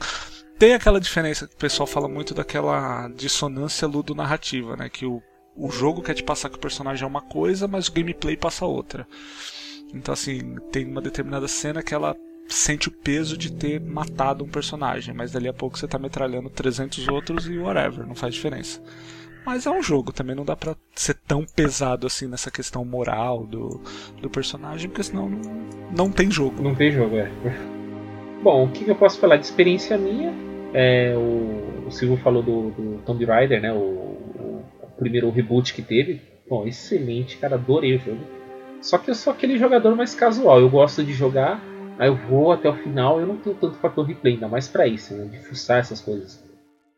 Tem 0.62 0.74
aquela 0.74 1.00
diferença 1.00 1.48
que 1.48 1.54
o 1.56 1.58
pessoal 1.58 1.88
fala 1.88 2.06
muito 2.06 2.34
daquela 2.34 3.08
dissonância 3.08 3.88
ludo-narrativa, 3.88 4.76
né? 4.76 4.88
Que 4.88 5.04
o, 5.04 5.20
o 5.56 5.68
jogo 5.68 6.00
quer 6.00 6.14
te 6.14 6.22
passar 6.22 6.50
que 6.50 6.56
o 6.56 6.60
personagem 6.60 7.02
é 7.02 7.06
uma 7.08 7.20
coisa, 7.20 7.66
mas 7.66 7.88
o 7.88 7.92
gameplay 7.92 8.36
passa 8.36 8.64
outra. 8.64 9.04
Então, 9.92 10.14
assim, 10.14 10.54
tem 10.70 10.86
uma 10.86 11.00
determinada 11.00 11.48
cena 11.48 11.82
que 11.82 11.92
ela 11.92 12.14
sente 12.46 12.86
o 12.86 12.92
peso 12.92 13.36
de 13.36 13.50
ter 13.50 13.80
matado 13.80 14.44
um 14.44 14.48
personagem, 14.48 15.12
mas 15.12 15.32
dali 15.32 15.48
a 15.48 15.52
pouco 15.52 15.76
você 15.76 15.88
tá 15.88 15.98
metralhando 15.98 16.48
300 16.48 17.08
outros 17.08 17.48
e 17.48 17.58
whatever, 17.58 18.06
não 18.06 18.14
faz 18.14 18.32
diferença. 18.32 18.80
Mas 19.44 19.66
é 19.66 19.70
um 19.72 19.82
jogo, 19.82 20.12
também 20.12 20.36
não 20.36 20.44
dá 20.44 20.54
pra 20.54 20.76
ser 20.94 21.14
tão 21.26 21.44
pesado 21.44 22.06
assim 22.06 22.28
nessa 22.28 22.52
questão 22.52 22.84
moral 22.84 23.44
do, 23.48 23.80
do 24.20 24.30
personagem, 24.30 24.88
porque 24.88 25.02
senão 25.02 25.28
não, 25.28 25.40
não 25.90 26.12
tem 26.12 26.30
jogo. 26.30 26.62
Não 26.62 26.76
tem 26.76 26.92
jogo, 26.92 27.16
é. 27.16 27.32
Bom, 28.44 28.66
o 28.66 28.70
que, 28.70 28.88
eu 28.88 28.94
posso 28.94 29.18
falar 29.18 29.38
de 29.38 29.46
experiência 29.46 29.98
minha? 29.98 30.51
É, 30.72 31.14
o, 31.16 31.86
o 31.86 31.90
Silvio 31.90 32.16
falou 32.16 32.42
do, 32.42 32.70
do 32.70 33.02
Tomb 33.04 33.24
Raider, 33.24 33.60
né? 33.60 33.72
O, 33.72 33.76
o, 33.76 34.64
primeiro 34.98 35.30
reboot 35.30 35.74
que 35.74 35.82
teve. 35.82 36.20
Bom, 36.48 36.66
excelente, 36.66 37.36
cara, 37.38 37.56
adorei 37.56 37.96
o 37.96 37.98
jogo. 37.98 38.20
Só 38.80 38.98
que 38.98 39.10
eu 39.10 39.14
sou 39.14 39.32
aquele 39.32 39.58
jogador 39.58 39.94
mais 39.96 40.14
casual. 40.14 40.60
Eu 40.60 40.70
gosto 40.70 41.04
de 41.04 41.12
jogar, 41.12 41.60
aí 41.98 42.08
eu 42.08 42.16
vou 42.16 42.52
até 42.52 42.68
o 42.68 42.74
final. 42.74 43.20
Eu 43.20 43.26
não 43.26 43.36
tenho 43.36 43.56
tanto 43.56 43.76
fator 43.76 44.06
replay, 44.06 44.34
ainda 44.34 44.48
mais 44.48 44.68
pra 44.68 44.86
isso, 44.86 45.14
né? 45.14 45.24
De 45.24 45.38
fuçar 45.38 45.78
essas 45.78 46.00
coisas. 46.00 46.42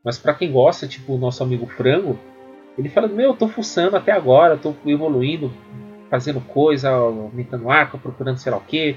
Mas 0.04 0.18
para 0.18 0.34
quem 0.34 0.52
gosta, 0.52 0.87
tipo 0.87 1.14
o 1.14 1.18
nosso 1.18 1.42
amigo 1.42 1.66
Frango, 1.66 2.18
ele 2.78 2.88
fala: 2.88 3.08
Meu, 3.08 3.30
eu 3.30 3.37
tô 3.37 3.48
fuçando 3.48 3.96
até 3.96 4.12
agora, 4.12 4.56
tô 4.56 4.74
evoluindo, 4.87 5.52
fazendo 6.10 6.40
coisa, 6.40 6.90
aumentando 6.90 7.70
arco, 7.70 7.98
procurando 7.98 8.38
sei 8.38 8.52
lá 8.52 8.58
o 8.58 8.62
que, 8.62 8.94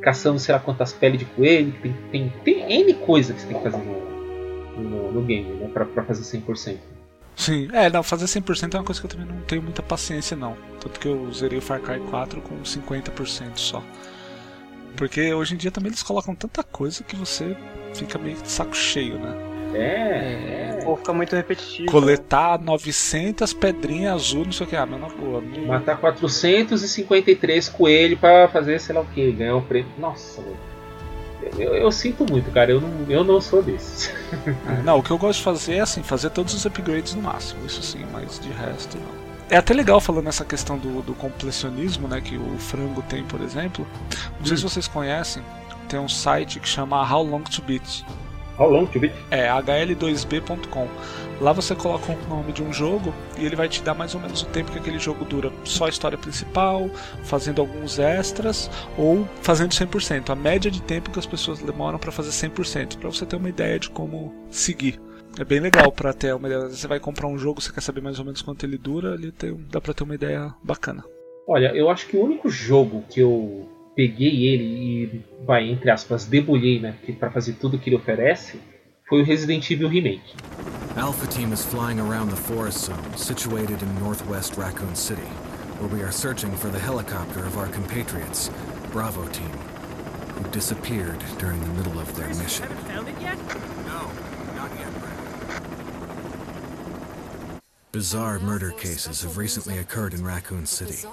caçando 0.00 0.38
sei 0.38 0.54
lá 0.54 0.60
quantas 0.60 0.92
peles 0.92 1.18
de 1.18 1.24
coelho. 1.24 1.72
Tem, 1.82 1.96
tem, 2.10 2.32
tem 2.44 2.80
N 2.80 2.94
coisa 2.94 3.32
que 3.32 3.40
você 3.40 3.46
tem 3.46 3.56
que 3.56 3.62
fazer 3.62 3.78
no, 3.78 4.82
no, 4.82 5.12
no 5.12 5.22
game, 5.22 5.54
né? 5.54 5.68
Pra, 5.72 5.84
pra 5.84 6.04
fazer 6.04 6.22
100%. 6.38 6.78
Sim, 7.36 7.68
é, 7.72 7.88
não, 7.88 8.02
fazer 8.02 8.24
100% 8.24 8.74
é 8.74 8.78
uma 8.78 8.84
coisa 8.84 9.00
que 9.00 9.06
eu 9.06 9.10
também 9.10 9.26
não 9.26 9.40
tenho 9.42 9.62
muita 9.62 9.80
paciência, 9.82 10.36
não. 10.36 10.56
Tanto 10.80 10.98
que 10.98 11.06
eu 11.06 11.32
zerei 11.32 11.58
o 11.58 11.62
Far 11.62 11.80
Cry 11.80 12.00
4 12.00 12.40
com 12.40 12.60
50% 12.62 13.56
só. 13.56 13.82
Porque 14.96 15.32
hoje 15.32 15.54
em 15.54 15.56
dia 15.56 15.70
também 15.70 15.90
eles 15.90 16.02
colocam 16.02 16.34
tanta 16.34 16.64
coisa 16.64 17.04
que 17.04 17.14
você 17.14 17.56
fica 17.94 18.18
meio 18.18 18.36
de 18.36 18.50
saco 18.50 18.74
cheio, 18.74 19.18
né? 19.18 19.57
É, 19.74 20.80
é. 20.80 20.84
Ou 20.86 20.96
fica 20.96 21.12
muito 21.12 21.34
repetitivo. 21.36 21.90
Coletar 21.90 22.58
900 22.60 23.52
pedrinhas 23.52 24.14
azul, 24.14 24.44
não 24.44 24.52
sei 24.52 24.66
o 24.66 24.68
que. 24.68 24.76
Ah, 24.76 24.86
mas 24.86 25.00
na 25.00 25.08
boa. 25.08 25.40
Não... 25.40 25.66
Matar 25.66 25.98
453 25.98 27.68
coelhos 27.68 28.18
pra 28.18 28.48
fazer 28.48 28.80
sei 28.80 28.94
lá 28.94 29.02
o 29.02 29.06
que, 29.06 29.30
ganhar 29.32 29.56
um 29.56 29.62
prêmio. 29.62 29.90
Nossa, 29.98 30.40
velho. 30.42 30.68
Eu, 31.56 31.74
eu 31.74 31.92
sinto 31.92 32.26
muito, 32.30 32.50
cara. 32.50 32.70
Eu 32.70 32.80
não, 32.80 32.90
eu 33.08 33.24
não 33.24 33.40
sou 33.40 33.62
desses. 33.62 34.12
É, 34.66 34.82
não, 34.84 34.98
o 34.98 35.02
que 35.02 35.10
eu 35.10 35.18
gosto 35.18 35.38
de 35.38 35.44
fazer 35.44 35.74
é 35.74 35.80
assim, 35.80 36.02
fazer 36.02 36.30
todos 36.30 36.54
os 36.54 36.64
upgrades 36.64 37.14
no 37.14 37.22
máximo. 37.22 37.64
Isso 37.64 37.82
sim, 37.82 38.04
mas 38.12 38.38
de 38.38 38.50
resto 38.50 38.98
não. 38.98 39.28
É 39.50 39.56
até 39.56 39.72
legal 39.72 39.98
falando 39.98 40.26
nessa 40.26 40.44
questão 40.44 40.76
do, 40.76 41.00
do 41.00 41.14
completionismo, 41.14 42.06
né? 42.06 42.20
Que 42.20 42.36
o 42.36 42.58
frango 42.58 43.02
tem, 43.02 43.24
por 43.24 43.40
exemplo. 43.40 43.86
Não 44.38 44.46
sei 44.46 44.58
se 44.58 44.62
vocês 44.62 44.86
conhecem, 44.86 45.42
tem 45.88 45.98
um 45.98 46.08
site 46.08 46.60
que 46.60 46.68
chama 46.68 47.00
How 47.02 47.24
Long 47.24 47.42
to 47.42 47.62
Beat. 47.62 48.04
How 48.58 48.68
Long 48.68 48.86
to 48.86 48.98
Beat? 48.98 49.14
É, 49.30 49.48
hl2b.com. 49.48 50.88
Lá 51.40 51.52
você 51.52 51.74
coloca 51.74 52.12
o 52.12 52.28
nome 52.28 52.52
de 52.52 52.62
um 52.62 52.72
jogo 52.72 53.14
e 53.38 53.44
ele 53.44 53.54
vai 53.54 53.68
te 53.68 53.80
dar 53.82 53.94
mais 53.94 54.14
ou 54.14 54.20
menos 54.20 54.42
o 54.42 54.46
tempo 54.46 54.72
que 54.72 54.78
aquele 54.78 54.98
jogo 54.98 55.24
dura. 55.24 55.52
Só 55.62 55.86
a 55.86 55.88
história 55.88 56.18
principal, 56.18 56.90
fazendo 57.22 57.60
alguns 57.60 57.98
extras 57.98 58.68
ou 58.96 59.26
fazendo 59.40 59.70
100%. 59.70 60.30
A 60.30 60.34
média 60.34 60.70
de 60.70 60.82
tempo 60.82 61.10
que 61.10 61.18
as 61.18 61.26
pessoas 61.26 61.60
demoram 61.60 61.98
para 61.98 62.10
fazer 62.10 62.30
100%, 62.30 62.98
para 62.98 63.08
você 63.08 63.24
ter 63.24 63.36
uma 63.36 63.48
ideia 63.48 63.78
de 63.78 63.88
como 63.88 64.34
seguir. 64.50 65.00
É 65.38 65.44
bem 65.44 65.60
legal 65.60 65.92
para 65.92 66.12
ter 66.12 66.34
uma 66.34 66.48
ideia. 66.48 66.68
Você 66.68 66.88
vai 66.88 66.98
comprar 66.98 67.28
um 67.28 67.38
jogo, 67.38 67.60
você 67.60 67.72
quer 67.72 67.80
saber 67.80 68.00
mais 68.00 68.18
ou 68.18 68.24
menos 68.24 68.42
quanto 68.42 68.66
ele 68.66 68.76
dura, 68.76 69.14
ele 69.14 69.30
tem, 69.30 69.54
dá 69.70 69.80
para 69.80 69.94
ter 69.94 70.02
uma 70.02 70.16
ideia 70.16 70.52
bacana. 70.64 71.04
Olha, 71.46 71.68
eu 71.74 71.88
acho 71.88 72.08
que 72.08 72.16
o 72.16 72.24
único 72.24 72.50
jogo 72.50 73.04
que 73.08 73.20
eu 73.20 73.68
peguei 73.98 74.46
ele 74.46 74.64
e, 74.64 75.24
vai, 75.44 75.68
entre 75.68 75.90
aspas, 75.90 76.24
debulhei, 76.24 76.78
né, 76.78 76.94
para 77.18 77.32
fazer 77.32 77.54
tudo 77.54 77.80
que 77.80 77.90
ele 77.90 77.96
oferece, 77.96 78.60
foi 79.08 79.22
o 79.22 79.24
Resident 79.24 79.68
Evil 79.68 79.88
Remake. 79.88 80.36
Alpha 80.96 81.26
Team 81.26 81.52
is 81.52 81.64
flying 81.64 81.98
around 81.98 82.30
the 82.30 82.36
forest 82.36 82.84
zone 82.84 83.16
situated 83.16 83.82
in 83.82 83.92
northwest 83.98 84.56
Raccoon 84.56 84.94
City, 84.94 85.26
where 85.80 85.88
we 85.92 86.00
are 86.00 86.12
searching 86.12 86.52
for 86.58 86.70
the 86.70 86.78
helicopter 86.78 87.44
of 87.44 87.58
our 87.58 87.66
compatriots, 87.66 88.52
Bravo 88.92 89.26
Team, 89.32 89.50
who 90.36 90.48
disappeared 90.52 91.18
during 91.38 91.58
the 91.58 91.72
middle 91.74 91.98
of 91.98 92.14
their 92.14 92.28
mission. 92.34 92.68
Found 92.86 93.08
it 93.08 93.20
yet? 93.20 93.36
No, 93.84 94.06
not 94.54 94.70
yet, 94.78 94.92
Bizarre 97.90 98.38
murder 98.38 98.70
cases 98.70 99.22
have 99.22 99.36
recently 99.36 99.78
occurred 99.78 100.14
in 100.14 100.22
Raccoon 100.22 100.66
City. 100.66 101.08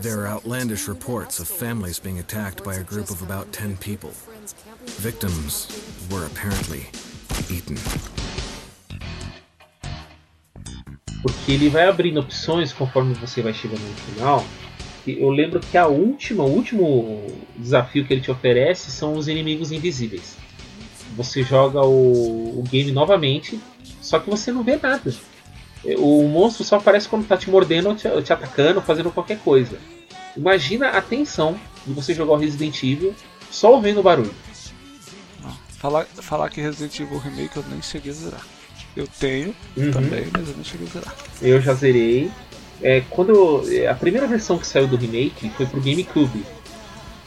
There 0.00 0.20
are 0.20 0.28
outlandish 0.28 0.88
reports 0.88 1.38
of 1.38 1.48
families 1.48 1.98
being 1.98 2.18
attacked 2.18 2.64
by 2.64 2.74
a 2.76 2.82
group 2.82 3.10
of 3.10 3.20
about 3.22 3.52
10 3.52 3.76
people. 3.76 4.10
Victims 5.00 5.68
were 6.10 6.24
apparently 6.24 6.86
eaten. 7.50 7.76
Porque 11.22 11.52
ele 11.52 11.68
vai 11.68 11.88
abrindo 11.88 12.20
opções 12.20 12.72
conforme 12.72 13.14
você 13.14 13.42
vai 13.42 13.52
chegando 13.52 13.80
no 13.80 13.94
final. 13.96 14.44
Eu 15.06 15.28
lembro 15.30 15.60
que 15.60 15.76
a 15.76 15.86
última, 15.86 16.44
o 16.44 16.50
último 16.50 17.26
desafio 17.56 18.06
que 18.06 18.14
ele 18.14 18.20
te 18.20 18.30
oferece 18.30 18.90
são 18.90 19.14
os 19.14 19.28
inimigos 19.28 19.72
invisíveis. 19.72 20.36
Você 21.16 21.42
joga 21.42 21.82
o, 21.82 22.60
o 22.60 22.62
game 22.62 22.92
novamente, 22.92 23.60
só 24.00 24.18
que 24.18 24.30
você 24.30 24.50
não 24.52 24.62
vê 24.62 24.76
nada. 24.76 25.14
O 25.98 26.26
monstro 26.28 26.64
só 26.64 26.76
aparece 26.76 27.08
quando 27.08 27.26
tá 27.26 27.36
te 27.36 27.48
mordendo 27.50 27.88
ou 27.90 27.94
te, 27.94 28.08
te 28.22 28.32
atacando, 28.32 28.80
fazendo 28.80 29.10
qualquer 29.10 29.38
coisa. 29.38 29.78
Imagina 30.36 30.88
a 30.90 31.00
tensão 31.00 31.58
de 31.86 31.92
você 31.92 32.12
jogar 32.12 32.32
o 32.32 32.36
Resident 32.36 32.82
Evil 32.82 33.14
só 33.50 33.72
ouvindo 33.72 34.00
o 34.00 34.02
barulho. 34.02 34.34
Falar, 35.78 36.04
falar 36.06 36.48
que 36.50 36.60
Resident 36.60 36.98
Evil 37.00 37.18
Remake 37.18 37.56
eu 37.56 37.64
nem 37.70 37.80
cheguei 37.82 38.10
a 38.10 38.14
zerar. 38.14 38.46
Eu 38.96 39.06
tenho 39.20 39.54
Uhum. 39.76 39.90
também, 39.92 40.26
mas 40.32 40.48
eu 40.48 40.56
não 40.56 40.64
cheguei 40.64 40.86
a 40.88 40.90
zerar. 40.90 41.14
Eu 41.40 41.60
já 41.60 41.74
zerei. 41.74 42.30
É, 42.82 43.02
quando 43.10 43.30
eu- 43.32 43.90
a 43.90 43.94
primeira 43.94 44.26
versão 44.26 44.58
que 44.58 44.66
saiu 44.66 44.86
do 44.86 44.96
remake 44.96 45.50
foi 45.50 45.66
pro 45.66 45.80
GameCube. 45.80 46.44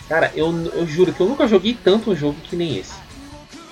Cara, 0.07 0.31
eu, 0.35 0.51
eu 0.73 0.85
juro 0.87 1.13
que 1.13 1.21
eu 1.21 1.27
nunca 1.27 1.47
joguei 1.47 1.77
tanto 1.83 2.11
um 2.11 2.15
jogo 2.15 2.35
que 2.43 2.55
nem 2.55 2.77
esse. 2.77 2.93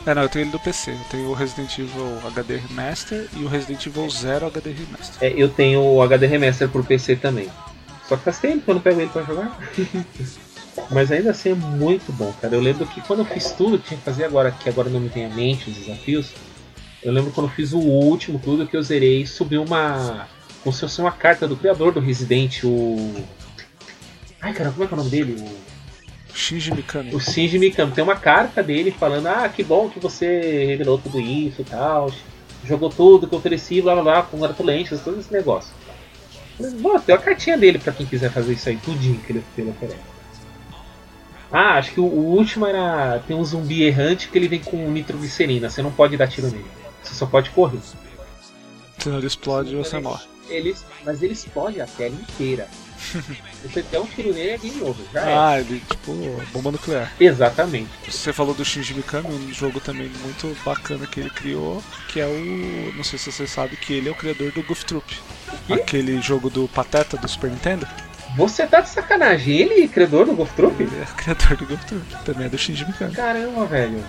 É, 0.07 0.15
não, 0.15 0.21
eu 0.21 0.29
tenho 0.29 0.43
ele 0.43 0.51
do 0.51 0.59
PC. 0.59 0.91
Eu 0.91 1.05
tenho 1.11 1.29
o 1.29 1.33
Resident 1.33 1.77
Evil 1.77 2.17
HD 2.27 2.55
Remaster 2.55 3.27
e 3.35 3.43
o 3.43 3.47
Resident 3.49 3.85
Evil 3.85 4.09
Zero 4.09 4.47
HD 4.47 4.71
Remaster. 4.71 5.17
É, 5.19 5.33
eu 5.35 5.49
tenho 5.49 5.81
o 5.81 6.01
HD 6.01 6.25
Remaster 6.25 6.69
pro 6.69 6.81
PC 6.81 7.17
também. 7.17 7.49
Só 8.07 8.15
que 8.15 8.23
faz 8.23 8.39
tempo 8.39 8.61
que 8.61 8.69
eu 8.71 8.75
não 8.75 8.81
pego 8.81 9.01
ele 9.01 9.09
pra 9.09 9.23
jogar. 9.23 9.59
Mas 10.89 11.11
ainda 11.11 11.31
assim 11.31 11.51
é 11.51 11.55
muito 11.55 12.13
bom, 12.13 12.31
cara. 12.41 12.55
Eu 12.55 12.61
lembro 12.61 12.87
que 12.87 13.01
quando 13.01 13.19
eu 13.19 13.25
fiz 13.25 13.51
tudo 13.51 13.77
tinha 13.77 13.97
que 13.97 14.03
fazer 14.05 14.23
agora, 14.23 14.49
que 14.51 14.69
agora 14.69 14.89
não 14.89 15.01
me 15.01 15.09
vem 15.09 15.25
à 15.25 15.29
mente 15.29 15.69
os 15.69 15.75
desafios, 15.75 16.31
eu 17.03 17.11
lembro 17.11 17.31
quando 17.31 17.47
eu 17.47 17.53
fiz 17.53 17.73
o 17.73 17.79
último 17.79 18.39
tudo 18.39 18.65
que 18.65 18.77
eu 18.77 18.83
zerei, 18.83 19.25
subiu 19.25 19.61
uma. 19.61 20.25
como 20.63 20.73
se 20.73 20.79
fosse 20.79 21.01
uma 21.01 21.11
carta 21.11 21.45
do 21.45 21.57
criador 21.57 21.91
do 21.91 21.99
Resident, 21.99 22.63
o. 22.63 23.13
Ai 24.39 24.53
cara, 24.53 24.71
como 24.71 24.85
é 24.85 24.87
que 24.87 24.93
é 24.93 24.95
o 24.95 24.97
nome 24.99 25.09
dele? 25.09 25.35
O... 25.41 25.76
Shinji 26.37 26.71
Mikami. 26.71 27.15
O 27.15 27.19
Shinji 27.19 27.57
Mikami. 27.57 27.91
Tem 27.91 28.03
uma 28.03 28.15
carta 28.15 28.61
dele 28.61 28.91
falando, 28.91 29.27
ah, 29.27 29.49
que 29.49 29.63
bom 29.63 29.89
que 29.89 29.99
você 29.99 30.65
revelou 30.65 30.99
tudo 30.99 31.19
isso 31.19 31.61
e 31.61 31.65
tal. 31.65 32.11
Jogou 32.63 32.89
tudo 32.89 33.27
que 33.27 33.33
eu 33.33 33.39
ofereci, 33.39 33.81
blá 33.81 33.93
blá 33.95 34.03
blá, 34.03 34.21
com 34.23 34.39
gratulências, 34.39 35.01
todo 35.01 35.19
esse 35.19 35.33
negócio. 35.33 35.73
Falei, 36.57 36.71
Bom, 36.73 36.99
tem 36.99 37.15
uma 37.15 37.21
cartinha 37.21 37.57
dele 37.57 37.79
pra 37.79 37.91
quem 37.91 38.05
quiser 38.05 38.31
fazer 38.31 38.53
isso 38.53 38.69
aí, 38.69 38.77
tudinho 38.77 39.19
que 39.19 39.31
ele, 39.31 39.43
que 39.55 39.61
ele 39.61 39.71
oferece. 39.71 39.99
Ah, 41.51 41.77
acho 41.77 41.93
que 41.93 41.99
o, 41.99 42.05
o 42.05 42.35
último 42.35 42.65
era. 42.65 43.19
Tem 43.27 43.35
um 43.35 43.43
zumbi 43.43 43.83
errante 43.83 44.27
que 44.27 44.37
ele 44.37 44.47
vem 44.47 44.59
com 44.59 44.77
nitroglicerina, 44.91 45.69
você 45.69 45.81
não 45.81 45.91
pode 45.91 46.17
dar 46.17 46.27
tiro 46.27 46.47
nele. 46.47 46.65
Você 47.01 47.15
só 47.15 47.25
pode 47.25 47.49
correr. 47.51 47.79
Senão 48.99 49.17
ele 49.17 49.27
explode 49.27 49.75
você 49.75 49.99
morre. 49.99 50.25
Eles, 50.49 50.85
mas 51.05 51.23
ele 51.23 51.33
explode 51.33 51.81
a 51.81 51.85
tela 51.85 52.13
inteira. 52.15 52.67
Se 52.97 53.67
você 53.67 53.81
der 53.83 53.99
um 53.99 54.05
tiro 54.05 54.33
nele 54.33 54.49
é 54.49 54.57
game 54.57 54.81
over, 54.81 55.05
já 55.13 55.21
é. 55.21 55.37
Ah, 55.37 55.59
ele, 55.59 55.81
tipo, 55.87 56.13
bomba 56.51 56.71
nuclear. 56.71 57.11
Exatamente. 57.19 57.89
Você 58.09 58.33
falou 58.33 58.53
do 58.53 58.65
Shinji 58.65 58.93
Mikami, 58.93 59.29
um 59.29 59.53
jogo 59.53 59.79
também 59.79 60.11
muito 60.23 60.55
bacana 60.63 61.05
que 61.05 61.19
ele 61.19 61.29
criou, 61.29 61.83
que 62.09 62.19
é 62.19 62.25
o. 62.25 62.93
Não 62.95 63.03
sei 63.03 63.19
se 63.19 63.31
você 63.31 63.45
sabe 63.47 63.77
que 63.77 63.93
ele 63.93 64.09
é 64.09 64.11
o 64.11 64.15
criador 64.15 64.51
do 64.51 64.63
Goof 64.63 64.85
Troop. 64.85 65.15
Aquele 65.69 66.21
jogo 66.21 66.49
do 66.49 66.67
Pateta 66.67 67.17
do 67.17 67.27
Super 67.27 67.49
Nintendo. 67.51 67.87
Você 68.35 68.67
tá 68.67 68.81
de 68.81 68.89
sacanagem. 68.89 69.55
Ele 69.55 69.83
é 69.83 69.87
criador 69.87 70.25
do 70.25 70.33
Golf 70.33 70.53
Troop? 70.53 70.81
Ele 70.81 70.91
é 71.01 71.05
criador 71.15 71.57
do 71.57 71.65
Goof 71.65 71.85
Troop. 71.85 72.25
Também 72.25 72.45
é 72.45 72.49
do 72.49 72.57
Shinji 72.57 72.85
Mikami. 72.85 73.13
Caramba, 73.13 73.65
velho. 73.65 74.03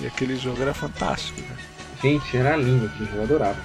E 0.00 0.06
aquele 0.06 0.36
jogo 0.36 0.60
era 0.62 0.72
fantástico, 0.72 1.40
né? 1.40 1.56
Gente, 2.02 2.36
era 2.36 2.56
lindo 2.56 2.86
aquele 2.86 3.06
jogo, 3.06 3.18
eu 3.18 3.22
adorava. 3.24 3.58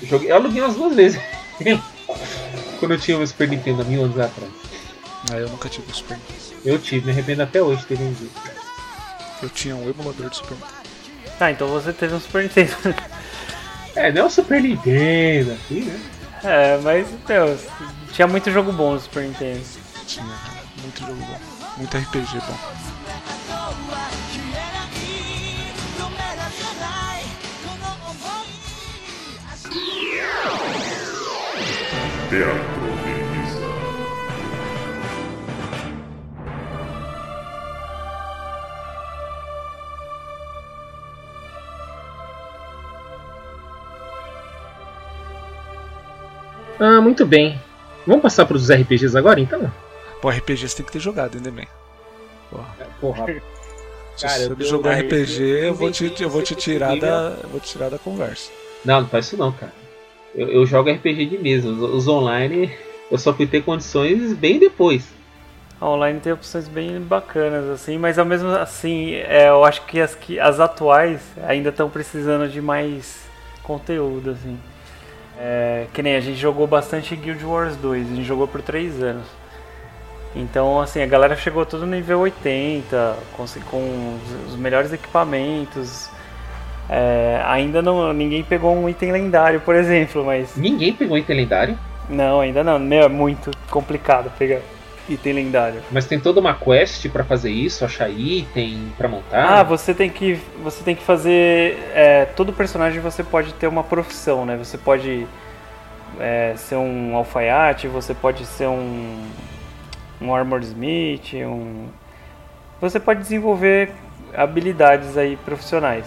Eu, 0.00 0.08
joguei, 0.08 0.30
eu 0.30 0.36
aluguei 0.36 0.62
umas 0.62 0.74
duas 0.74 0.94
vezes. 0.94 1.20
Quando 2.78 2.92
eu 2.92 2.98
tinha 2.98 3.18
o 3.18 3.26
Super 3.26 3.48
Nintendo 3.48 3.84
mil 3.84 4.04
anos 4.04 4.18
atrás. 4.18 4.50
Aí 5.30 5.40
eu 5.40 5.48
nunca 5.48 5.68
tive 5.68 5.90
o 5.90 5.94
Super 5.94 6.16
Nintendo. 6.16 6.60
Eu 6.64 6.78
tive, 6.78 7.06
me 7.06 7.12
arrependo 7.12 7.42
até 7.42 7.62
hoje 7.62 7.80
de 7.82 7.86
ter 7.86 7.96
vendido. 7.96 8.30
Eu 9.42 9.48
tinha 9.48 9.76
um 9.76 9.88
emulador 9.88 10.30
de 10.30 10.36
Super 10.36 10.54
Nintendo. 10.54 10.72
Ah, 11.40 11.50
então 11.50 11.68
você 11.68 11.92
teve 11.92 12.14
um 12.14 12.20
Super 12.20 12.42
Nintendo. 12.42 12.72
É, 13.94 14.10
não 14.10 14.22
é 14.22 14.24
o 14.24 14.30
Super 14.30 14.62
Nintendo, 14.62 15.52
assim, 15.52 15.82
né? 15.82 16.00
É, 16.44 16.78
mas, 16.78 17.06
meu, 17.28 17.58
tinha 18.12 18.26
muito 18.26 18.50
jogo 18.50 18.72
bom 18.72 18.94
no 18.94 19.00
Super 19.00 19.24
Nintendo. 19.24 19.60
Tinha, 20.06 20.24
muito 20.80 21.00
jogo 21.00 21.14
bom. 21.14 21.38
Muito 21.76 21.96
RPG 21.96 22.38
bom. 22.46 22.58
Teatro 32.32 32.56
de 33.04 33.12
Mesa. 33.28 33.60
Ah, 46.80 47.02
muito 47.02 47.26
bem. 47.26 47.60
Vamos 48.06 48.22
passar 48.22 48.46
para 48.46 48.56
os 48.56 48.70
RPGs 48.70 49.14
agora, 49.14 49.38
então? 49.38 49.70
Pô, 50.22 50.30
RPG 50.30 50.70
você 50.70 50.76
tem 50.76 50.86
que 50.86 50.92
ter 50.92 51.00
jogado 51.00 51.36
ainda 51.36 51.50
bem. 51.50 51.68
Porra. 52.50 52.76
Porra. 52.98 53.26
Se 54.16 54.26
Cara, 54.26 54.48
você 54.54 54.88
Aí, 54.88 55.02
RPG, 55.02 55.42
eu 55.66 55.74
vou 55.74 55.90
te, 55.90 56.14
eu 56.18 56.30
vou 56.30 56.42
te 56.42 56.54
tirar 56.54 56.98
da. 56.98 57.36
Eu 57.42 57.48
vou 57.50 57.60
te 57.60 57.72
tirar 57.72 57.90
da 57.90 57.98
conversa. 57.98 58.50
Não, 58.82 59.02
não 59.02 59.08
faz 59.08 59.26
isso 59.26 59.36
não, 59.36 59.52
cara. 59.52 59.81
Eu, 60.34 60.48
eu 60.48 60.66
jogo 60.66 60.90
RPG 60.90 61.26
de 61.26 61.38
mesa. 61.38 61.68
Os, 61.68 61.80
os 61.80 62.08
online 62.08 62.70
eu 63.12 63.18
só 63.18 63.34
fui 63.34 63.46
ter 63.46 63.62
condições 63.62 64.32
bem 64.32 64.58
depois. 64.58 65.06
A 65.78 65.86
online 65.86 66.18
tem 66.18 66.32
opções 66.32 66.66
bem 66.66 66.98
bacanas, 67.00 67.68
assim, 67.68 67.98
mas 67.98 68.18
ao 68.18 68.24
mesmo 68.24 68.48
assim, 68.50 69.14
é, 69.14 69.50
eu 69.50 69.64
acho 69.64 69.84
que 69.84 70.00
as, 70.00 70.14
que 70.14 70.40
as 70.40 70.60
atuais 70.60 71.20
ainda 71.46 71.68
estão 71.68 71.90
precisando 71.90 72.48
de 72.48 72.62
mais 72.62 73.20
conteúdo, 73.62 74.30
assim. 74.30 74.58
É, 75.38 75.86
que 75.92 76.02
nem 76.02 76.16
a 76.16 76.20
gente 76.20 76.38
jogou 76.38 76.66
bastante 76.66 77.14
Guild 77.16 77.44
Wars 77.44 77.76
2, 77.76 78.12
a 78.12 78.14
gente 78.14 78.24
jogou 78.26 78.48
por 78.48 78.62
3 78.62 79.02
anos. 79.02 79.26
Então, 80.34 80.80
assim, 80.80 81.02
a 81.02 81.06
galera 81.06 81.36
chegou 81.36 81.66
tudo 81.66 81.84
no 81.84 81.94
nível 81.94 82.20
80, 82.20 83.16
com, 83.36 83.44
com 83.68 84.18
os 84.48 84.56
melhores 84.56 84.90
equipamentos. 84.90 86.08
É, 86.88 87.40
ainda 87.46 87.80
não, 87.80 88.12
ninguém 88.12 88.42
pegou 88.42 88.76
um 88.76 88.88
item 88.88 89.12
lendário, 89.12 89.60
por 89.60 89.74
exemplo, 89.74 90.24
mas. 90.24 90.56
Ninguém 90.56 90.92
pegou 90.92 91.16
item 91.16 91.36
lendário? 91.36 91.78
Não, 92.08 92.40
ainda 92.40 92.62
não. 92.62 92.78
Meu, 92.78 93.04
é 93.04 93.08
muito 93.08 93.50
complicado 93.70 94.30
pegar. 94.38 94.60
item 95.08 95.32
lendário. 95.32 95.80
Mas 95.90 96.06
tem 96.06 96.18
toda 96.20 96.40
uma 96.40 96.54
quest 96.54 97.08
pra 97.08 97.24
fazer 97.24 97.50
isso, 97.50 97.84
achar 97.84 98.10
item 98.10 98.92
pra 98.96 99.08
montar? 99.08 99.60
Ah, 99.60 99.62
você 99.62 99.94
tem 99.94 100.10
que 100.10 100.38
você 100.62 100.82
tem 100.84 100.94
que 100.94 101.02
fazer 101.02 101.78
é, 101.94 102.24
todo 102.36 102.52
personagem 102.52 103.00
você 103.00 103.22
pode 103.22 103.52
ter 103.54 103.66
uma 103.66 103.82
profissão, 103.82 104.44
né? 104.44 104.56
Você 104.56 104.76
pode 104.78 105.26
é, 106.20 106.54
ser 106.56 106.76
um 106.76 107.16
alfaiate, 107.16 107.88
você 107.88 108.14
pode 108.14 108.44
ser 108.46 108.66
um 108.68 109.22
um 110.20 110.34
armor 110.34 110.60
smith, 110.60 111.34
um 111.34 111.86
você 112.80 113.00
pode 113.00 113.20
desenvolver 113.20 113.90
habilidades 114.34 115.16
aí 115.16 115.36
profissionais. 115.36 116.04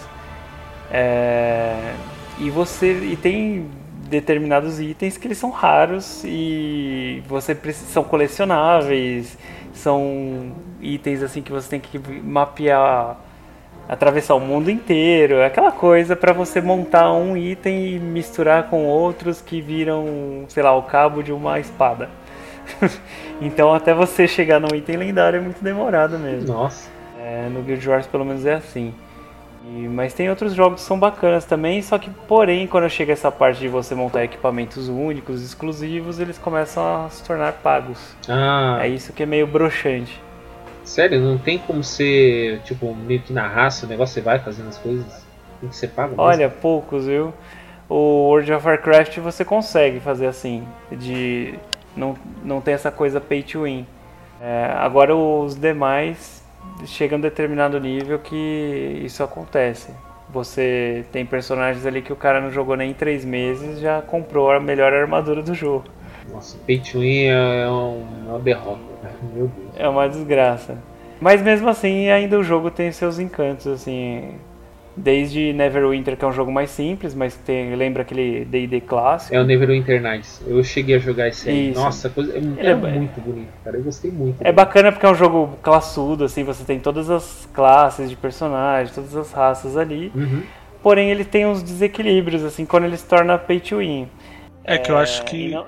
É, 0.90 1.94
e 2.38 2.50
você 2.50 2.92
e 2.92 3.16
tem 3.16 3.68
determinados 4.08 4.80
itens 4.80 5.16
que 5.16 5.26
eles 5.26 5.38
são 5.38 5.50
raros 5.50 6.22
e 6.24 7.22
você 7.26 7.54
precisa, 7.54 7.90
são 7.90 8.04
colecionáveis, 8.04 9.36
são 9.72 10.52
itens 10.80 11.22
assim 11.22 11.42
que 11.42 11.50
você 11.50 11.68
tem 11.68 11.80
que 11.80 11.98
mapear, 12.22 13.16
atravessar 13.88 14.34
o 14.34 14.40
mundo 14.40 14.70
inteiro, 14.70 15.36
é 15.36 15.46
aquela 15.46 15.72
coisa 15.72 16.14
para 16.14 16.32
você 16.32 16.60
montar 16.60 17.12
um 17.12 17.36
item 17.36 17.94
e 17.94 17.98
misturar 17.98 18.68
com 18.68 18.84
outros 18.84 19.40
que 19.40 19.60
viram, 19.60 20.44
sei 20.48 20.62
lá, 20.62 20.74
o 20.76 20.82
cabo 20.82 21.22
de 21.22 21.32
uma 21.32 21.58
espada. 21.58 22.08
então 23.40 23.72
até 23.72 23.94
você 23.94 24.26
chegar 24.26 24.60
num 24.60 24.74
item 24.74 24.96
lendário 24.96 25.38
é 25.38 25.40
muito 25.40 25.62
demorado 25.62 26.18
mesmo. 26.18 26.52
Nossa. 26.52 26.90
É, 27.18 27.48
no 27.48 27.62
Guild 27.62 27.88
Wars 27.88 28.06
pelo 28.06 28.24
menos 28.24 28.44
é 28.46 28.54
assim. 28.54 28.94
E, 29.68 29.88
mas 29.88 30.14
tem 30.14 30.30
outros 30.30 30.54
jogos 30.54 30.80
que 30.80 30.86
são 30.86 30.98
bacanas 30.98 31.44
também, 31.44 31.82
só 31.82 31.98
que 31.98 32.08
porém 32.28 32.66
quando 32.68 32.88
chega 32.88 33.12
essa 33.12 33.32
parte 33.32 33.58
de 33.58 33.68
você 33.68 33.94
montar 33.94 34.22
equipamentos 34.22 34.88
únicos, 34.88 35.42
exclusivos, 35.42 36.20
eles 36.20 36.38
começam 36.38 37.06
a 37.06 37.10
se 37.10 37.24
tornar 37.24 37.52
pagos. 37.54 38.14
Ah. 38.28 38.78
É 38.82 38.88
isso 38.88 39.12
que 39.12 39.24
é 39.24 39.26
meio 39.26 39.46
broxante. 39.46 40.22
Sério, 40.84 41.20
não 41.20 41.36
tem 41.36 41.58
como 41.58 41.82
ser, 41.82 42.60
tipo, 42.60 42.94
meio 42.94 43.20
que 43.20 43.32
na 43.32 43.48
raça, 43.48 43.86
o 43.86 43.88
negócio 43.88 44.14
você 44.14 44.20
vai 44.20 44.38
fazendo 44.38 44.68
as 44.68 44.78
coisas? 44.78 45.26
Tem 45.60 45.68
que 45.68 45.74
ser 45.74 45.88
pago 45.88 46.10
mesmo? 46.10 46.22
Olha, 46.22 46.48
poucos, 46.48 47.06
viu? 47.06 47.34
O 47.88 48.28
World 48.28 48.52
of 48.52 48.66
Warcraft 48.66 49.18
você 49.18 49.44
consegue 49.44 49.98
fazer 49.98 50.26
assim, 50.26 50.64
de 50.92 51.54
não, 51.96 52.14
não 52.44 52.60
tem 52.60 52.74
essa 52.74 52.92
coisa 52.92 53.20
pay 53.20 53.42
to 53.42 53.64
win. 53.64 53.84
É, 54.40 54.72
agora 54.76 55.16
os 55.16 55.56
demais 55.56 56.35
chega 56.84 57.16
a 57.16 57.18
um 57.18 57.20
determinado 57.20 57.78
nível 57.80 58.18
que 58.18 59.02
isso 59.04 59.22
acontece. 59.22 59.90
Você 60.30 61.04
tem 61.12 61.24
personagens 61.24 61.86
ali 61.86 62.02
que 62.02 62.12
o 62.12 62.16
cara 62.16 62.40
não 62.40 62.50
jogou 62.50 62.76
nem 62.76 62.90
em 62.90 62.94
três 62.94 63.24
meses 63.24 63.78
já 63.80 64.02
comprou 64.02 64.50
a 64.50 64.60
melhor 64.60 64.92
armadura 64.92 65.42
do 65.42 65.54
jogo. 65.54 65.84
Nossa, 66.32 66.58
pay 66.66 66.78
to 66.80 67.00
win 67.00 67.26
é, 67.26 67.62
é 67.62 67.68
uma 67.68 68.38
derrota, 68.40 68.80
né? 69.02 69.10
meu 69.34 69.46
Deus. 69.46 69.70
É 69.76 69.88
uma 69.88 70.08
desgraça. 70.08 70.76
Mas 71.20 71.40
mesmo 71.40 71.68
assim, 71.68 72.10
ainda 72.10 72.38
o 72.38 72.42
jogo 72.42 72.70
tem 72.70 72.92
seus 72.92 73.18
encantos, 73.18 73.66
assim. 73.66 74.34
Desde 74.96 75.52
Neverwinter, 75.52 76.16
que 76.16 76.24
é 76.24 76.28
um 76.28 76.32
jogo 76.32 76.50
mais 76.50 76.70
simples, 76.70 77.14
mas 77.14 77.36
tem, 77.36 77.74
lembra 77.76 78.00
aquele 78.02 78.46
D&D 78.46 78.80
clássico. 78.80 79.34
É 79.34 79.40
o 79.40 79.44
Neverwinter 79.44 80.00
Nights. 80.00 80.40
Eu 80.46 80.64
cheguei 80.64 80.96
a 80.96 80.98
jogar 80.98 81.28
esse 81.28 81.48
aí. 81.50 81.70
Isso. 81.70 81.80
Nossa, 81.80 82.08
coisa, 82.08 82.32
é, 82.32 82.38
é 82.66 82.70
é- 82.70 82.74
muito 82.74 83.20
bonito, 83.20 83.48
cara. 83.62 83.76
Eu 83.76 83.82
gostei 83.82 84.10
muito. 84.10 84.36
É 84.40 84.50
bacana 84.50 84.90
porque 84.90 85.04
é 85.04 85.10
um 85.10 85.14
jogo 85.14 85.58
classudo, 85.62 86.24
assim, 86.24 86.44
você 86.44 86.64
tem 86.64 86.80
todas 86.80 87.10
as 87.10 87.46
classes 87.52 88.08
de 88.08 88.16
personagens, 88.16 88.94
todas 88.94 89.14
as 89.14 89.30
raças 89.32 89.76
ali. 89.76 90.10
Uhum. 90.14 90.42
Porém, 90.82 91.10
ele 91.10 91.24
tem 91.24 91.44
uns 91.44 91.62
desequilíbrios, 91.62 92.42
assim, 92.42 92.64
quando 92.64 92.84
ele 92.84 92.96
se 92.96 93.04
torna 93.06 93.36
pay 93.36 93.60
to 93.60 93.78
win. 93.78 94.08
É 94.64 94.78
que 94.78 94.90
eu 94.90 94.96
acho 94.96 95.20
e 95.22 95.24
que 95.26 95.48
não- 95.50 95.66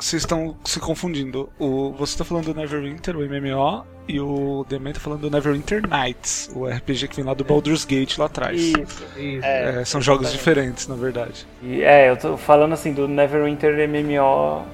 vocês 0.00 0.22
estão 0.22 0.56
se 0.64 0.80
confundindo. 0.80 1.48
O, 1.58 1.92
você 1.92 2.16
tá 2.16 2.24
falando 2.24 2.46
do 2.46 2.54
Neverwinter, 2.54 3.16
o 3.16 3.20
MMO, 3.20 3.84
e 4.08 4.18
o 4.18 4.64
Demen 4.68 4.92
tá 4.92 5.00
falando 5.00 5.20
do 5.20 5.30
Neverwinter 5.30 5.82
Nights, 5.86 6.50
o 6.54 6.66
RPG 6.66 7.08
que 7.08 7.16
vem 7.16 7.24
lá 7.24 7.34
do 7.34 7.44
Baldur's 7.44 7.84
Gate 7.84 8.18
lá 8.18 8.26
atrás. 8.26 8.60
Isso, 8.60 9.04
isso. 9.16 9.44
É, 9.46 9.84
são 9.84 10.00
jogos 10.00 10.32
diferentes, 10.32 10.88
na 10.88 10.96
verdade. 10.96 11.46
E, 11.62 11.82
é, 11.82 12.10
eu 12.10 12.16
tô 12.16 12.36
falando 12.36 12.72
assim 12.72 12.92
do 12.92 13.06
Neverwinter 13.06 13.72
MMO 13.88 14.64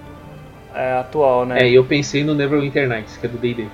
é, 0.74 0.92
atual, 0.94 1.44
né? 1.44 1.60
É, 1.60 1.68
e 1.68 1.74
eu 1.74 1.84
pensei 1.84 2.24
no 2.24 2.34
Neverwinter 2.34 2.88
Nights, 2.88 3.16
que 3.16 3.26
é 3.26 3.28
do 3.28 3.36
D&D. 3.36 3.66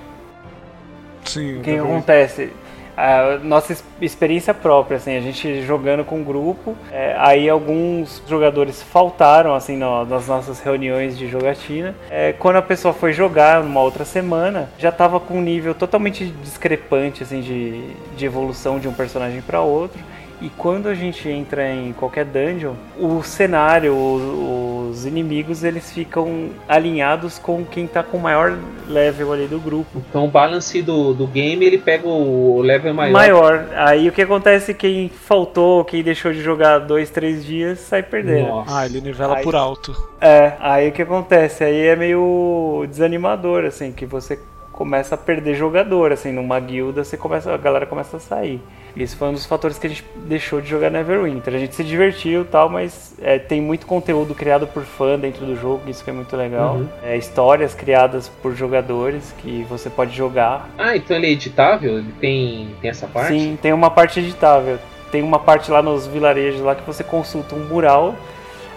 Sim, 1.23 1.59
O 1.59 1.61
que 1.61 1.77
acontece? 1.77 2.51
A 2.95 3.39
nossa 3.43 3.71
ex- 3.71 3.83
experiência 4.01 4.53
própria, 4.53 4.97
assim, 4.97 5.15
a 5.17 5.19
gente 5.21 5.61
jogando 5.63 6.03
com 6.05 6.23
grupo, 6.23 6.75
é, 6.91 7.15
aí 7.17 7.49
alguns 7.49 8.21
jogadores 8.27 8.81
faltaram, 8.83 9.55
assim, 9.55 9.75
no- 9.77 10.05
nas 10.05 10.27
nossas 10.27 10.59
reuniões 10.59 11.17
de 11.17 11.27
jogatina. 11.27 11.95
É, 12.09 12.33
quando 12.33 12.57
a 12.57 12.61
pessoa 12.61 12.93
foi 12.93 13.11
jogar 13.13 13.63
numa 13.63 13.81
outra 13.81 14.05
semana, 14.05 14.69
já 14.77 14.91
tava 14.91 15.19
com 15.19 15.35
um 15.39 15.41
nível 15.41 15.73
totalmente 15.73 16.25
discrepante, 16.25 17.23
assim, 17.23 17.41
de, 17.41 17.81
de 18.15 18.25
evolução 18.25 18.79
de 18.79 18.87
um 18.87 18.93
personagem 18.93 19.41
para 19.41 19.59
outro. 19.61 19.99
E 20.41 20.49
quando 20.49 20.89
a 20.89 20.93
gente 20.93 21.29
entra 21.29 21.71
em 21.71 21.93
qualquer 21.93 22.25
dungeon, 22.25 22.73
o 22.99 23.23
cenário, 23.23 23.93
o- 23.95 24.72
os 24.93 25.05
inimigos, 25.05 25.63
eles 25.63 25.91
ficam 25.91 26.49
alinhados 26.67 27.39
com 27.39 27.65
quem 27.65 27.87
tá 27.87 28.03
com 28.03 28.17
o 28.17 28.21
maior 28.21 28.57
level 28.87 29.33
ali 29.33 29.47
do 29.47 29.59
grupo. 29.59 30.01
Então 30.09 30.25
o 30.25 30.27
balance 30.27 30.81
do, 30.81 31.13
do 31.13 31.27
game, 31.27 31.65
ele 31.65 31.77
pega 31.77 32.07
o 32.07 32.61
level 32.61 32.93
maior. 32.93 33.13
maior. 33.13 33.67
Aí 33.75 34.07
o 34.07 34.11
que 34.11 34.21
acontece? 34.21 34.73
Quem 34.73 35.09
faltou, 35.09 35.83
quem 35.83 36.03
deixou 36.03 36.31
de 36.31 36.41
jogar 36.41 36.79
dois, 36.79 37.09
três 37.09 37.43
dias, 37.43 37.79
sai 37.79 38.03
perdendo. 38.03 38.63
Ah, 38.67 38.85
ele 38.85 39.01
nivela 39.01 39.37
Aí- 39.37 39.43
por 39.43 39.55
alto. 39.55 39.95
É, 40.21 40.53
aí 40.59 40.89
o 40.89 40.91
que 40.91 41.01
acontece? 41.01 41.63
Aí 41.63 41.87
é 41.87 41.95
meio 41.95 42.85
desanimador, 42.89 43.65
assim, 43.65 43.91
que 43.91 44.05
você 44.05 44.39
começa 44.73 45.13
a 45.13 45.17
perder 45.17 45.55
jogador, 45.55 46.11
assim, 46.11 46.31
numa 46.31 46.59
guilda 46.59 47.03
você 47.03 47.15
começa, 47.15 47.53
a 47.53 47.57
galera 47.57 47.85
começa 47.85 48.17
a 48.17 48.19
sair. 48.19 48.59
Esse 48.97 49.15
foi 49.15 49.29
um 49.29 49.33
dos 49.33 49.45
fatores 49.45 49.79
que 49.79 49.87
a 49.87 49.89
gente 49.89 50.03
deixou 50.15 50.61
de 50.61 50.67
jogar 50.67 50.89
Neverwinter. 50.89 51.55
A 51.55 51.57
gente 51.57 51.73
se 51.73 51.83
divertiu 51.83 52.41
e 52.41 52.45
tal, 52.45 52.69
mas 52.69 53.15
é, 53.21 53.39
tem 53.39 53.61
muito 53.61 53.87
conteúdo 53.87 54.35
criado 54.35 54.67
por 54.67 54.83
fã 54.83 55.17
dentro 55.17 55.45
do 55.45 55.55
jogo, 55.55 55.89
isso 55.89 56.03
que 56.03 56.09
é 56.09 56.13
muito 56.13 56.35
legal. 56.35 56.75
Uhum. 56.75 56.87
É, 57.03 57.15
histórias 57.17 57.73
criadas 57.73 58.27
por 58.27 58.55
jogadores 58.55 59.33
que 59.39 59.65
você 59.69 59.89
pode 59.89 60.15
jogar. 60.15 60.69
Ah, 60.77 60.95
então 60.95 61.17
ele 61.17 61.27
é 61.27 61.31
editável? 61.31 61.99
Ele 61.99 62.13
tem, 62.19 62.75
tem 62.81 62.89
essa 62.89 63.07
parte? 63.07 63.29
Sim, 63.29 63.57
tem 63.59 63.73
uma 63.73 63.89
parte 63.89 64.19
editável. 64.19 64.77
Tem 65.11 65.21
uma 65.21 65.39
parte 65.39 65.71
lá 65.71 65.81
nos 65.81 66.07
vilarejos 66.07 66.61
lá 66.61 66.75
que 66.75 66.85
você 66.85 67.03
consulta 67.03 67.55
um 67.55 67.65
mural. 67.65 68.15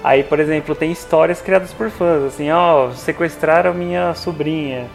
Aí, 0.05 0.23
por 0.23 0.39
exemplo, 0.41 0.75
tem 0.75 0.93
histórias 0.93 1.43
criadas 1.43 1.73
por 1.73 1.91
fãs, 1.91 2.23
assim, 2.23 2.51
ó, 2.51 2.91
sequestraram 2.91 3.75
minha 3.75 4.15
sobrinha. 4.15 4.87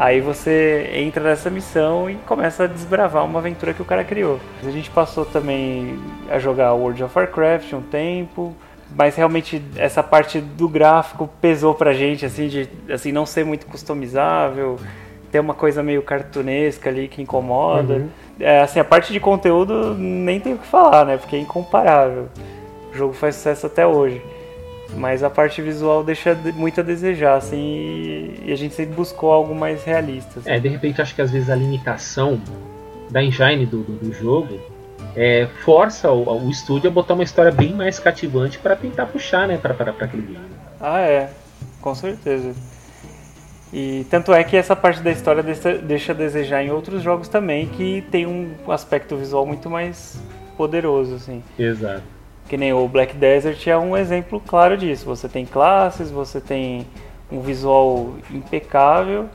Aí 0.00 0.18
você 0.18 0.92
entra 0.94 1.22
nessa 1.22 1.50
missão 1.50 2.08
e 2.08 2.14
começa 2.26 2.64
a 2.64 2.66
desbravar 2.66 3.22
uma 3.22 3.38
aventura 3.38 3.74
que 3.74 3.82
o 3.82 3.84
cara 3.84 4.02
criou. 4.02 4.40
A 4.66 4.70
gente 4.70 4.88
passou 4.88 5.26
também 5.26 5.98
a 6.30 6.38
jogar 6.38 6.72
World 6.72 7.04
of 7.04 7.12
Warcraft 7.14 7.74
um 7.74 7.82
tempo, 7.82 8.56
mas 8.96 9.14
realmente 9.14 9.62
essa 9.76 10.02
parte 10.02 10.40
do 10.40 10.66
gráfico 10.70 11.28
pesou 11.38 11.74
pra 11.74 11.92
gente, 11.92 12.24
assim, 12.24 12.48
de 12.48 12.66
assim, 12.90 13.12
não 13.12 13.26
ser 13.26 13.44
muito 13.44 13.66
customizável, 13.66 14.78
ter 15.30 15.38
uma 15.38 15.52
coisa 15.52 15.82
meio 15.82 16.00
cartunesca 16.00 16.88
ali 16.88 17.06
que 17.06 17.20
incomoda. 17.20 17.96
Uhum. 17.96 18.08
É, 18.40 18.62
assim, 18.62 18.80
a 18.80 18.84
parte 18.84 19.12
de 19.12 19.20
conteúdo 19.20 19.94
nem 19.94 20.40
tem 20.40 20.54
o 20.54 20.58
que 20.58 20.66
falar, 20.66 21.04
né? 21.04 21.18
Porque 21.18 21.36
é 21.36 21.38
incomparável. 21.38 22.26
O 22.90 22.96
jogo 22.96 23.12
faz 23.12 23.34
sucesso 23.34 23.66
até 23.66 23.86
hoje. 23.86 24.22
Mas 24.96 25.22
a 25.22 25.30
parte 25.30 25.62
visual 25.62 26.02
deixa 26.02 26.34
de- 26.34 26.52
muito 26.52 26.80
a 26.80 26.82
desejar, 26.82 27.36
assim, 27.36 28.34
e- 28.44 28.52
a 28.52 28.56
gente 28.56 28.74
sempre 28.74 28.94
buscou 28.94 29.30
algo 29.32 29.54
mais 29.54 29.84
realista. 29.84 30.40
assim. 30.40 30.50
É, 30.50 30.58
de 30.58 30.68
repente 30.68 31.00
acho 31.00 31.14
que 31.14 31.22
às 31.22 31.30
vezes 31.30 31.48
a 31.48 31.54
limitação 31.54 32.40
da 33.10 33.22
engine 33.22 33.66
do, 33.66 33.82
do, 33.82 33.92
do 33.92 34.12
jogo 34.12 34.58
é, 35.16 35.48
força 35.64 36.10
o, 36.10 36.46
o 36.46 36.50
estúdio 36.50 36.88
a 36.90 36.92
botar 36.92 37.14
uma 37.14 37.22
história 37.24 37.50
bem 37.50 37.72
mais 37.74 37.98
cativante 37.98 38.58
para 38.58 38.76
tentar 38.76 39.06
puxar, 39.06 39.46
né, 39.48 39.56
pra 39.56 39.72
aquele 39.72 40.22
game. 40.22 40.44
Ah, 40.80 41.00
é, 41.00 41.30
com 41.80 41.94
certeza. 41.94 42.52
E 43.72 44.04
tanto 44.10 44.32
é 44.32 44.42
que 44.42 44.56
essa 44.56 44.74
parte 44.74 45.00
da 45.00 45.10
história 45.12 45.42
deixa, 45.42 45.78
deixa 45.78 46.12
a 46.12 46.14
desejar 46.14 46.62
em 46.64 46.70
outros 46.70 47.02
jogos 47.02 47.28
também, 47.28 47.66
que 47.68 48.02
tem 48.10 48.26
um 48.26 48.50
aspecto 48.70 49.16
visual 49.16 49.46
muito 49.46 49.70
mais 49.70 50.20
poderoso, 50.56 51.14
assim. 51.14 51.42
Exato. 51.58 52.02
Que 52.50 52.56
nem 52.56 52.72
o 52.72 52.88
Black 52.88 53.14
Desert 53.14 53.64
é 53.68 53.78
um 53.78 53.96
exemplo 53.96 54.42
claro 54.44 54.76
disso. 54.76 55.06
Você 55.06 55.28
tem 55.28 55.46
classes, 55.46 56.10
você 56.10 56.40
tem 56.40 56.84
um 57.30 57.40
visual 57.40 58.14
impecável, 58.28 59.28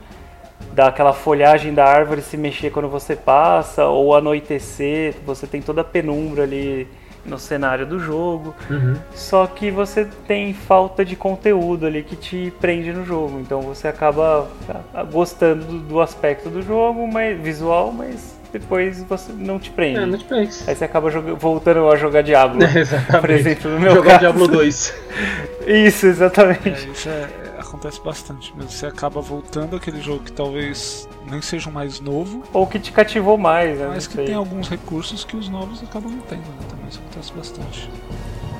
dá 0.74 0.88
aquela 0.88 1.14
folhagem 1.14 1.74
da 1.74 1.86
árvore 1.86 2.22
se 2.22 2.36
mexer 2.36 2.72
quando 2.72 2.90
você 2.90 3.16
passa, 3.16 3.86
ou 3.86 4.14
anoitecer, 4.14 5.16
você 5.26 5.48
tem 5.48 5.62
toda 5.62 5.80
a 5.80 5.84
penumbra 5.86 6.44
ali 6.44 6.90
no 7.26 7.40
cenário 7.40 7.86
do 7.86 8.00
jogo. 8.00 8.54
Uhum. 8.70 8.98
Só 9.14 9.48
que 9.48 9.72
você 9.72 10.04
tem 10.28 10.54
falta 10.54 11.06
de 11.06 11.16
conteúdo 11.16 11.86
ali 11.86 12.04
que 12.04 12.18
te 12.18 12.52
prende 12.60 12.92
no 12.92 13.06
jogo. 13.06 13.40
Então 13.40 13.62
você 13.62 13.88
acaba 13.88 14.50
ah, 14.94 15.04
gostando 15.04 15.64
do, 15.64 15.80
do 15.80 16.02
aspecto 16.02 16.50
do 16.50 16.62
jogo, 16.62 17.08
mas 17.08 17.40
visual, 17.40 17.94
mas 17.94 18.35
depois 18.60 19.04
você 19.04 19.32
não 19.34 19.60
te 19.60 19.70
prende. 19.70 20.00
É, 20.00 20.06
não 20.06 20.18
te 20.18 20.24
prende. 20.26 20.52
Aí 20.68 20.76
você 20.76 20.86
acaba 20.86 21.10
joga- 21.12 21.34
voltando 21.36 21.90
a 21.90 21.96
jogar 21.96 22.22
Diablo. 22.22 22.62
Exatamente. 22.64 23.20
Por 23.22 23.30
exemplo, 23.30 23.72
no 23.72 23.80
meu 23.80 23.94
Jogar 23.96 24.08
caso. 24.12 24.20
Diablo 24.22 24.48
2. 24.48 24.94
Isso, 25.68 26.06
exatamente. 26.08 26.70
É, 26.70 26.92
isso 26.92 27.10
é- 27.10 27.28
acontece 27.60 28.00
bastante. 28.04 28.54
Mas 28.56 28.72
você 28.74 28.86
acaba 28.86 29.20
voltando 29.20 29.76
àquele 29.76 30.00
jogo 30.00 30.24
que 30.24 30.32
talvez 30.32 31.10
nem 31.30 31.42
seja 31.42 31.70
o 31.70 31.74
mais 31.74 32.00
novo. 32.00 32.44
Ou 32.54 32.68
que 32.68 32.78
te 32.80 32.92
cativou 32.92 33.36
mais, 33.38 33.80
né? 33.80 33.88
Mas 33.90 34.06
que 34.08 34.14
sei. 34.14 34.26
tem 34.26 34.36
alguns 34.36 34.70
recursos 34.70 35.24
que 35.26 35.36
os 35.36 35.50
novos 35.50 35.82
acabam 35.84 36.12
não 36.12 36.20
tendo, 36.20 36.40
né? 36.42 36.66
Também 36.70 36.86
isso 36.88 37.00
acontece 37.00 37.34
bastante. 37.34 37.90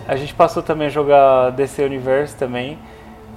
A 0.08 0.16
gente 0.16 0.34
passou 0.34 0.64
também 0.64 0.88
a 0.88 0.90
jogar 0.90 1.52
DC 1.52 1.84
Universe 1.84 2.36
também. 2.36 2.78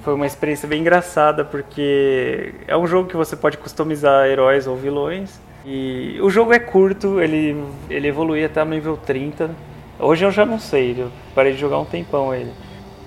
Foi 0.03 0.13
uma 0.15 0.25
experiência 0.25 0.67
bem 0.67 0.81
engraçada 0.81 1.45
porque 1.45 2.55
é 2.67 2.75
um 2.75 2.87
jogo 2.87 3.07
que 3.07 3.15
você 3.17 3.35
pode 3.35 3.57
customizar 3.57 4.25
heróis 4.27 4.65
ou 4.65 4.75
vilões. 4.75 5.39
E 5.71 6.19
o 6.19 6.31
jogo 6.31 6.51
é 6.51 6.57
curto, 6.57 7.21
ele, 7.21 7.63
ele 7.91 8.07
evolui 8.07 8.43
até 8.43 8.59
o 8.59 8.65
nível 8.65 8.97
30. 8.97 9.51
Hoje 9.99 10.25
eu 10.25 10.31
já 10.31 10.43
não 10.43 10.57
sei, 10.57 10.95
eu 10.97 11.11
parei 11.35 11.53
de 11.53 11.59
jogar 11.59 11.77
um 11.77 11.85
tempão 11.85 12.33
ele. 12.33 12.51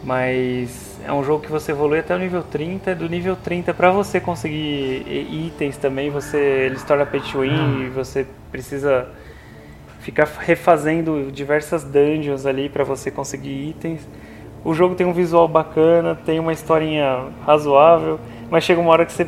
Mas 0.05 0.97
é 1.05 1.13
um 1.13 1.25
jogo 1.25 1.43
que 1.43 1.51
você 1.51 1.73
evolui 1.73 1.99
até 1.99 2.15
o 2.15 2.19
nível 2.21 2.45
30. 2.45 2.95
Do 2.95 3.09
nível 3.09 3.35
30 3.35 3.75
para 3.75 3.91
você 3.91 4.21
conseguir 4.21 5.05
itens 5.29 5.77
também, 5.77 6.09
você 6.09 6.39
ele 6.39 6.79
se 6.79 6.87
torna 6.87 7.05
pay 7.05 7.21
to 7.21 7.41
win 7.41 7.87
e 7.87 7.89
você 7.89 8.25
precisa 8.53 9.09
ficar 9.99 10.29
refazendo 10.39 11.33
diversas 11.33 11.83
dungeons 11.83 12.47
ali 12.47 12.69
para 12.69 12.85
você 12.85 13.11
conseguir 13.11 13.71
itens. 13.71 14.07
O 14.65 14.73
jogo 14.73 14.95
tem 14.95 15.05
um 15.05 15.13
visual 15.13 15.49
bacana, 15.49 16.15
tem 16.15 16.39
uma 16.39 16.53
historinha 16.53 17.25
razoável, 17.45 18.21
mas 18.49 18.63
chega 18.63 18.81
uma 18.81 18.93
hora 18.93 19.05
que 19.05 19.13
você 19.13 19.27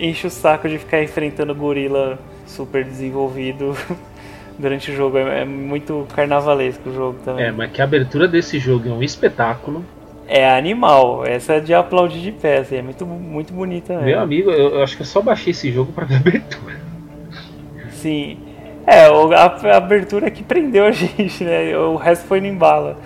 enche 0.00 0.26
o 0.26 0.30
saco 0.30 0.70
de 0.70 0.78
ficar 0.78 1.02
enfrentando 1.02 1.54
gorila 1.54 2.18
super 2.52 2.84
desenvolvido 2.84 3.76
durante 4.58 4.90
o 4.90 4.94
jogo. 4.94 5.18
É, 5.18 5.42
é 5.42 5.44
muito 5.44 6.06
carnavalesco 6.14 6.88
o 6.88 6.94
jogo 6.94 7.18
também. 7.24 7.46
É, 7.46 7.52
mas 7.52 7.70
que 7.72 7.80
a 7.80 7.84
abertura 7.84 8.28
desse 8.28 8.58
jogo 8.58 8.88
é 8.88 8.92
um 8.92 9.02
espetáculo. 9.02 9.84
É 10.28 10.56
animal, 10.56 11.26
essa 11.26 11.54
é 11.54 11.60
de 11.60 11.74
aplaudir 11.74 12.20
de 12.20 12.32
pé, 12.32 12.58
assim, 12.58 12.76
é 12.76 12.82
muito, 12.82 13.04
muito 13.04 13.52
bonita 13.52 13.94
mesmo. 13.94 14.06
Meu 14.06 14.20
amigo, 14.20 14.50
eu, 14.50 14.76
eu 14.76 14.82
acho 14.82 14.96
que 14.96 15.02
eu 15.02 15.06
só 15.06 15.20
baixei 15.20 15.50
esse 15.50 15.70
jogo 15.70 15.92
pra 15.92 16.04
ver 16.04 16.14
a 16.14 16.18
abertura. 16.18 16.76
Sim. 17.90 18.38
É, 18.86 19.06
a 19.06 19.76
abertura 19.76 20.30
que 20.30 20.42
prendeu 20.42 20.84
a 20.84 20.90
gente, 20.92 21.44
né? 21.44 21.76
O 21.76 21.96
resto 21.96 22.26
foi 22.26 22.40
no 22.40 22.46
embala. 22.46 22.98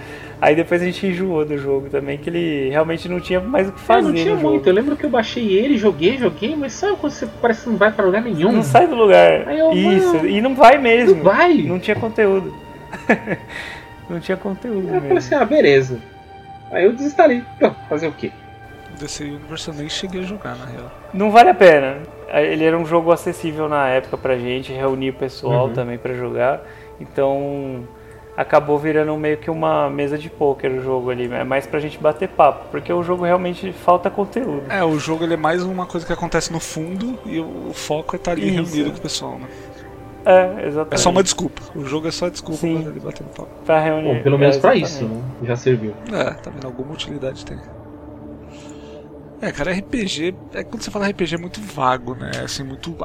Aí 0.47 0.55
depois 0.55 0.80
a 0.80 0.84
gente 0.84 1.05
enjoou 1.05 1.44
do 1.44 1.59
jogo 1.59 1.88
também, 1.90 2.16
que 2.18 2.30
ele 2.30 2.68
realmente 2.70 3.09
não 3.09 3.18
tinha 3.18 3.40
mais 3.40 3.68
o 3.68 3.72
que 3.72 3.80
Ah, 3.80 3.84
fazer. 3.84 4.07
não 4.07 4.14
tinha 4.14 4.34
no 4.34 4.40
jogo. 4.40 4.53
muito. 4.53 4.68
Eu 4.68 4.72
lembro 4.74 4.97
que 4.97 5.05
eu 5.05 5.11
baixei 5.11 5.44
ele, 5.53 5.76
joguei, 5.76 6.16
joguei, 6.18 6.55
mas 6.55 6.72
sabe 6.74 6.97
quando 7.01 7.12
você 7.12 7.26
parece 7.42 7.64
que 7.64 7.70
não 7.70 7.76
vai 7.76 7.90
pra 7.90 8.05
lugar 8.05 8.22
nenhum? 8.22 8.53
Não 8.53 8.62
sai 8.62 8.86
do 8.86 8.94
lugar. 8.94 9.49
Aí 9.49 9.59
eu, 9.59 9.72
Isso, 9.72 10.14
mano, 10.14 10.28
e 10.28 10.40
não 10.40 10.55
vai 10.55 10.78
mesmo. 10.78 11.16
Não 11.16 11.24
vai? 11.24 11.55
Não 11.62 11.80
tinha 11.80 11.97
conteúdo. 11.97 12.55
não 14.09 14.20
tinha 14.20 14.36
conteúdo 14.36 14.82
Eu 14.82 14.84
falei 14.86 15.01
mesmo. 15.01 15.18
assim, 15.18 15.34
ah, 15.34 15.44
beleza. 15.44 15.99
Aí 16.70 16.84
eu 16.84 16.92
desinstalei. 16.92 17.42
Pô, 17.59 17.70
fazer 17.88 18.07
o 18.07 18.12
quê? 18.12 18.30
DC 19.01 19.24
Universe 19.24 19.66
eu 19.68 19.74
nem 19.74 19.88
cheguei 19.88 20.20
a 20.20 20.24
jogar, 20.24 20.57
na 20.57 20.64
real. 20.66 20.92
Não 21.12 21.30
vale 21.32 21.51
a 21.51 21.55
pena. 21.55 21.97
Ele 22.32 22.64
era 22.64 22.78
um 22.78 22.86
jogo 22.86 23.11
acessível 23.11 23.68
na 23.68 23.88
época 23.88 24.16
pra 24.16 24.36
gente, 24.38 24.72
reunia 24.72 25.11
o 25.11 25.14
pessoal 25.14 25.66
Uhum. 25.66 25.72
também 25.72 25.99
pra 25.99 26.14
jogar. 26.14 26.62
Então 27.01 27.80
acabou 28.37 28.78
virando 28.78 29.16
meio 29.16 29.39
que 29.39 29.51
uma 29.51 29.89
mesa 29.89 30.18
de 30.18 30.28
pôquer 30.28 30.70
o 30.70 30.82
jogo 30.82 31.11
ali. 31.11 31.32
É 31.32 31.43
mais 31.43 31.66
pra 31.66 31.80
gente 31.80 31.99
bater 31.99 32.28
papo, 32.28 32.66
porque 32.70 32.93
o 32.93 33.03
jogo 33.03 33.24
realmente 33.24 33.72
falta 33.72 34.11
conteúdo. 34.11 34.64
É, 34.68 34.84
o 34.84 34.99
jogo 34.99 35.24
ele 35.24 35.34
é 35.34 35.37
mais 35.39 35.62
uma 35.62 35.87
coisa 35.87 36.07
que 36.07 36.12
acontece 36.12 36.53
no 36.53 36.61
fundo 36.61 37.18
e 37.24 37.41
o, 37.41 37.72
foco 37.72 38.14
é 38.14 38.18
estar 38.18 38.32
ali 38.32 38.49
Isso. 38.49 38.72
reunido 38.74 38.93
com 38.93 38.99
o 38.99 39.03
pessoal, 39.03 39.39
né? 39.39 39.49
É, 40.26 40.66
exatamente. 40.66 40.95
É 40.95 40.97
só 40.99 41.11
uma 41.11 41.22
desculpa. 41.22 41.62
O 41.74 41.84
jogo 41.84 42.09
é 42.09 42.11
só 42.11 42.28
desculpa 42.28 42.61
pra 42.61 42.68
ele 42.68 43.01
bater 43.01 43.22
no 43.22 43.30
papo. 43.30 43.49
Pra 43.64 43.80
reunir. 43.80 44.16
Bom, 44.16 44.22
pelo 44.22 44.39
menos 44.39 44.57
É, 44.57 44.61
pra 44.61 44.74
isso, 44.74 45.05
né? 45.05 45.22
Já 45.45 45.57
serviu. 45.57 45.95
É, 46.12 46.30
tá 46.32 46.51
vendo? 46.51 46.66
Alguma 46.66 46.93
utilidade 46.93 47.47
tem. 47.47 47.57
É, 49.41 49.53
cara, 49.53 49.72
RPG. 49.72 50.34
É 50.53 50.64
quando 50.64 50.82
você 50.82 50.91
fala 50.91 51.09
RPG 51.09 51.37
é 51.37 51.39
muito 51.39 51.61
vago, 51.61 52.14
né? 52.14 52.32
É, 52.34 52.41
Assim, 52.41 52.64
muito, 52.64 52.97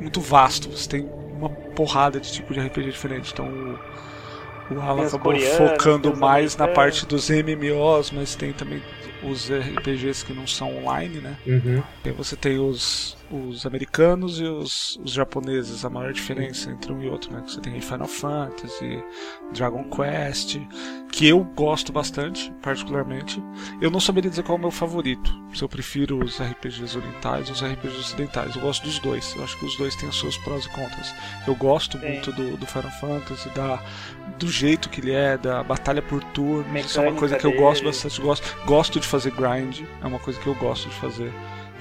muito 0.00 0.20
vasto. 0.20 0.70
Você 0.70 0.88
tem 0.88 1.10
uma 1.36 1.50
porrada 1.50 2.18
de 2.18 2.32
tipo 2.32 2.54
de 2.54 2.60
RPG 2.60 2.90
diferente. 2.90 3.32
Então 3.34 3.78
o, 4.70 4.80
Alan 4.80 5.06
acabou 5.06 5.38
focando 5.38 6.16
mais 6.16 6.56
na 6.56 6.68
parte 6.68 7.06
dos 7.06 7.28
MMOs, 7.28 8.10
mas 8.10 8.34
tem 8.34 8.52
também 8.52 8.82
os 9.22 9.50
RPGs 9.50 10.24
que 10.24 10.32
não 10.32 10.46
são 10.46 10.76
online, 10.78 11.20
né? 11.20 11.36
Uhum. 11.46 11.82
E 12.04 12.08
aí 12.08 12.14
você 12.14 12.36
tem 12.36 12.58
os, 12.58 13.16
os 13.32 13.64
americanos 13.64 14.38
e 14.40 14.44
os, 14.44 14.98
os 15.02 15.12
japoneses, 15.12 15.84
a 15.84 15.90
maior 15.90 16.12
diferença 16.12 16.70
entre 16.70 16.92
um 16.92 17.02
e 17.02 17.08
outro, 17.08 17.32
né? 17.32 17.40
Que 17.40 17.52
Você 17.52 17.60
tem 17.60 17.80
Final 17.80 18.06
Fantasy, 18.06 19.02
Dragon 19.52 19.84
Quest, 19.84 20.58
que 21.10 21.28
eu 21.28 21.42
gosto 21.42 21.92
bastante, 21.92 22.52
particularmente. 22.62 23.42
Eu 23.80 23.90
não 23.90 24.00
saberia 24.00 24.30
dizer 24.30 24.42
qual 24.42 24.56
é 24.56 24.58
o 24.58 24.62
meu 24.62 24.70
favorito, 24.70 25.32
se 25.54 25.62
eu 25.62 25.68
prefiro 25.68 26.22
os 26.22 26.40
RPGs 26.40 26.96
orientais 26.96 27.48
ou 27.48 27.54
os 27.54 27.62
RPGs 27.62 27.98
ocidentais. 27.98 28.54
Eu 28.54 28.62
gosto 28.62 28.84
dos 28.84 28.98
dois, 28.98 29.34
eu 29.36 29.44
acho 29.44 29.58
que 29.58 29.64
os 29.64 29.76
dois 29.76 29.96
têm 29.96 30.08
os 30.08 30.18
seus 30.18 30.36
prós 30.38 30.64
e 30.64 30.68
contras. 30.70 31.14
Eu 31.46 31.54
gosto 31.54 31.98
Sim. 31.98 32.08
muito 32.08 32.32
do, 32.32 32.56
do 32.56 32.66
Final 32.66 32.90
Fantasy, 32.92 33.48
da, 33.50 33.82
do 34.38 34.48
jeito 34.48 34.88
que 34.88 35.00
ele 35.00 35.12
é, 35.12 35.36
da 35.36 35.62
batalha 35.62 36.02
por 36.02 36.22
turno. 36.24 36.78
Isso 36.78 37.00
é 37.00 37.08
uma 37.08 37.18
coisa 37.18 37.36
que 37.36 37.46
eu 37.46 37.56
gosto 37.56 37.84
bastante. 37.84 38.20
Gosto, 38.20 38.56
gosto 38.66 39.00
de 39.00 39.06
fazer 39.06 39.32
grind, 39.32 39.82
é 40.02 40.06
uma 40.06 40.18
coisa 40.18 40.38
que 40.40 40.46
eu 40.46 40.54
gosto 40.54 40.88
de 40.88 40.94
fazer. 40.96 41.32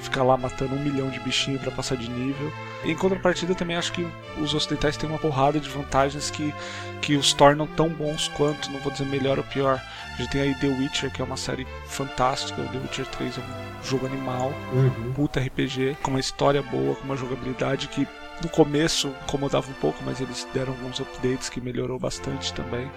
Ficar 0.02 0.24
lá 0.24 0.36
matando 0.36 0.74
um 0.76 0.80
milhão 0.80 1.10
de 1.10 1.20
bichinhos 1.20 1.62
pra 1.62 1.72
passar 1.72 1.96
de 1.96 2.10
nível. 2.10 2.52
Em 2.84 2.96
contrapartida, 2.96 3.54
também 3.54 3.78
acho 3.78 3.92
que 3.94 4.06
os 4.40 4.54
ocidentais 4.54 4.98
têm 4.98 5.08
uma 5.08 5.20
porrada 5.20 5.60
de 5.60 5.70
vantagens 5.70 6.32
que, 6.32 6.54
que 7.02 7.16
os 7.16 7.34
tornam 7.34 7.68
tão 7.68 7.88
bons 7.88 8.28
quanto, 8.30 8.72
não 8.72 8.80
vou 8.80 8.92
dizer 8.92 9.06
melhor 9.06 9.38
ou 9.38 9.44
pior. 9.44 9.80
A 10.14 10.18
gente 10.18 10.32
tem 10.32 10.42
aí 10.42 10.56
The 10.56 10.68
Witcher, 10.68 11.12
que 11.12 11.22
é 11.22 11.26
uma 11.26 11.38
série 11.38 11.68
fantástica. 11.86 12.62
O 12.62 12.68
The 12.68 12.78
Witcher 12.80 13.06
3 13.06 13.38
é 13.38 13.42
um 13.42 13.86
jogo 13.86 14.06
animal, 14.08 14.52
Uhum. 14.74 15.14
puta 15.14 15.40
RPG, 15.40 15.98
com 16.02 16.12
uma 16.12 16.20
história 16.20 16.62
boa, 16.64 16.96
com 16.96 17.04
uma 17.04 17.16
jogabilidade 17.16 17.88
que 17.88 18.08
no 18.42 18.50
começo 18.50 19.14
incomodava 19.28 19.70
um 19.70 19.74
pouco, 19.76 20.04
mas 20.04 20.20
eles 20.20 20.48
deram 20.52 20.74
alguns 20.74 21.00
updates 21.00 21.48
que 21.48 21.62
melhorou 21.62 22.00
bastante 22.00 22.52
também. 22.54 22.90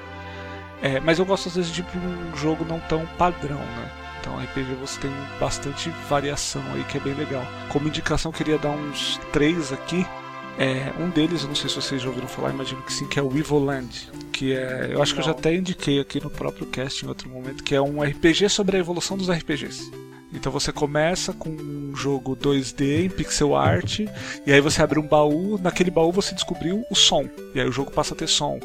É, 0.82 1.00
mas 1.00 1.18
eu 1.18 1.24
gosto 1.26 1.48
às 1.48 1.57
vezes 1.57 1.70
de 1.70 1.82
um 1.82 2.36
jogo 2.36 2.64
não 2.64 2.80
tão 2.80 3.05
padrão, 3.18 3.59
né? 3.59 3.90
Então 4.25 4.39
RPG 4.39 4.75
você 4.81 5.01
tem 5.01 5.11
bastante 5.39 5.91
variação 6.09 6.62
aí 6.72 6.83
que 6.85 6.97
é 6.97 7.01
bem 7.01 7.12
legal. 7.12 7.47
Como 7.68 7.89
indicação 7.89 8.31
eu 8.31 8.35
queria 8.35 8.57
dar 8.57 8.70
uns 8.70 9.20
três 9.35 9.70
aqui. 9.70 10.07
É, 10.59 10.95
um 10.99 11.11
deles, 11.11 11.43
eu 11.43 11.49
não 11.49 11.55
sei 11.55 11.68
se 11.68 11.77
vocês 11.77 12.01
já 12.01 12.09
ouviram 12.09 12.27
falar, 12.27 12.51
imagino 12.51 12.81
que 12.81 12.93
sim, 12.93 13.07
que 13.07 13.18
é 13.18 13.22
o 13.22 13.37
Evoland. 13.37 14.11
Que 14.33 14.55
é. 14.55 14.89
Eu 14.91 15.03
acho 15.03 15.12
que 15.12 15.20
eu 15.20 15.25
já 15.25 15.33
até 15.33 15.55
indiquei 15.55 16.01
aqui 16.01 16.22
no 16.22 16.31
próprio 16.31 16.64
cast 16.66 17.05
em 17.05 17.09
outro 17.09 17.29
momento, 17.29 17.62
que 17.62 17.75
é 17.75 17.83
um 17.83 18.03
RPG 18.03 18.49
sobre 18.49 18.79
a 18.79 18.81
evolução 18.81 19.18
dos 19.18 19.29
RPGs. 19.29 19.93
Então 20.33 20.51
você 20.51 20.72
começa 20.72 21.35
com 21.35 21.51
um 21.51 21.95
jogo 21.95 22.35
2D 22.35 23.05
em 23.05 23.11
pixel 23.11 23.55
art, 23.55 24.01
e 24.47 24.53
aí 24.53 24.61
você 24.61 24.83
abre 24.83 24.99
um 24.99 25.07
baú, 25.07 25.59
naquele 25.61 25.91
baú 25.91 26.11
você 26.11 26.35
descobriu 26.35 26.83
o 26.91 26.95
som, 26.95 27.29
e 27.55 27.61
aí 27.61 27.68
o 27.68 27.72
jogo 27.72 27.91
passa 27.91 28.14
a 28.14 28.16
ter 28.16 28.29
som. 28.29 28.59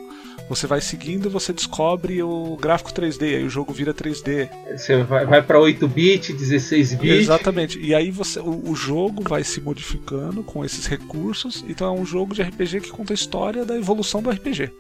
Você 0.50 0.66
vai 0.66 0.82
seguindo, 0.82 1.30
você 1.30 1.54
descobre 1.54 2.24
o 2.24 2.58
gráfico 2.60 2.92
3D, 2.92 3.36
aí 3.36 3.44
o 3.44 3.50
jogo 3.50 3.72
vira 3.72 3.94
3D. 3.94 4.50
Você 4.76 5.04
vai, 5.04 5.24
vai 5.26 5.44
pra 5.44 5.60
8-bit, 5.60 6.34
16-bit. 6.34 7.08
Exatamente. 7.08 7.80
E 7.80 7.94
aí 7.94 8.10
você, 8.10 8.40
o, 8.40 8.70
o 8.72 8.76
jogo 8.76 9.22
vai 9.28 9.44
se 9.44 9.62
modificando 9.62 10.42
com 10.42 10.66
esses 10.66 10.88
recursos. 10.88 11.64
Então 11.70 11.88
é 11.88 11.92
um 12.00 12.04
jogo 12.06 12.34
de 12.34 12.42
RPG 12.42 12.82
que 12.82 12.90
conta 12.90 13.14
a 13.14 13.16
história 13.16 13.64
da 13.64 13.78
evolução 13.78 14.24
do 14.24 14.32
RPG. 14.32 14.72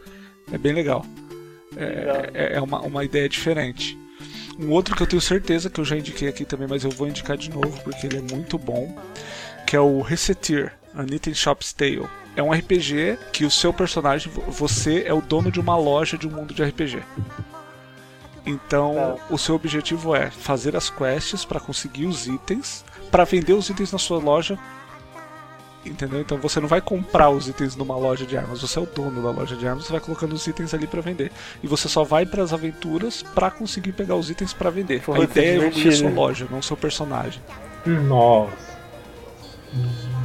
É 0.51 0.57
bem 0.57 0.73
legal. 0.73 1.05
É, 1.77 2.31
é- 2.33 2.53
é 2.55 2.61
uma, 2.61 2.81
uma 2.81 3.03
ideia 3.05 3.29
diferente. 3.29 3.95
Um 4.57 4.71
outro 4.71 4.95
que 4.95 5.03
eu 5.03 5.07
tenho 5.07 5.21
certeza 5.21 5.69
que 5.69 5.79
eu 5.79 5.85
já 5.85 5.95
indiquei 5.95 6.27
aqui 6.27 6.45
também, 6.45 6.67
mas 6.67 6.83
eu 6.83 6.89
vou 6.89 7.07
indicar 7.07 7.37
de 7.37 7.49
novo 7.51 7.79
porque 7.83 8.07
ele 8.07 8.17
é 8.17 8.21
muito 8.21 8.57
bom, 8.57 8.93
que 9.67 9.75
é 9.75 9.79
o 9.79 10.01
Resetir, 10.01 10.73
A 10.95 11.03
Knitting 11.03 11.35
Shop's 11.35 11.71
Tale. 11.73 12.07
É 12.35 12.43
um 12.43 12.51
RPG 12.51 13.17
que 13.33 13.43
o 13.45 13.51
seu 13.51 13.73
personagem, 13.73 14.31
vo- 14.31 14.43
você 14.49 15.03
é 15.05 15.13
o 15.13 15.21
dono 15.21 15.51
de 15.51 15.59
uma 15.59 15.75
loja 15.77 16.17
de 16.17 16.27
um 16.27 16.31
mundo 16.31 16.53
de 16.53 16.63
RPG. 16.63 17.01
Então, 18.45 19.19
o 19.29 19.37
seu 19.37 19.55
objetivo 19.55 20.15
é 20.15 20.29
fazer 20.31 20.75
as 20.75 20.89
quests 20.89 21.43
para 21.45 21.59
conseguir 21.59 22.05
os 22.05 22.27
itens, 22.27 22.83
para 23.11 23.23
vender 23.25 23.53
os 23.53 23.69
itens 23.69 23.91
na 23.91 23.99
sua 23.99 24.19
loja. 24.19 24.57
Entendeu? 25.85 26.19
Então 26.19 26.37
você 26.37 26.59
não 26.59 26.67
vai 26.67 26.81
comprar 26.81 27.29
os 27.29 27.47
itens 27.47 27.75
numa 27.75 27.95
loja 27.95 28.25
de 28.25 28.37
armas, 28.37 28.61
você 28.61 28.77
é 28.77 28.81
o 28.81 28.85
dono 28.85 29.21
da 29.23 29.31
loja 29.31 29.55
de 29.55 29.65
armas, 29.67 29.85
você 29.85 29.91
vai 29.93 30.01
colocando 30.01 30.33
os 30.33 30.45
itens 30.45 30.73
ali 30.73 30.85
para 30.85 30.99
vender. 31.01 31.31
E 31.63 31.67
você 31.67 31.87
só 31.87 32.03
vai 32.03 32.25
para 32.25 32.43
as 32.43 32.51
aventuras 32.51 33.23
para 33.23 33.49
conseguir 33.49 33.93
pegar 33.93 34.15
os 34.15 34.29
itens 34.29 34.51
para 34.53 34.69
vender. 34.69 35.01
Pô, 35.01 35.13
a 35.13 35.19
é 35.19 35.23
ideia 35.23 35.45
é 35.45 35.55
evoluir 35.55 35.69
a 35.69 35.73
sua 35.73 35.81
divertido. 35.91 36.15
loja, 36.15 36.47
não 36.51 36.59
o 36.59 36.63
seu 36.63 36.75
personagem. 36.75 37.41
Nossa. 37.85 38.51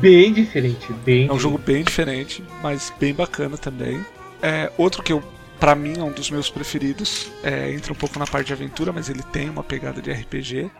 Bem 0.01 0.32
diferente, 0.32 0.92
bem 1.05 1.28
É 1.28 1.32
um 1.32 1.38
jogo 1.38 1.59
bem 1.59 1.82
diferente, 1.82 2.42
mas 2.62 2.92
bem 2.99 3.14
bacana 3.14 3.57
também. 3.57 4.05
É, 4.42 4.70
outro 4.76 5.03
que 5.03 5.12
eu, 5.12 5.22
pra 5.59 5.74
mim, 5.74 5.99
é 5.99 6.03
um 6.03 6.12
dos 6.12 6.30
meus 6.30 6.51
preferidos. 6.51 7.30
é, 7.42 7.72
entra 7.72 7.92
um 7.92 7.97
pouco 7.97 8.18
na 8.18 8.26
parte 8.26 8.49
de 8.49 8.53
aventura, 8.53 8.92
mas 8.92 9.09
ele 9.09 9.22
tem 9.22 9.49
uma 9.49 9.62
pegada 9.62 10.01
de 10.03 10.11
RPG. 10.12 10.70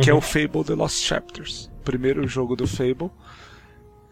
Que 0.00 0.10
é 0.10 0.12
Uhum. 0.12 0.18
o 0.18 0.20
Fable 0.20 0.62
The 0.64 0.74
Lost 0.74 1.02
Chapters. 1.02 1.70
Primeiro 1.84 2.26
jogo 2.28 2.54
do 2.54 2.66
Fable. 2.66 3.10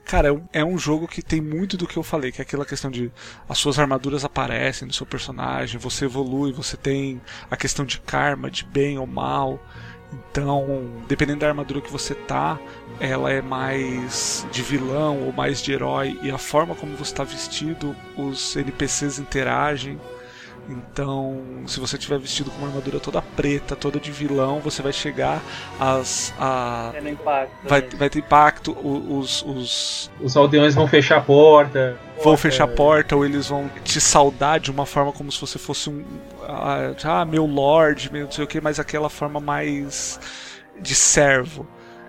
Cara, 0.05 0.29
é 0.29 0.33
um, 0.33 0.43
é 0.53 0.65
um 0.65 0.79
jogo 0.79 1.09
que 1.09 1.23
tem 1.23 1.41
muito 1.41 1.77
do 1.77 1.87
que 1.87 1.97
eu 1.97 2.03
falei, 2.03 2.31
que 2.31 2.41
é 2.41 2.43
aquela 2.43 2.65
questão 2.67 2.91
de 2.91 3.11
as 3.49 3.57
suas 3.59 3.79
armaduras 3.79 4.25
aparecem 4.25 4.87
no 4.87 4.93
seu 4.95 5.07
personagem, 5.07 5.81
você 5.81 6.05
evolui, 6.05 6.53
você 6.53 6.77
tem 6.77 7.21
a 7.51 7.57
questão 7.57 7.85
de 7.87 7.99
karma, 8.01 8.51
de 8.51 8.65
bem 8.65 8.99
ou 8.99 9.07
mal. 9.07 9.59
Então, 10.13 10.85
dependendo 11.09 11.41
da 11.41 11.49
armadura 11.49 11.81
que 11.81 11.91
você 11.91 12.15
tá, 12.15 12.59
ela 13.01 13.33
é 13.33 13.41
mais 13.41 14.47
de 14.53 14.63
vilão 14.63 15.23
ou 15.25 15.33
mais 15.33 15.61
de 15.63 15.73
herói, 15.73 16.19
e 16.23 16.31
a 16.31 16.39
forma 16.39 16.75
como 16.75 16.97
você 16.97 17.13
está 17.13 17.25
vestido, 17.25 17.97
os 18.17 18.57
NPCs 18.57 19.19
interagem. 19.19 19.99
Então, 20.69 21.43
se 21.67 21.79
você 21.79 21.99
tiver 21.99 22.19
vestido 22.19 22.51
com 22.51 22.59
uma 22.59 22.69
armadura 22.69 22.99
toda 22.99 23.21
preta, 23.21 23.77
toda 23.77 24.01
de 24.01 24.11
vilão, 24.11 24.61
você 24.61 24.81
vai 24.83 24.93
chegar 24.93 25.43
às. 25.79 26.33
A... 26.39 26.93
É 26.95 27.11
impacto. 27.11 27.69
Vai, 27.69 27.81
né? 27.83 27.89
vai 27.97 28.11
ter 28.11 28.19
impacto, 28.21 28.77
os, 28.83 29.43
os, 29.43 30.11
Os 30.21 30.37
aldeões 30.37 30.75
vão 30.75 30.89
fechar 30.89 31.19
a 31.19 31.21
porta. 31.21 31.99
vão 32.23 32.37
fechar 32.37 32.65
a 32.65 32.69
porta 32.69 33.15
ou 33.15 33.25
eles 33.25 33.49
vão 33.49 33.69
te 33.85 34.01
saudar 34.01 34.59
de 34.59 34.71
uma 34.71 34.87
forma 34.87 35.13
como 35.13 35.31
se 35.31 35.41
você 35.41 35.59
fosse 35.59 35.91
um. 35.91 36.03
Ah, 36.49 36.95
ah, 37.05 37.25
meu 37.25 37.45
lord, 37.45 38.11
meu 38.13 38.25
não 38.25 38.33
sei 38.33 38.45
o 38.45 38.47
que, 38.47 38.61
mas 38.61 38.81
aquela 38.81 39.11
forma 39.11 39.41
mais 39.41 40.19
de 40.81 40.95
servo. 40.95 41.67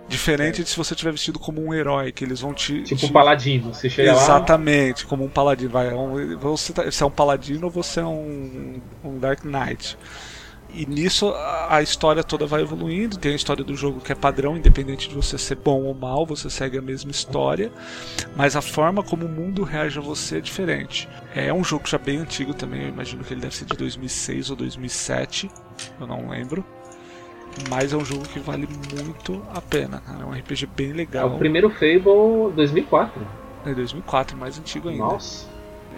Diferente 0.08 0.64
de 0.64 0.70
se 0.70 0.78
você 0.78 0.93
tiver 0.93 1.12
vestido 1.12 1.39
como 1.39 1.64
um 1.66 1.74
herói, 1.74 2.12
que 2.12 2.24
eles 2.24 2.39
vão 2.39 2.53
te. 2.53 2.84
Tipo 2.84 2.99
te... 3.01 3.06
um 3.08 3.12
paladino. 3.12 3.74
Você 3.74 3.89
chega 3.89 4.14
lá. 4.14 4.22
Exatamente, 4.22 5.06
como 5.06 5.24
um 5.24 5.30
paladino. 5.30 5.72
Vai, 5.72 5.89
é 5.89 5.95
um- 5.95 6.38
você, 6.38 6.74
tá- 6.74 6.84
você 6.84 7.03
é 7.03 7.06
um 7.08 7.12
paladino 7.12 7.66
ou 7.66 7.72
você 7.72 8.01
é 8.01 8.06
um, 8.06 8.80
um 9.03 9.18
Dark 9.18 9.43
Knight. 9.43 9.97
E 10.78 10.86
nisso 10.86 11.30
a 11.30 11.78
a 11.78 11.82
história 11.82 12.24
toda 12.24 12.45
vai 12.45 12.62
evoluindo. 12.62 13.18
Tem 13.18 13.32
a 13.32 13.36
história 13.36 13.64
do 13.64 13.76
jogo 13.76 13.99
que 13.99 14.12
é 14.12 14.16
padrão, 14.16 14.56
independente 14.56 15.10
de 15.10 15.16
você 15.16 15.38
ser 15.38 15.56
bom 15.56 15.82
ou 15.84 15.93
mal, 15.95 16.26
você 16.26 16.49
segue 16.49 16.78
a 16.78 16.82
mesma 16.82 17.10
história. 17.10 17.72
Mas 18.36 18.56
a 18.56 18.62
forma 18.62 19.01
como 19.01 19.26
o 19.26 19.30
mundo 19.30 19.64
reage 19.64 19.97
a 19.97 20.01
você 20.01 20.38
é 20.38 20.41
diferente. 20.41 21.08
É 21.34 21.51
um 21.51 21.64
jogo 21.64 21.88
já 21.88 21.97
bem 21.97 22.18
antigo 22.18 22.53
também, 22.53 22.84
eu 22.84 22.89
imagino 22.89 23.24
que 23.24 23.34
ele 23.34 23.41
deve 23.41 23.56
ser 23.56 23.66
de 23.66 23.76
2006 23.76 24.49
ou 24.51 24.56
2007, 24.56 25.49
eu 25.99 26.06
não 26.06 26.30
lembro. 26.30 26.64
Mas 27.70 27.93
é 27.93 27.97
um 27.97 28.03
jogo 28.06 28.24
que 28.28 28.39
vale 28.39 28.68
muito 28.93 29.41
a 29.53 29.62
pena, 29.62 30.01
cara. 30.06 30.24
É 30.24 30.26
um 30.26 30.32
RPG 30.32 30.68
bem 30.76 30.91
É 30.91 30.93
legal. 30.93 31.28
o 31.30 31.38
primeiro 31.38 31.70
Fable 31.70 32.53
2004. 32.56 33.22
É 33.66 33.74
2004, 33.74 34.38
mais 34.38 34.60
antigo 34.60 34.89
ainda. 34.89 35.03
Nossa. 35.03 35.47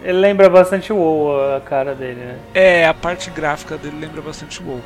Ele 0.02 0.18
lembra 0.18 0.48
bastante 0.48 0.92
o 0.92 0.96
WoW, 0.96 1.56
a 1.56 1.60
cara 1.60 1.94
dele, 1.94 2.20
né? 2.20 2.38
É, 2.54 2.86
a 2.86 2.94
parte 2.94 3.30
gráfica 3.30 3.76
dele 3.76 3.98
lembra 3.98 4.22
bastante 4.22 4.62
o 4.62 4.66
WoW. 4.66 4.80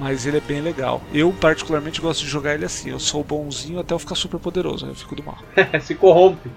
Mas 0.00 0.26
ele 0.26 0.38
é 0.38 0.40
bem 0.40 0.60
legal. 0.60 1.00
Eu, 1.14 1.32
particularmente, 1.32 2.00
gosto 2.00 2.22
de 2.22 2.26
jogar 2.28 2.54
ele 2.54 2.64
assim. 2.64 2.90
Eu 2.90 2.98
sou 2.98 3.22
bonzinho 3.22 3.78
até 3.78 3.94
eu 3.94 3.98
ficar 3.98 4.16
super 4.16 4.40
poderoso. 4.40 4.84
Aí 4.84 4.90
eu 4.90 4.96
fico 4.96 5.14
do 5.14 5.22
mal. 5.22 5.38
Se 5.80 5.94
corrompe. 5.94 6.50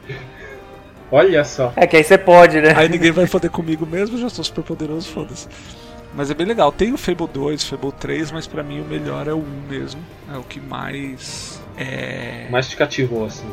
Olha 1.12 1.44
só. 1.44 1.72
É 1.76 1.86
que 1.86 1.96
aí 1.96 2.04
você 2.04 2.18
pode, 2.18 2.60
né? 2.60 2.74
Aí 2.76 2.90
ninguém 2.90 3.12
vai 3.12 3.28
foder 3.28 3.52
comigo 3.52 3.86
mesmo, 3.86 4.18
eu 4.18 4.22
já 4.22 4.30
sou 4.30 4.44
super 4.44 4.64
poderoso, 4.64 5.08
foda-se. 5.10 5.48
Mas 6.16 6.32
é 6.32 6.34
bem 6.34 6.48
legal. 6.48 6.72
Tem 6.72 6.94
o 6.94 6.98
Fable 6.98 7.28
2, 7.28 7.64
Fable 7.66 7.92
3, 7.92 8.32
mas 8.32 8.48
pra 8.48 8.64
mim 8.64 8.80
o 8.80 8.86
melhor 8.86 9.28
é 9.28 9.34
o 9.34 9.40
1 9.40 9.68
mesmo. 9.70 10.02
É 10.34 10.38
o 10.38 10.44
que 10.44 10.60
mais. 10.62 11.62
É. 11.78 12.48
Mais 12.50 12.70
te 12.70 12.78
cativou, 12.78 13.26
assim. 13.26 13.48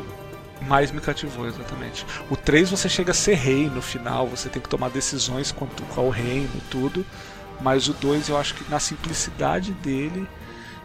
mais 0.63 0.93
me 0.93 1.01
cativou, 1.01 1.47
exatamente. 1.47 2.07
O 2.31 2.37
3 2.37 2.71
você 2.71 2.89
chega 2.89 3.11
a 3.11 3.15
ser 3.15 3.35
rei 3.35 3.69
no 3.69 3.83
final, 3.83 4.27
você 4.27 4.49
tem 4.49 4.63
que 4.63 4.69
tomar 4.69 4.91
decisões 4.91 5.51
quanto 5.51 5.83
qual 5.95 6.09
reino, 6.09 6.49
tudo. 6.71 7.05
Mas 7.61 7.89
o 7.89 7.93
2 7.95 8.29
eu 8.29 8.37
acho 8.39 8.55
que 8.55 8.71
na 8.71 8.79
simplicidade 8.79 9.73
dele, 9.73 10.27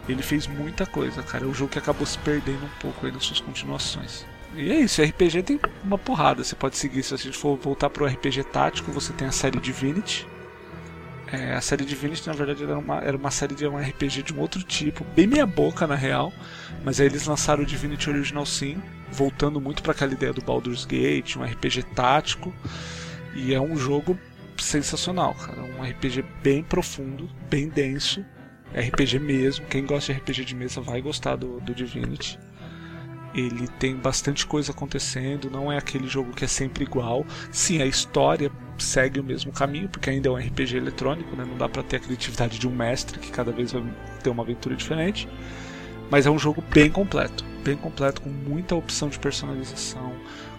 ele 0.08 0.22
fez 0.22 0.46
muita 0.46 0.84
coisa, 0.84 1.22
cara. 1.22 1.44
É 1.44 1.46
um 1.46 1.54
jogo 1.54 1.70
que 1.70 1.78
acabou 1.78 2.06
se 2.06 2.18
perdendo 2.18 2.64
um 2.64 2.80
pouco 2.80 3.06
aí 3.06 3.12
nas 3.12 3.24
suas 3.24 3.40
continuações. 3.40 4.26
E 4.54 4.70
é 4.70 4.80
isso, 4.80 5.02
RPG 5.02 5.42
tem 5.42 5.60
uma 5.84 5.98
porrada. 5.98 6.42
Você 6.42 6.56
pode 6.56 6.76
seguir, 6.76 7.02
se 7.02 7.14
a 7.14 7.16
gente 7.16 7.36
for 7.36 7.56
voltar 7.56 7.90
pro 7.90 8.06
RPG 8.06 8.44
tático, 8.44 8.90
você 8.90 9.12
tem 9.12 9.28
a 9.28 9.32
série 9.32 9.60
Divinity. 9.60 10.26
É, 11.30 11.52
a 11.52 11.60
série 11.60 11.84
Divinity, 11.84 12.26
na 12.26 12.32
verdade, 12.32 12.64
era 12.64 12.78
uma, 12.78 12.98
era 12.98 13.16
uma 13.16 13.30
série 13.30 13.54
de 13.54 13.66
um 13.66 13.76
RPG 13.76 14.22
de 14.22 14.32
um 14.32 14.40
outro 14.40 14.62
tipo, 14.62 15.04
bem 15.14 15.26
meia 15.26 15.46
boca 15.46 15.86
na 15.86 15.94
real. 15.94 16.32
Mas 16.84 17.00
aí 17.00 17.06
eles 17.06 17.26
lançaram 17.26 17.62
o 17.62 17.66
Divinity 17.66 18.08
Original 18.08 18.46
Sin, 18.46 18.82
voltando 19.10 19.60
muito 19.60 19.82
para 19.82 19.92
aquela 19.92 20.12
ideia 20.12 20.32
do 20.32 20.40
Baldur's 20.40 20.84
Gate, 20.84 21.36
um 21.36 21.42
RPG 21.42 21.82
tático. 21.94 22.54
E 23.34 23.52
é 23.52 23.60
um 23.60 23.76
jogo 23.76 24.18
sensacional, 24.56 25.34
cara. 25.34 25.62
Um 25.62 25.82
RPG 25.82 26.24
bem 26.42 26.62
profundo, 26.62 27.28
bem 27.48 27.68
denso. 27.68 28.24
RPG 28.74 29.18
mesmo. 29.18 29.66
Quem 29.66 29.84
gosta 29.84 30.12
de 30.12 30.20
RPG 30.20 30.44
de 30.44 30.54
mesa 30.54 30.80
vai 30.80 31.00
gostar 31.00 31.36
do, 31.36 31.60
do 31.60 31.74
Divinity. 31.74 32.38
Ele 33.34 33.68
tem 33.78 33.94
bastante 33.94 34.46
coisa 34.46 34.72
acontecendo, 34.72 35.50
não 35.50 35.70
é 35.70 35.76
aquele 35.76 36.08
jogo 36.08 36.32
que 36.32 36.44
é 36.44 36.48
sempre 36.48 36.84
igual. 36.84 37.26
Sim, 37.52 37.82
a 37.82 37.86
história 37.86 38.50
segue 38.78 39.20
o 39.20 39.24
mesmo 39.24 39.52
caminho, 39.52 39.88
porque 39.88 40.08
ainda 40.10 40.28
é 40.28 40.32
um 40.32 40.36
RPG 40.36 40.76
eletrônico, 40.76 41.36
né? 41.36 41.44
não 41.44 41.56
dá 41.56 41.68
pra 41.68 41.82
ter 41.82 41.96
a 41.96 42.00
criatividade 42.00 42.58
de 42.58 42.66
um 42.66 42.70
mestre 42.70 43.18
que 43.18 43.30
cada 43.30 43.52
vez 43.52 43.72
vai 43.72 43.82
ter 44.22 44.30
uma 44.30 44.42
aventura 44.42 44.74
diferente. 44.74 45.28
Mas 46.10 46.26
é 46.26 46.30
um 46.30 46.38
jogo 46.38 46.62
bem 46.72 46.90
completo, 46.90 47.44
bem 47.58 47.76
completo, 47.76 48.20
com 48.20 48.30
muita 48.30 48.74
opção 48.74 49.08
de 49.08 49.18
personalização, 49.18 50.12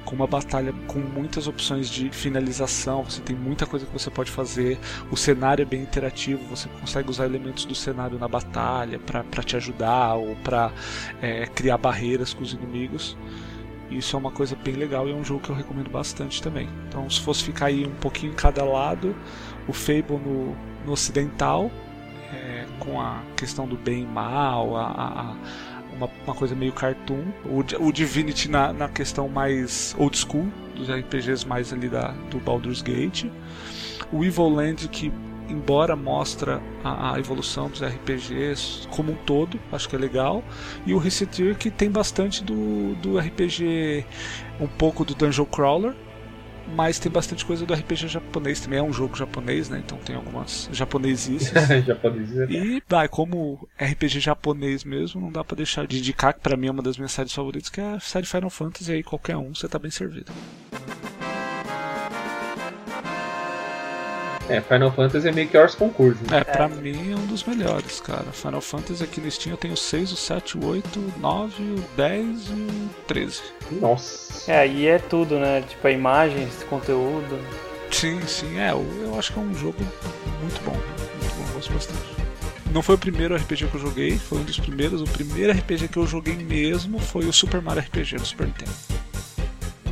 com 0.05 0.15
uma 0.15 0.27
batalha 0.27 0.73
com 0.87 0.99
muitas 0.99 1.47
opções 1.47 1.89
de 1.89 2.09
finalização, 2.09 3.03
você 3.03 3.21
tem 3.21 3.35
muita 3.35 3.65
coisa 3.65 3.85
que 3.85 3.93
você 3.93 4.09
pode 4.09 4.31
fazer. 4.31 4.79
O 5.11 5.17
cenário 5.17 5.61
é 5.61 5.65
bem 5.65 5.81
interativo, 5.81 6.43
você 6.49 6.67
consegue 6.79 7.09
usar 7.09 7.25
elementos 7.25 7.65
do 7.65 7.75
cenário 7.75 8.17
na 8.17 8.27
batalha 8.27 8.99
para 8.99 9.43
te 9.43 9.55
ajudar 9.55 10.15
ou 10.15 10.35
para 10.37 10.71
é, 11.21 11.45
criar 11.47 11.77
barreiras 11.77 12.33
com 12.33 12.41
os 12.41 12.53
inimigos. 12.53 13.15
Isso 13.89 14.15
é 14.15 14.19
uma 14.19 14.31
coisa 14.31 14.55
bem 14.55 14.75
legal 14.75 15.07
e 15.07 15.11
é 15.11 15.15
um 15.15 15.23
jogo 15.23 15.41
que 15.41 15.49
eu 15.49 15.55
recomendo 15.55 15.89
bastante 15.89 16.41
também. 16.41 16.69
Então, 16.87 17.09
se 17.09 17.19
fosse 17.21 17.43
ficar 17.43 17.67
aí 17.67 17.85
um 17.85 17.95
pouquinho 17.95 18.31
em 18.31 18.35
cada 18.35 18.63
lado, 18.63 19.15
o 19.67 19.73
Fable 19.73 20.17
no, 20.17 20.55
no 20.85 20.91
ocidental, 20.91 21.71
é, 22.31 22.65
com 22.79 23.01
a 23.01 23.21
questão 23.35 23.67
do 23.67 23.75
bem 23.75 24.03
e 24.03 24.05
mal, 24.05 24.75
a, 24.77 24.85
a, 24.85 25.35
uma, 25.99 26.09
uma, 26.25 26.35
coisa 26.35 26.55
meio 26.55 26.71
cartoon. 26.71 27.25
O, 27.45 27.87
o 27.87 27.91
Divinity 27.91 28.49
na, 28.49 28.71
na, 28.71 28.87
questão 28.87 29.27
mais 29.27 29.95
old 29.97 30.17
school, 30.17 30.47
dos 30.75 30.89
RPGs 30.89 31.45
mais 31.45 31.73
ali 31.73 31.89
da, 31.89 32.11
do 32.31 32.39
Baldur's 32.39 32.81
Gate. 32.81 33.25
O 34.11 34.23
Evil 34.23 34.49
Land 34.49 34.87
que 34.87 35.11
embora 35.49 35.95
mostra 35.95 36.61
a, 36.83 37.13
a, 37.13 37.19
evolução 37.19 37.69
dos 37.69 37.81
RPGs 37.81 38.87
como 38.89 39.13
um 39.13 39.15
todo, 39.15 39.59
acho 39.71 39.89
que 39.89 39.95
é 39.95 39.99
legal. 39.99 40.43
E 40.85 40.93
o 40.93 40.97
Resetir 40.97 41.55
que 41.55 41.69
tem 41.69 41.89
bastante 41.89 42.43
do, 42.43 42.95
do 42.95 43.17
RPG, 43.17 44.05
um 44.59 44.67
pouco 44.67 45.03
do 45.03 45.15
Dungeon 45.15 45.45
Crawler, 45.45 45.95
mas 46.67 46.99
tem 46.99 47.11
bastante 47.11 47.45
coisa 47.45 47.65
do 47.65 47.73
RPG 47.73 48.07
japonês 48.07 48.59
também. 48.59 48.79
É 48.79 48.83
um 48.83 48.93
jogo 48.93 49.15
japonês, 49.15 49.69
né? 49.69 49.81
Então 49.85 49.97
tem 49.97 50.15
algumas 50.15 50.69
japonesices. 50.71 51.51
japonesices. 51.85 52.49
E 52.49 52.81
vai, 52.87 53.07
como 53.07 53.67
RPG 53.79 54.19
japonês 54.19 54.83
mesmo, 54.83 55.21
não 55.21 55.31
dá 55.31 55.43
pra 55.43 55.55
deixar 55.55 55.87
de 55.87 55.97
indicar 55.97 56.33
que 56.33 56.39
pra 56.39 56.57
mim 56.57 56.67
é 56.67 56.71
uma 56.71 56.83
das 56.83 56.97
minhas 56.97 57.11
séries 57.11 57.33
favoritas, 57.33 57.69
que 57.69 57.81
é 57.81 57.95
a 57.95 57.99
série 57.99 58.25
Final 58.25 58.49
Fantasy. 58.49 58.91
Aí 58.91 59.03
qualquer 59.03 59.37
um, 59.37 59.53
você 59.53 59.67
tá 59.67 59.79
bem 59.79 59.91
servido. 59.91 60.31
É, 64.49 64.59
Final 64.61 64.91
Fantasy 64.91 65.27
é 65.27 65.31
meio 65.31 65.47
que 65.47 65.57
Ors 65.57 65.75
concurso. 65.75 66.19
Né? 66.29 66.39
É, 66.39 66.43
pra 66.43 66.65
é. 66.65 66.67
mim 66.67 67.11
é 67.11 67.15
um 67.15 67.25
dos 67.27 67.43
melhores, 67.43 68.01
cara. 68.01 68.25
Final 68.31 68.61
Fantasy 68.61 69.03
aqui 69.03 69.21
no 69.21 69.29
Steam 69.29 69.53
eu 69.53 69.57
tenho 69.57 69.75
o 69.75 69.77
6, 69.77 70.11
o 70.11 70.15
7, 70.15 70.57
o 70.57 70.65
8, 70.65 70.99
o 70.99 71.13
9, 71.19 71.63
o 71.63 71.83
10 71.95 72.49
e 72.49 72.53
o 72.53 72.89
13. 73.07 73.41
Nossa. 73.73 74.51
É, 74.51 74.59
aí 74.59 74.87
é 74.87 74.97
tudo, 74.97 75.39
né? 75.39 75.61
Tipo, 75.61 75.87
a 75.87 75.91
imagens, 75.91 76.63
conteúdo. 76.69 77.39
Sim, 77.91 78.19
sim, 78.25 78.59
é. 78.59 78.71
Eu, 78.71 78.85
eu 79.03 79.19
acho 79.19 79.31
que 79.31 79.39
é 79.39 79.41
um 79.41 79.53
jogo 79.53 79.77
muito 80.41 80.61
bom. 80.63 80.73
Muito 80.73 81.35
bom, 81.35 81.53
gosto 81.53 81.71
bastante. 81.71 82.19
Não 82.73 82.81
foi 82.81 82.95
o 82.95 82.99
primeiro 82.99 83.35
RPG 83.35 83.67
que 83.67 83.75
eu 83.75 83.81
joguei, 83.81 84.17
foi 84.17 84.39
um 84.39 84.43
dos 84.43 84.59
primeiros. 84.59 85.01
O 85.01 85.05
primeiro 85.05 85.53
RPG 85.53 85.87
que 85.87 85.97
eu 85.97 86.07
joguei 86.07 86.35
mesmo 86.35 86.99
foi 86.99 87.25
o 87.25 87.33
Super 87.33 87.61
Mario 87.61 87.83
RPG 87.83 88.17
do 88.17 88.25
Super 88.25 88.47
Nintendo 88.47 88.99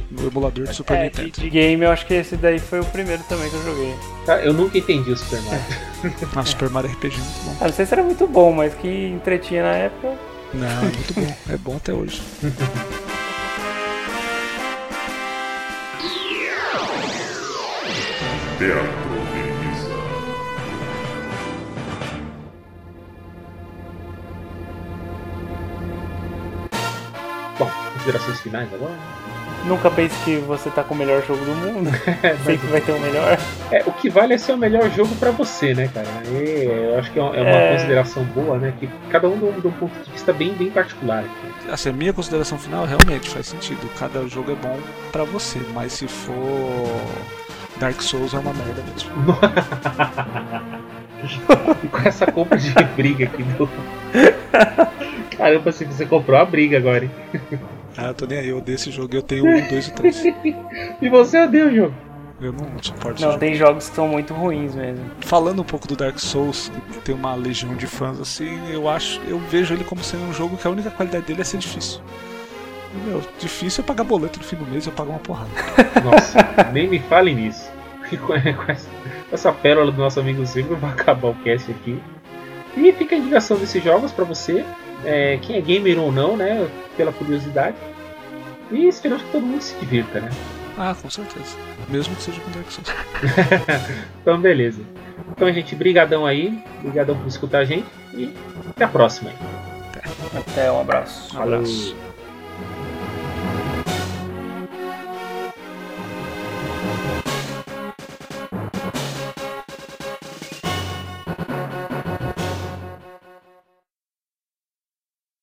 no 0.10 0.28
emulador 0.28 0.66
do 0.66 0.74
Super 0.74 0.98
é, 0.98 1.04
Nintendo. 1.04 1.32
De, 1.32 1.42
de 1.42 1.50
game, 1.50 1.84
eu 1.84 1.92
acho 1.92 2.06
que 2.06 2.14
esse 2.14 2.36
daí 2.38 2.60
foi 2.60 2.80
o 2.80 2.86
primeiro 2.86 3.24
também 3.24 3.50
que 3.50 3.56
eu 3.56 3.64
joguei. 3.64 3.96
Tá, 4.26 4.40
eu 4.40 4.54
nunca 4.54 4.78
entendi 4.78 5.12
o 5.12 5.18
Super 5.18 5.42
Mario. 5.42 5.66
ah, 6.36 6.46
Super 6.46 6.70
Mario 6.70 6.92
RPG 6.92 7.16
é 7.16 7.20
muito 7.20 7.46
bom. 7.46 7.58
Ah, 7.60 7.66
não 7.66 7.74
sei 7.74 7.86
se 7.86 7.94
era 7.94 8.04
muito 8.04 8.28
bom, 8.28 8.52
mas 8.54 8.74
que 8.74 8.88
entretinha 8.88 9.64
na 9.64 9.76
época. 9.76 10.14
Não, 10.54 10.68
é 10.68 10.82
muito 10.82 11.14
bom. 11.14 11.36
É 11.50 11.58
bom 11.58 11.76
até 11.76 11.94
hoje. 11.94 12.22
Teatro 18.58 18.92
de. 19.34 19.58
Bom, 27.60 27.72
considerações 27.94 28.40
finais 28.42 28.74
agora? 28.74 28.94
Nunca 29.66 29.92
pense 29.92 30.16
que 30.24 30.38
você 30.38 30.70
tá 30.70 30.82
com 30.84 30.94
o 30.94 30.98
melhor 30.98 31.22
jogo 31.26 31.44
do 31.44 31.52
mundo. 31.56 31.90
Sempre 32.46 32.68
vai 32.68 32.80
ter 32.80 32.92
o 32.94 33.00
melhor. 33.00 33.38
É, 33.72 33.84
o 33.86 33.92
que 33.92 34.10
vale 34.10 34.34
é 34.34 34.38
ser 34.38 34.54
o 34.54 34.58
melhor 34.58 34.90
jogo 34.92 35.14
pra 35.16 35.32
você, 35.32 35.74
né, 35.74 35.90
cara? 35.94 36.08
E 36.32 36.64
eu 36.66 36.98
acho 36.98 37.12
que 37.12 37.20
é 37.20 37.22
uma 37.22 37.36
É. 37.38 37.74
consideração 37.74 38.24
boa, 38.24 38.58
né? 38.58 38.74
Que 38.80 38.88
cada 39.10 39.28
um 39.28 39.38
de 39.38 39.68
um 39.68 39.72
ponto 39.72 39.92
de 40.06 40.12
vista 40.12 40.32
bem, 40.32 40.54
bem 40.54 40.70
particular. 40.70 41.20
aqui. 41.20 41.70
Assim, 41.72 41.90
a 41.90 41.94
minha 41.94 42.14
consideração 42.14 42.58
final 42.58 42.86
realmente 42.86 43.30
faz 43.30 43.48
sentido. 43.48 43.90
Cada 44.00 44.26
jogo 44.28 44.52
é 44.52 44.56
bom 44.56 44.80
pra 45.12 45.26
você, 45.26 45.60
mas 45.74 45.92
se 45.92 46.08
for 46.08 46.34
Dark 47.78 48.02
Souls 48.02 48.34
é 48.34 48.40
uma 48.40 48.54
merda 48.54 48.82
mesmo. 48.94 49.12
E 51.84 51.88
com 51.88 52.08
essa 52.08 52.32
compra 52.32 52.58
de 52.60 52.72
briga 52.96 53.26
aqui 53.26 53.42
do. 53.44 53.68
Caramba, 55.36 55.72
se 55.72 55.84
você 55.84 56.06
comprou 56.06 56.40
a 56.40 56.46
briga 56.46 56.78
agora, 56.78 57.06
hein? 57.06 57.12
Ah, 57.98 58.08
eu 58.08 58.14
tô 58.14 58.26
nem 58.26 58.38
aí, 58.38 58.50
eu 58.50 58.58
odeio 58.58 58.76
esse 58.76 58.92
jogo 58.92 59.16
eu 59.16 59.22
tenho 59.24 59.44
um, 59.46 59.68
dois 59.68 59.88
e 59.88 59.92
três. 59.94 60.24
E 61.02 61.10
você 61.10 61.42
odeia 61.44 61.66
o 61.68 61.76
jogo? 61.76 61.96
Eu 62.40 62.54
não 62.54 62.68
suporto 62.82 63.16
esse 63.16 63.24
Não, 63.24 63.32
jogo. 63.32 63.40
tem 63.40 63.56
jogos 63.56 63.90
que 63.90 63.96
são 63.96 64.08
muito 64.08 64.34
ruins 64.34 64.76
mesmo. 64.76 65.04
Falando 65.22 65.62
um 65.62 65.66
pouco 65.66 65.88
do 65.88 65.96
Dark 65.96 66.20
Souls, 66.20 66.72
que 66.94 67.00
tem 67.00 67.16
uma 67.16 67.34
legião 67.34 67.76
de 67.76 67.88
fãs 67.88 68.20
assim, 68.20 68.60
eu 68.72 68.88
acho, 68.88 69.20
eu 69.28 69.40
vejo 69.40 69.74
ele 69.74 69.84
como 69.84 70.04
sendo 70.04 70.24
um 70.26 70.34
jogo 70.34 70.56
que 70.56 70.68
a 70.68 70.70
única 70.72 70.92
qualidade 70.92 71.26
dele 71.26 71.42
é 71.42 71.44
ser 71.44 71.58
difícil. 71.58 72.00
Meu, 73.06 73.22
difícil 73.40 73.84
é 73.84 73.88
pagar 73.88 74.04
boleto 74.04 74.40
no 74.40 74.46
fim 74.46 74.56
do 74.56 74.66
mês 74.66 74.86
e 74.86 74.90
eu 74.90 74.94
pago 74.94 75.10
uma 75.10 75.20
porrada. 75.20 75.50
Nossa, 76.04 76.38
nem 76.72 76.88
me 76.88 77.00
fale 77.00 77.34
nisso. 77.34 77.70
Com 78.26 78.34
essa, 78.34 78.88
com 79.30 79.34
essa 79.36 79.52
pérola 79.52 79.92
do 79.92 79.98
nosso 79.98 80.18
amigo 80.20 80.46
Silvio, 80.46 80.78
vai 80.78 80.92
acabar 80.92 81.28
o 81.28 81.36
cast 81.44 81.70
aqui. 81.70 82.02
E 82.78 82.94
fica 82.94 83.16
a 83.16 83.18
indicação 83.18 83.58
desses 83.58 83.84
jogos 83.84 84.14
pra 84.14 84.24
você, 84.24 84.64
é, 85.06 85.38
quem 85.42 85.56
é 85.56 85.62
gamer 85.62 86.00
ou 86.00 86.12
não, 86.12 86.36
né? 86.36 86.68
Pela 86.96 87.12
curiosidade. 87.12 87.76
E 88.72 88.88
esperamos 88.88 89.24
que 89.24 89.32
todo 89.32 89.46
mundo 89.46 89.62
se 89.62 89.76
divirta, 89.76 90.20
né? 90.20 90.30
Ah, 90.78 90.96
com 91.00 91.10
certeza. 91.10 91.56
Mesmo 91.90 92.16
que 92.16 92.22
seja 92.22 92.40
com 92.42 92.52
Dark 92.52 92.70
Souls. 92.70 92.90
então, 94.22 94.40
beleza. 94.40 94.82
Então, 95.32 95.52
gente, 95.52 95.76
brigadão 95.76 96.26
aí. 96.26 96.62
Brigadão 96.82 97.18
por 97.18 97.28
escutar 97.28 97.60
a 97.60 97.66
gente. 97.66 97.88
E 98.14 98.34
até 98.70 98.84
a 98.84 98.88
próxima 98.88 99.32
aí. 99.32 99.36
Até 100.40 100.72
um 100.72 100.82
abraço. 100.82 101.34
Falou. 101.34 101.64